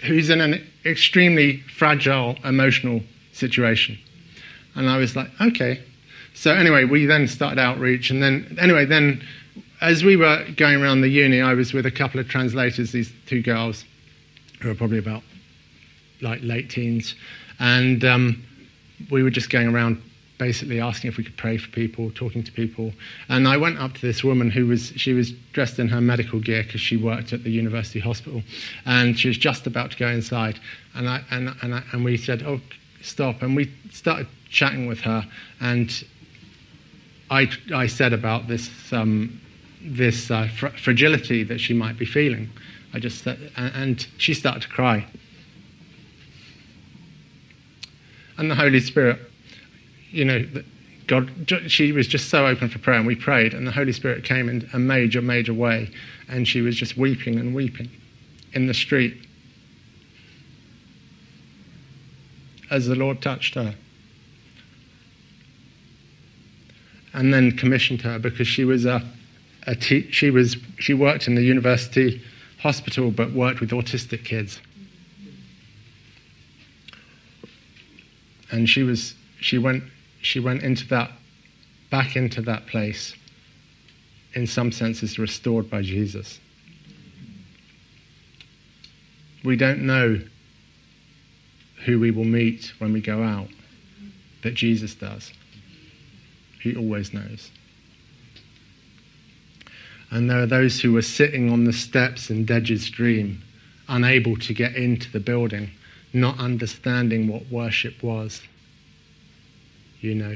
who's 0.03 0.29
in 0.29 0.41
an 0.41 0.65
extremely 0.85 1.59
fragile 1.61 2.35
emotional 2.43 3.01
situation. 3.31 3.97
And 4.75 4.89
I 4.89 4.97
was 4.97 5.15
like, 5.15 5.29
okay. 5.39 5.81
So 6.33 6.53
anyway, 6.53 6.83
we 6.85 7.05
then 7.05 7.27
started 7.27 7.59
outreach, 7.59 8.09
and 8.09 8.21
then 8.21 8.57
anyway, 8.59 8.85
then 8.85 9.25
as 9.81 10.03
we 10.03 10.15
were 10.15 10.45
going 10.57 10.81
around 10.81 11.01
the 11.01 11.09
uni, 11.09 11.41
I 11.41 11.53
was 11.53 11.73
with 11.73 11.85
a 11.85 11.91
couple 11.91 12.19
of 12.19 12.27
translators, 12.27 12.91
these 12.91 13.11
two 13.27 13.41
girls, 13.41 13.85
who 14.61 14.69
were 14.69 14.75
probably 14.75 14.97
about 14.97 15.23
like 16.21 16.41
late 16.41 16.69
teens, 16.69 17.15
and 17.59 18.03
um, 18.03 18.43
we 19.11 19.23
were 19.23 19.29
just 19.29 19.49
going 19.49 19.67
around 19.67 20.01
basically 20.37 20.79
asking 20.79 21.09
if 21.09 21.17
we 21.17 21.23
could 21.23 21.37
pray 21.37 21.57
for 21.57 21.69
people, 21.69 22.11
talking 22.11 22.43
to 22.43 22.51
people. 22.51 22.93
And 23.29 23.47
I 23.47 23.57
went 23.57 23.77
up 23.77 23.93
to 23.93 24.01
this 24.01 24.23
woman 24.23 24.49
who 24.49 24.67
was, 24.67 24.87
she 24.95 25.13
was 25.13 25.31
dressed 25.53 25.79
in 25.79 25.87
her 25.89 26.01
medical 26.01 26.39
gear 26.39 26.63
because 26.63 26.81
she 26.81 26.97
worked 26.97 27.33
at 27.33 27.43
the 27.43 27.51
university 27.51 27.99
hospital. 27.99 28.41
And 28.85 29.17
she 29.17 29.27
was 29.27 29.37
just 29.37 29.67
about 29.67 29.91
to 29.91 29.97
go 29.97 30.07
inside. 30.07 30.59
And, 30.95 31.07
I, 31.07 31.21
and, 31.29 31.55
and, 31.61 31.75
I, 31.75 31.83
and 31.91 32.03
we 32.03 32.17
said, 32.17 32.43
oh, 32.43 32.59
stop. 33.01 33.41
And 33.41 33.55
we 33.55 33.71
started 33.91 34.27
chatting 34.49 34.87
with 34.87 35.01
her. 35.01 35.25
And 35.61 36.03
I, 37.29 37.49
I 37.73 37.87
said 37.87 38.13
about 38.13 38.47
this, 38.47 38.69
um, 38.91 39.39
this 39.81 40.31
uh, 40.31 40.47
fr- 40.47 40.67
fragility 40.69 41.43
that 41.43 41.59
she 41.59 41.73
might 41.73 41.97
be 41.97 42.05
feeling. 42.05 42.49
I 42.93 42.99
just 42.99 43.23
said, 43.23 43.51
and 43.55 44.05
she 44.17 44.33
started 44.33 44.63
to 44.63 44.69
cry. 44.69 45.05
And 48.37 48.49
the 48.49 48.55
Holy 48.55 48.79
Spirit 48.79 49.19
you 50.13 50.23
know, 50.23 50.45
God, 51.07 51.29
she 51.67 51.91
was 51.91 52.07
just 52.07 52.29
so 52.29 52.47
open 52.47 52.69
for 52.69 52.79
prayer, 52.79 52.97
and 52.97 53.07
we 53.07 53.15
prayed, 53.15 53.53
and 53.53 53.67
the 53.67 53.71
Holy 53.71 53.91
Spirit 53.91 54.23
came 54.23 54.47
in 54.47 54.69
a 54.71 54.79
major, 54.79 55.21
major 55.21 55.53
way, 55.53 55.89
and 56.29 56.47
she 56.47 56.61
was 56.61 56.75
just 56.75 56.95
weeping 56.95 57.37
and 57.39 57.53
weeping 57.53 57.89
in 58.53 58.67
the 58.67 58.73
street 58.73 59.17
as 62.69 62.87
the 62.87 62.95
Lord 62.95 63.21
touched 63.21 63.55
her. 63.55 63.75
And 67.13 67.33
then 67.33 67.51
commissioned 67.51 68.01
her 68.01 68.17
because 68.17 68.47
she 68.47 68.63
was 68.63 68.85
a, 68.85 69.03
a 69.67 69.75
te- 69.75 70.11
she 70.11 70.31
was 70.31 70.57
she 70.79 70.93
worked 70.93 71.27
in 71.27 71.35
the 71.35 71.43
university 71.43 72.21
hospital 72.59 73.11
but 73.11 73.31
worked 73.33 73.59
with 73.59 73.69
autistic 73.71 74.25
kids. 74.25 74.59
And 78.51 78.67
she 78.67 78.81
was 78.81 79.13
she 79.39 79.59
went 79.59 79.83
she 80.23 80.39
went 80.39 80.63
into 80.63 80.87
that, 80.87 81.11
back 81.91 82.15
into 82.15 82.41
that 82.41 82.65
place, 82.65 83.13
in 84.33 84.47
some 84.47 84.71
senses 84.71 85.19
restored 85.19 85.69
by 85.69 85.81
Jesus. 85.81 86.39
We 89.43 89.57
don't 89.57 89.81
know 89.85 90.21
who 91.85 91.99
we 91.99 92.09
will 92.09 92.23
meet 92.23 92.73
when 92.79 92.93
we 92.93 93.01
go 93.01 93.21
out, 93.21 93.49
but 94.41 94.53
Jesus 94.53 94.95
does. 94.95 95.33
He 96.61 96.73
always 96.73 97.13
knows. 97.13 97.51
And 100.09 100.29
there 100.29 100.41
are 100.41 100.47
those 100.47 100.79
who 100.79 100.93
were 100.93 101.01
sitting 101.01 101.51
on 101.51 101.65
the 101.65 101.73
steps 101.73 102.29
in 102.29 102.45
Deji's 102.45 102.89
dream, 102.89 103.43
unable 103.89 104.37
to 104.37 104.53
get 104.53 104.75
into 104.75 105.11
the 105.11 105.19
building, 105.19 105.71
not 106.13 106.39
understanding 106.39 107.27
what 107.27 107.51
worship 107.51 108.01
was 108.01 108.41
you 110.03 110.13
know, 110.13 110.35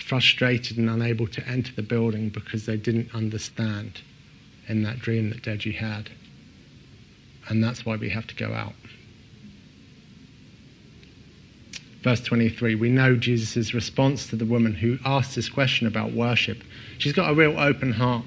frustrated 0.00 0.76
and 0.76 0.90
unable 0.90 1.26
to 1.28 1.46
enter 1.48 1.72
the 1.74 1.82
building 1.82 2.28
because 2.28 2.66
they 2.66 2.76
didn't 2.76 3.14
understand 3.14 4.00
in 4.66 4.82
that 4.82 4.98
dream 4.98 5.30
that 5.30 5.42
Deji 5.42 5.74
had. 5.74 6.10
And 7.48 7.62
that's 7.62 7.86
why 7.86 7.96
we 7.96 8.10
have 8.10 8.26
to 8.26 8.34
go 8.34 8.52
out. 8.52 8.74
Verse 12.02 12.20
23, 12.20 12.74
we 12.74 12.90
know 12.90 13.16
Jesus' 13.16 13.74
response 13.74 14.28
to 14.28 14.36
the 14.36 14.44
woman 14.44 14.74
who 14.74 14.98
asked 15.04 15.34
this 15.34 15.48
question 15.48 15.86
about 15.86 16.12
worship. 16.12 16.58
She's 16.98 17.12
got 17.12 17.30
a 17.30 17.34
real 17.34 17.58
open 17.58 17.92
heart. 17.92 18.24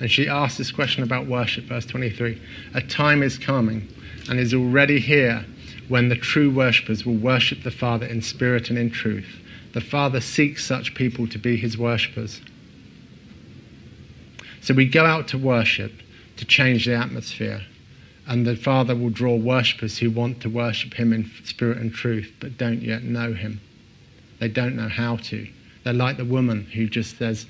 And 0.00 0.10
she 0.10 0.28
asked 0.28 0.58
this 0.58 0.70
question 0.70 1.02
about 1.02 1.26
worship, 1.26 1.64
verse 1.64 1.84
23. 1.84 2.40
A 2.74 2.80
time 2.82 3.22
is 3.22 3.36
coming 3.36 3.88
and 4.30 4.38
is 4.38 4.54
already 4.54 5.00
here 5.00 5.44
when 5.88 6.08
the 6.08 6.14
true 6.14 6.50
worshippers 6.50 7.04
will 7.04 7.16
worship 7.16 7.64
the 7.64 7.70
Father 7.70 8.06
in 8.06 8.22
spirit 8.22 8.70
and 8.70 8.78
in 8.78 8.90
truth 8.90 9.42
the 9.72 9.80
Father 9.80 10.20
seeks 10.20 10.64
such 10.64 10.94
people 10.94 11.26
to 11.28 11.38
be 11.38 11.56
his 11.56 11.76
worshippers. 11.76 12.40
So 14.60 14.74
we 14.74 14.88
go 14.88 15.04
out 15.04 15.28
to 15.28 15.38
worship 15.38 15.92
to 16.36 16.44
change 16.44 16.86
the 16.86 16.94
atmosphere, 16.94 17.62
and 18.26 18.46
the 18.46 18.56
Father 18.56 18.94
will 18.94 19.10
draw 19.10 19.34
worshippers 19.34 19.98
who 19.98 20.10
want 20.10 20.40
to 20.42 20.48
worship 20.48 20.94
him 20.94 21.12
in 21.12 21.30
spirit 21.44 21.78
and 21.78 21.92
truth 21.92 22.32
but 22.40 22.58
don't 22.58 22.82
yet 22.82 23.02
know 23.02 23.32
him. 23.32 23.60
They 24.38 24.48
don't 24.48 24.76
know 24.76 24.88
how 24.88 25.16
to. 25.16 25.48
They're 25.84 25.92
like 25.92 26.16
the 26.16 26.24
woman 26.24 26.64
who 26.74 26.86
just 26.86 27.18
says, 27.18 27.46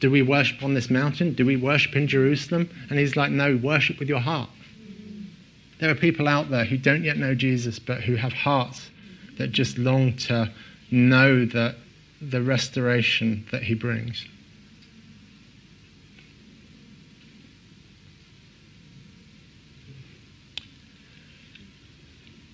Do 0.00 0.10
we 0.10 0.22
worship 0.22 0.62
on 0.62 0.74
this 0.74 0.90
mountain? 0.90 1.34
Do 1.34 1.44
we 1.44 1.56
worship 1.56 1.96
in 1.96 2.06
Jerusalem? 2.06 2.70
And 2.88 2.98
he's 2.98 3.16
like, 3.16 3.30
No, 3.30 3.56
worship 3.56 3.98
with 3.98 4.08
your 4.08 4.20
heart. 4.20 4.50
There 5.78 5.90
are 5.90 5.96
people 5.96 6.28
out 6.28 6.48
there 6.48 6.64
who 6.64 6.78
don't 6.78 7.02
yet 7.02 7.16
know 7.16 7.34
Jesus 7.34 7.78
but 7.80 8.02
who 8.02 8.14
have 8.14 8.32
hearts 8.32 8.90
that 9.38 9.50
just 9.50 9.78
long 9.78 10.16
to 10.16 10.52
know 10.92 11.44
that 11.46 11.76
the 12.20 12.42
restoration 12.42 13.46
that 13.50 13.64
he 13.64 13.74
brings. 13.74 14.26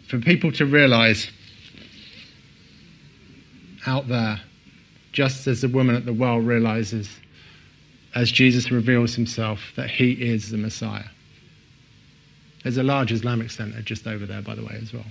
For 0.08 0.18
people 0.18 0.50
to 0.52 0.64
realize 0.64 1.30
out 3.86 4.08
there, 4.08 4.40
just 5.12 5.46
as 5.46 5.60
the 5.60 5.68
woman 5.68 5.96
at 5.96 6.06
the 6.06 6.12
well 6.12 6.38
realizes, 6.38 7.10
as 8.14 8.30
Jesus 8.30 8.70
reveals 8.70 9.14
himself, 9.14 9.60
that 9.76 9.90
he 9.90 10.12
is 10.12 10.50
the 10.50 10.56
Messiah. 10.56 11.04
There's 12.62 12.78
a 12.78 12.82
large 12.82 13.12
Islamic 13.12 13.50
center 13.50 13.82
just 13.82 14.06
over 14.06 14.24
there, 14.24 14.42
by 14.42 14.54
the 14.54 14.64
way, 14.64 14.78
as 14.80 14.92
well. 14.92 15.04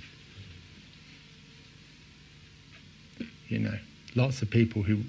You 3.47 3.59
know, 3.59 3.77
lots 4.15 4.41
of 4.41 4.49
people 4.49 4.83
who, 4.83 4.99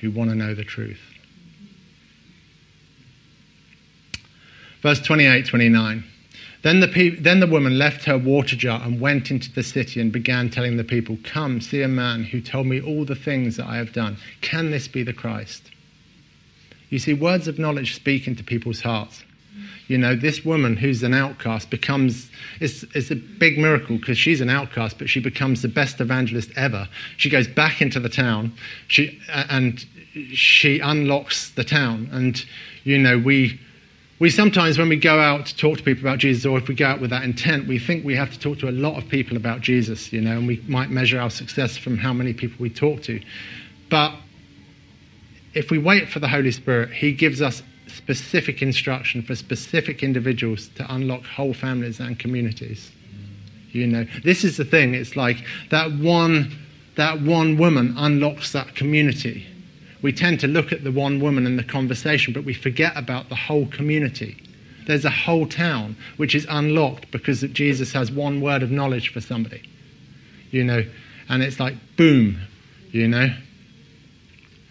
who 0.00 0.10
want 0.10 0.30
to 0.30 0.36
know 0.36 0.54
the 0.54 0.64
truth. 0.64 1.00
Verse 4.82 5.00
28 5.00 5.46
29. 5.46 6.04
Then 6.62 6.80
the, 6.80 6.88
pe- 6.88 7.16
then 7.16 7.40
the 7.40 7.46
woman 7.46 7.78
left 7.78 8.04
her 8.04 8.18
water 8.18 8.56
jar 8.56 8.80
and 8.82 9.00
went 9.00 9.30
into 9.30 9.52
the 9.52 9.62
city 9.62 10.00
and 10.00 10.10
began 10.10 10.50
telling 10.50 10.76
the 10.76 10.84
people, 10.84 11.18
Come, 11.22 11.60
see 11.60 11.82
a 11.82 11.88
man 11.88 12.24
who 12.24 12.40
told 12.40 12.66
me 12.66 12.80
all 12.80 13.04
the 13.04 13.14
things 13.14 13.56
that 13.56 13.66
I 13.66 13.76
have 13.76 13.92
done. 13.92 14.16
Can 14.40 14.70
this 14.70 14.88
be 14.88 15.02
the 15.02 15.12
Christ? 15.12 15.70
You 16.88 16.98
see, 16.98 17.14
words 17.14 17.46
of 17.48 17.58
knowledge 17.58 17.94
speak 17.94 18.26
into 18.26 18.42
people's 18.42 18.80
hearts. 18.80 19.22
You 19.88 19.98
know, 19.98 20.16
this 20.16 20.44
woman 20.44 20.76
who's 20.76 21.02
an 21.02 21.14
outcast 21.14 21.70
becomes, 21.70 22.30
it's, 22.60 22.84
it's 22.94 23.10
a 23.10 23.14
big 23.14 23.58
miracle 23.58 23.98
because 23.98 24.18
she's 24.18 24.40
an 24.40 24.50
outcast, 24.50 24.98
but 24.98 25.08
she 25.08 25.20
becomes 25.20 25.62
the 25.62 25.68
best 25.68 26.00
evangelist 26.00 26.50
ever. 26.56 26.88
She 27.16 27.30
goes 27.30 27.46
back 27.46 27.80
into 27.80 28.00
the 28.00 28.08
town 28.08 28.52
she, 28.88 29.20
and 29.28 29.84
she 30.32 30.80
unlocks 30.80 31.50
the 31.50 31.64
town. 31.64 32.08
And, 32.12 32.44
you 32.84 32.98
know, 32.98 33.18
we, 33.18 33.60
we 34.18 34.30
sometimes, 34.30 34.78
when 34.78 34.88
we 34.88 34.96
go 34.96 35.20
out 35.20 35.46
to 35.46 35.56
talk 35.56 35.78
to 35.78 35.84
people 35.84 36.02
about 36.02 36.18
Jesus, 36.18 36.46
or 36.46 36.58
if 36.58 36.68
we 36.68 36.74
go 36.74 36.86
out 36.86 37.00
with 37.00 37.10
that 37.10 37.22
intent, 37.22 37.68
we 37.68 37.78
think 37.78 38.04
we 38.04 38.16
have 38.16 38.32
to 38.32 38.38
talk 38.38 38.58
to 38.60 38.68
a 38.68 38.72
lot 38.72 38.96
of 38.96 39.08
people 39.08 39.36
about 39.36 39.60
Jesus, 39.60 40.12
you 40.12 40.20
know, 40.20 40.38
and 40.38 40.46
we 40.46 40.62
might 40.66 40.90
measure 40.90 41.20
our 41.20 41.30
success 41.30 41.76
from 41.76 41.98
how 41.98 42.12
many 42.12 42.32
people 42.32 42.56
we 42.58 42.70
talk 42.70 43.02
to. 43.02 43.20
But 43.90 44.14
if 45.54 45.70
we 45.70 45.78
wait 45.78 46.08
for 46.08 46.18
the 46.18 46.28
Holy 46.28 46.50
Spirit, 46.50 46.90
He 46.90 47.12
gives 47.12 47.40
us 47.40 47.62
specific 47.96 48.62
instruction 48.62 49.22
for 49.22 49.34
specific 49.34 50.02
individuals 50.02 50.68
to 50.76 50.94
unlock 50.94 51.24
whole 51.24 51.54
families 51.54 51.98
and 52.00 52.18
communities. 52.18 52.92
You 53.72 53.86
know, 53.86 54.06
this 54.24 54.44
is 54.44 54.56
the 54.56 54.64
thing. 54.64 54.94
It's 54.94 55.16
like 55.16 55.38
that 55.70 55.92
one, 55.92 56.56
that 56.96 57.20
one 57.20 57.58
woman 57.58 57.94
unlocks 57.96 58.52
that 58.52 58.74
community. 58.74 59.46
We 60.02 60.12
tend 60.12 60.40
to 60.40 60.46
look 60.46 60.72
at 60.72 60.84
the 60.84 60.92
one 60.92 61.20
woman 61.20 61.46
in 61.46 61.56
the 61.56 61.64
conversation, 61.64 62.32
but 62.32 62.44
we 62.44 62.54
forget 62.54 62.96
about 62.96 63.28
the 63.28 63.34
whole 63.34 63.66
community. 63.66 64.42
There's 64.86 65.04
a 65.04 65.10
whole 65.10 65.46
town 65.46 65.96
which 66.16 66.34
is 66.34 66.46
unlocked 66.48 67.10
because 67.10 67.40
Jesus 67.42 67.92
has 67.92 68.10
one 68.10 68.40
word 68.40 68.62
of 68.62 68.70
knowledge 68.70 69.12
for 69.12 69.20
somebody. 69.20 69.62
You 70.50 70.64
know, 70.64 70.84
and 71.28 71.42
it's 71.42 71.58
like 71.58 71.74
boom, 71.96 72.38
you 72.92 73.08
know. 73.08 73.28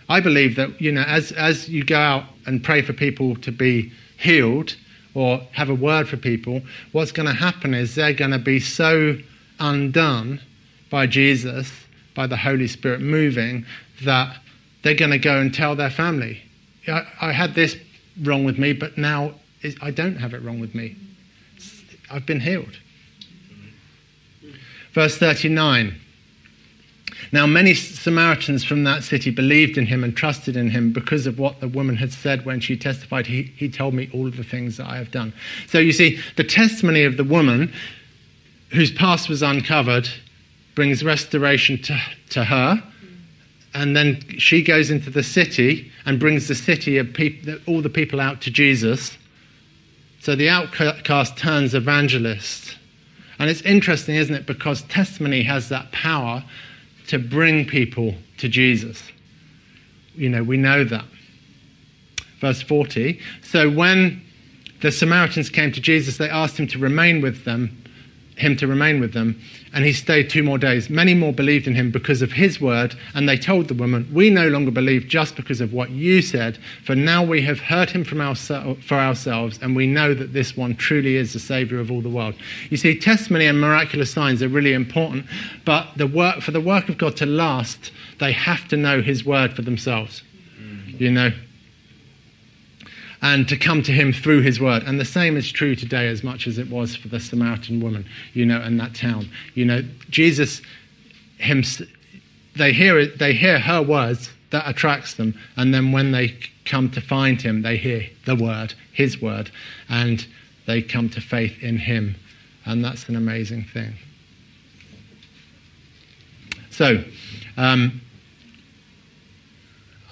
I 0.08 0.20
believe 0.20 0.56
that, 0.56 0.80
you 0.80 0.92
know, 0.92 1.02
as, 1.02 1.32
as 1.32 1.68
you 1.68 1.84
go 1.84 1.98
out 1.98 2.26
and 2.46 2.64
pray 2.64 2.82
for 2.82 2.94
people 2.94 3.36
to 3.38 3.52
be 3.52 3.92
healed 4.18 4.76
or 5.14 5.40
have 5.54 5.70
a 5.70 5.76
word 5.76 6.08
for 6.08 6.18
people, 6.18 6.62
what's 6.92 7.12
going 7.12 7.28
to 7.28 7.34
happen 7.34 7.74
is 7.74 7.96
they're 7.96 8.14
going 8.14 8.32
to 8.32 8.40
be 8.40 8.60
so 8.60 9.18
undone 9.60 10.42
by 10.90 11.08
Jesus, 11.08 11.72
by 12.14 12.28
the 12.28 12.38
Holy 12.38 12.68
Spirit 12.68 13.02
moving, 13.02 13.66
that 14.04 14.38
they're 14.84 14.94
going 14.94 15.12
to 15.12 15.18
go 15.18 15.40
and 15.40 15.54
tell 15.54 15.76
their 15.76 15.90
family, 15.90 16.42
I, 16.88 17.08
I 17.20 17.32
had 17.32 17.56
this 17.56 17.76
wrong 18.22 18.46
with 18.46 18.60
me, 18.60 18.74
but 18.74 18.98
now 18.98 19.34
I 19.82 19.92
don't 19.92 20.18
have 20.18 20.34
it 20.34 20.44
wrong 20.44 20.60
with 20.60 20.76
me. 20.76 20.96
I've 22.12 22.26
been 22.26 22.42
healed. 22.42 22.78
Verse 24.94 25.18
39 25.18 26.00
Now, 27.32 27.46
many 27.46 27.74
Samaritans 27.74 28.64
from 28.64 28.84
that 28.84 29.04
city 29.04 29.32
believed 29.32 29.78
in 29.78 29.86
him 29.86 30.04
and 30.04 30.16
trusted 30.16 30.56
in 30.56 30.70
him 30.70 30.94
because 30.94 31.28
of 31.28 31.40
what 31.40 31.60
the 31.60 31.68
woman 31.68 31.96
had 31.96 32.12
said 32.12 32.46
when 32.46 32.60
she 32.60 32.78
testified, 32.78 33.28
He, 33.28 33.44
he 33.56 33.70
told 33.70 33.94
me 33.94 34.10
all 34.14 34.28
of 34.28 34.38
the 34.38 34.44
things 34.44 34.78
that 34.78 34.88
I 34.88 34.98
have 34.98 35.12
done. 35.12 35.34
So 35.68 35.80
you 35.80 35.92
see, 35.92 36.20
the 36.36 36.44
testimony 36.44 37.04
of 37.04 37.18
the 37.18 37.24
woman 37.24 37.74
whose 38.70 38.92
past 38.92 39.30
was 39.30 39.42
uncovered 39.42 40.10
brings 40.76 41.04
restoration 41.04 41.82
to, 41.84 42.00
to 42.32 42.44
her. 42.46 42.84
And 43.74 43.96
then 43.96 44.22
she 44.38 44.64
goes 44.64 44.90
into 44.90 45.10
the 45.10 45.24
city 45.24 45.92
and 46.06 46.20
brings 46.20 46.48
the 46.48 46.56
city 46.56 46.98
of 46.98 47.14
people, 47.14 47.56
all 47.68 47.82
the 47.82 47.90
people 47.90 48.22
out 48.22 48.42
to 48.42 48.52
Jesus. 48.52 49.18
So 50.22 50.36
the 50.36 50.50
outcast 50.50 51.38
turns 51.38 51.74
evangelist. 51.74 52.78
And 53.38 53.50
it's 53.50 53.62
interesting, 53.62 54.16
isn't 54.16 54.34
it? 54.34 54.46
Because 54.46 54.82
testimony 54.84 55.44
has 55.44 55.70
that 55.70 55.92
power 55.92 56.44
to 57.08 57.20
bring 57.20 57.66
people 57.66 58.16
to 58.38 58.50
Jesus. 58.50 59.02
You 60.16 60.30
know, 60.30 60.44
we 60.44 60.58
know 60.58 60.84
that. 60.84 61.06
Verse 62.40 62.62
40 62.62 63.20
So 63.44 63.70
when 63.70 64.22
the 64.82 64.92
Samaritans 64.92 65.50
came 65.50 65.72
to 65.72 65.82
Jesus, 65.82 66.18
they 66.18 66.30
asked 66.30 66.58
him 66.58 66.68
to 66.68 66.80
remain 66.80 67.22
with 67.22 67.46
them 67.46 67.84
him 68.38 68.56
to 68.58 68.68
remain 68.68 69.00
with 69.00 69.14
them, 69.14 69.40
and 69.74 69.86
he 69.86 69.94
stayed 69.94 70.30
two 70.30 70.44
more 70.44 70.58
days. 70.58 70.90
Many 70.90 71.14
more 71.14 71.32
believed 71.32 71.68
in 71.68 71.76
him 71.76 71.90
because 71.90 72.22
of 72.22 72.34
his 72.34 72.60
word, 72.60 72.96
and 73.14 73.28
they 73.28 73.38
told 73.38 73.68
the 73.68 73.74
woman, 73.74 74.10
We 74.14 74.30
no 74.30 74.48
longer 74.48 74.72
believe 74.72 75.08
just 75.08 75.36
because 75.36 75.62
of 75.62 75.74
what 75.74 75.90
you 75.92 76.22
said, 76.22 76.58
for 76.84 76.96
now 76.96 77.24
we 77.24 77.42
have 77.44 77.60
heard 77.60 77.90
him 77.90 78.04
from 78.04 78.22
our, 78.22 78.36
for 78.36 78.96
ourselves, 78.96 79.60
and 79.62 79.76
we 79.76 79.88
know 79.88 80.14
that 80.14 80.34
this 80.34 80.58
one 80.58 80.76
truly 80.76 81.16
is 81.16 81.34
the 81.34 81.40
Saviour 81.40 81.80
of 81.80 81.92
all 81.92 82.02
the 82.02 82.10
world. 82.10 82.36
You 82.70 82.78
see, 82.78 83.00
testimony 83.00 83.46
and 83.46 83.60
miraculous 83.60 84.12
signs 84.12 84.44
are 84.44 84.50
really 84.50 84.74
important, 84.74 85.26
but 85.64 85.88
the 85.96 86.08
work, 86.08 86.42
for 86.42 86.52
the 86.52 86.62
work 86.62 86.90
of 86.90 86.98
God 86.98 87.16
to 87.18 87.26
last, 87.26 87.92
they 88.20 88.34
have 88.34 88.68
to 88.70 88.78
know 88.78 89.02
his 89.02 89.26
word 89.26 89.54
for 89.54 89.62
themselves. 89.62 90.24
You 91.00 91.12
know, 91.12 91.32
and 93.26 93.50
to 93.50 93.58
come 93.58 93.82
to 93.82 93.92
him 93.92 94.14
through 94.14 94.42
his 94.42 94.60
word. 94.60 94.84
And 94.84 95.00
the 95.00 95.06
same 95.06 95.36
is 95.36 95.52
true 95.52 95.76
today 95.76 96.08
as 96.10 96.24
much 96.24 96.46
as 96.46 96.60
it 96.60 96.70
was 96.70 96.96
for 96.96 97.08
the 97.08 97.20
Samaritan 97.20 97.82
woman, 97.82 98.06
you 98.34 98.46
know, 98.46 98.62
in 98.62 98.78
that 98.78 98.94
town. 98.94 99.28
You 99.56 99.66
know, 99.66 99.82
Jesus, 100.12 100.62
him, 101.40 101.64
they 102.56 102.72
hear 102.72 103.08
they 103.08 103.34
hear 103.34 103.58
her 103.58 103.82
words, 103.82 104.30
that 104.52 104.70
attracts 104.70 105.16
them. 105.16 105.34
And 105.58 105.74
then 105.74 105.92
when 105.92 106.12
they 106.12 106.38
come 106.66 106.92
to 106.92 107.02
find 107.02 107.42
him, 107.42 107.64
they 107.64 107.78
hear 107.78 108.08
the 108.26 108.36
word, 108.36 108.76
his 108.94 109.20
word, 109.20 109.50
and 109.90 110.24
they 110.68 110.84
come 110.84 111.10
to 111.10 111.20
faith 111.20 111.64
in 111.64 111.78
him. 111.78 112.16
And 112.64 112.86
that's 112.86 113.10
an 113.10 113.16
amazing 113.16 113.64
thing. 113.64 113.96
So, 116.70 117.04
um, 117.58 118.02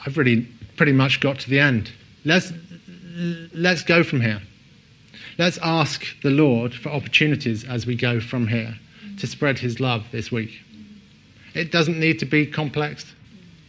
I've 0.04 0.18
really 0.18 0.48
pretty 0.78 0.94
much 0.94 1.20
got 1.20 1.38
to 1.42 1.50
the 1.52 1.60
end. 1.60 1.92
Let's 2.26 2.52
let's 3.14 3.84
go 3.84 4.04
from 4.04 4.22
here. 4.22 4.42
Let's 5.38 5.58
ask 5.60 6.06
the 6.22 6.30
Lord 6.30 6.74
for 6.74 6.90
opportunities 6.90 7.64
as 7.64 7.86
we 7.86 7.96
go 7.96 8.20
from 8.20 8.48
here 8.48 8.76
to 9.20 9.28
spread 9.28 9.60
his 9.60 9.80
love 9.80 10.06
this 10.12 10.32
week. 10.32 10.62
It 11.54 11.72
doesn't 11.72 12.00
need 12.00 12.20
to 12.20 12.26
be 12.26 12.46
complex, 12.46 13.14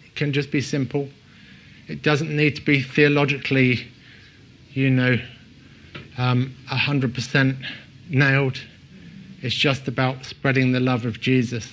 it 0.04 0.14
can 0.14 0.32
just 0.32 0.50
be 0.50 0.60
simple. 0.60 1.08
It 1.86 2.02
doesn't 2.02 2.34
need 2.34 2.56
to 2.56 2.62
be 2.62 2.80
theologically, 2.80 3.86
you 4.72 4.88
know, 4.88 5.18
um, 6.16 6.54
100% 6.70 7.56
nailed. 8.08 8.58
It's 9.42 9.54
just 9.54 9.86
about 9.86 10.24
spreading 10.24 10.72
the 10.72 10.80
love 10.80 11.04
of 11.04 11.20
Jesus. 11.20 11.70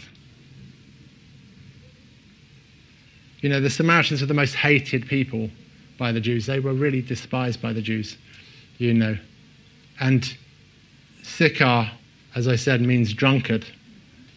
You 3.39 3.47
know, 3.47 3.61
the 3.61 3.69
Samaritans 3.69 4.22
are 4.22 4.26
the 4.26 4.34
most 4.34 4.55
hated 4.55 5.07
people 5.07 5.49
by 6.01 6.11
the 6.11 6.19
Jews. 6.19 6.47
They 6.47 6.59
were 6.59 6.73
really 6.73 7.03
despised 7.03 7.61
by 7.61 7.73
the 7.73 7.81
Jews, 7.81 8.17
you 8.79 8.91
know. 8.91 9.15
And 9.99 10.35
Sychar, 11.21 11.91
as 12.33 12.47
I 12.47 12.55
said, 12.55 12.81
means 12.81 13.13
drunkard. 13.13 13.67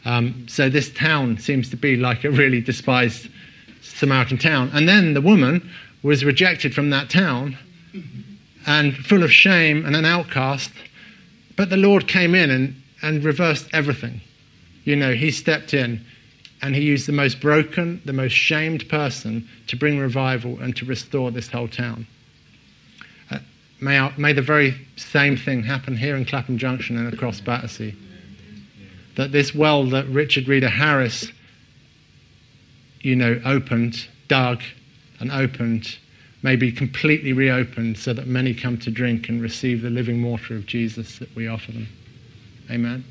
Um, 0.05 0.47
so 0.47 0.69
this 0.69 0.93
town 0.93 1.39
seems 1.39 1.71
to 1.71 1.77
be 1.79 1.97
like 1.97 2.23
a 2.23 2.31
really 2.31 2.61
despised 2.61 3.31
Samaritan 3.81 4.37
town. 4.37 4.73
And 4.75 4.87
then 4.87 5.15
the 5.15 5.23
woman 5.23 5.71
was 6.03 6.23
rejected 6.23 6.75
from 6.75 6.91
that 6.91 7.09
town 7.09 7.57
and 8.67 8.95
full 8.95 9.23
of 9.23 9.33
shame 9.33 9.87
and 9.87 9.97
an 9.97 10.05
outcast. 10.05 10.71
But 11.57 11.71
the 11.71 11.79
Lord 11.79 12.07
came 12.07 12.35
in 12.35 12.51
and, 12.51 12.83
and 13.01 13.25
reversed 13.25 13.71
everything. 13.73 14.21
You 14.85 14.97
know, 14.97 15.15
he 15.15 15.31
stepped 15.31 15.73
in 15.73 16.05
and 16.65 16.75
he 16.75 16.81
used 16.81 17.07
the 17.07 17.13
most 17.13 17.43
broken, 17.43 18.01
the 18.07 18.13
most 18.15 18.33
shamed 18.33 18.89
person 18.89 19.47
to 19.67 19.77
bring 19.77 19.99
revival 19.99 20.59
and 20.61 20.75
to 20.75 20.87
restore 20.87 21.31
this 21.31 21.47
whole 21.49 21.69
town. 21.69 22.07
Uh, 23.31 23.39
may, 23.83 24.11
may 24.17 24.33
the 24.33 24.41
very 24.41 24.75
same 24.97 25.37
thing 25.37 25.63
happen 25.63 25.95
here 25.95 26.17
in 26.17 26.25
Clapham 26.25 26.57
Junction 26.57 26.97
and 26.97 27.13
across 27.13 27.39
Battersea. 27.39 27.95
That 29.17 29.31
this 29.31 29.55
well 29.55 29.85
that 29.91 30.09
Richard 30.09 30.49
Reader 30.49 30.71
Harris, 30.71 31.31
you 33.03 33.15
know, 33.15 33.43
opened, 33.45 34.07
dug, 34.29 34.63
and 35.21 35.31
opened, 35.31 35.99
may 36.43 36.57
be 36.57 36.73
completely 36.73 37.35
reopened 37.35 37.99
so 37.99 38.15
that 38.15 38.27
many 38.27 38.55
come 38.55 38.79
to 38.79 38.91
drink 38.91 39.29
and 39.29 39.43
receive 39.43 39.83
the 39.83 39.91
living 39.91 40.23
water 40.23 40.57
of 40.57 40.65
Jesus 40.65 41.19
that 41.19 41.37
we 41.37 41.47
offer 41.47 41.73
them. 41.73 41.89
Amen. 42.71 43.05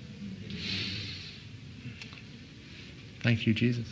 Thank 3.24 3.48
you, 3.48 3.54
Jesus. 3.54 3.88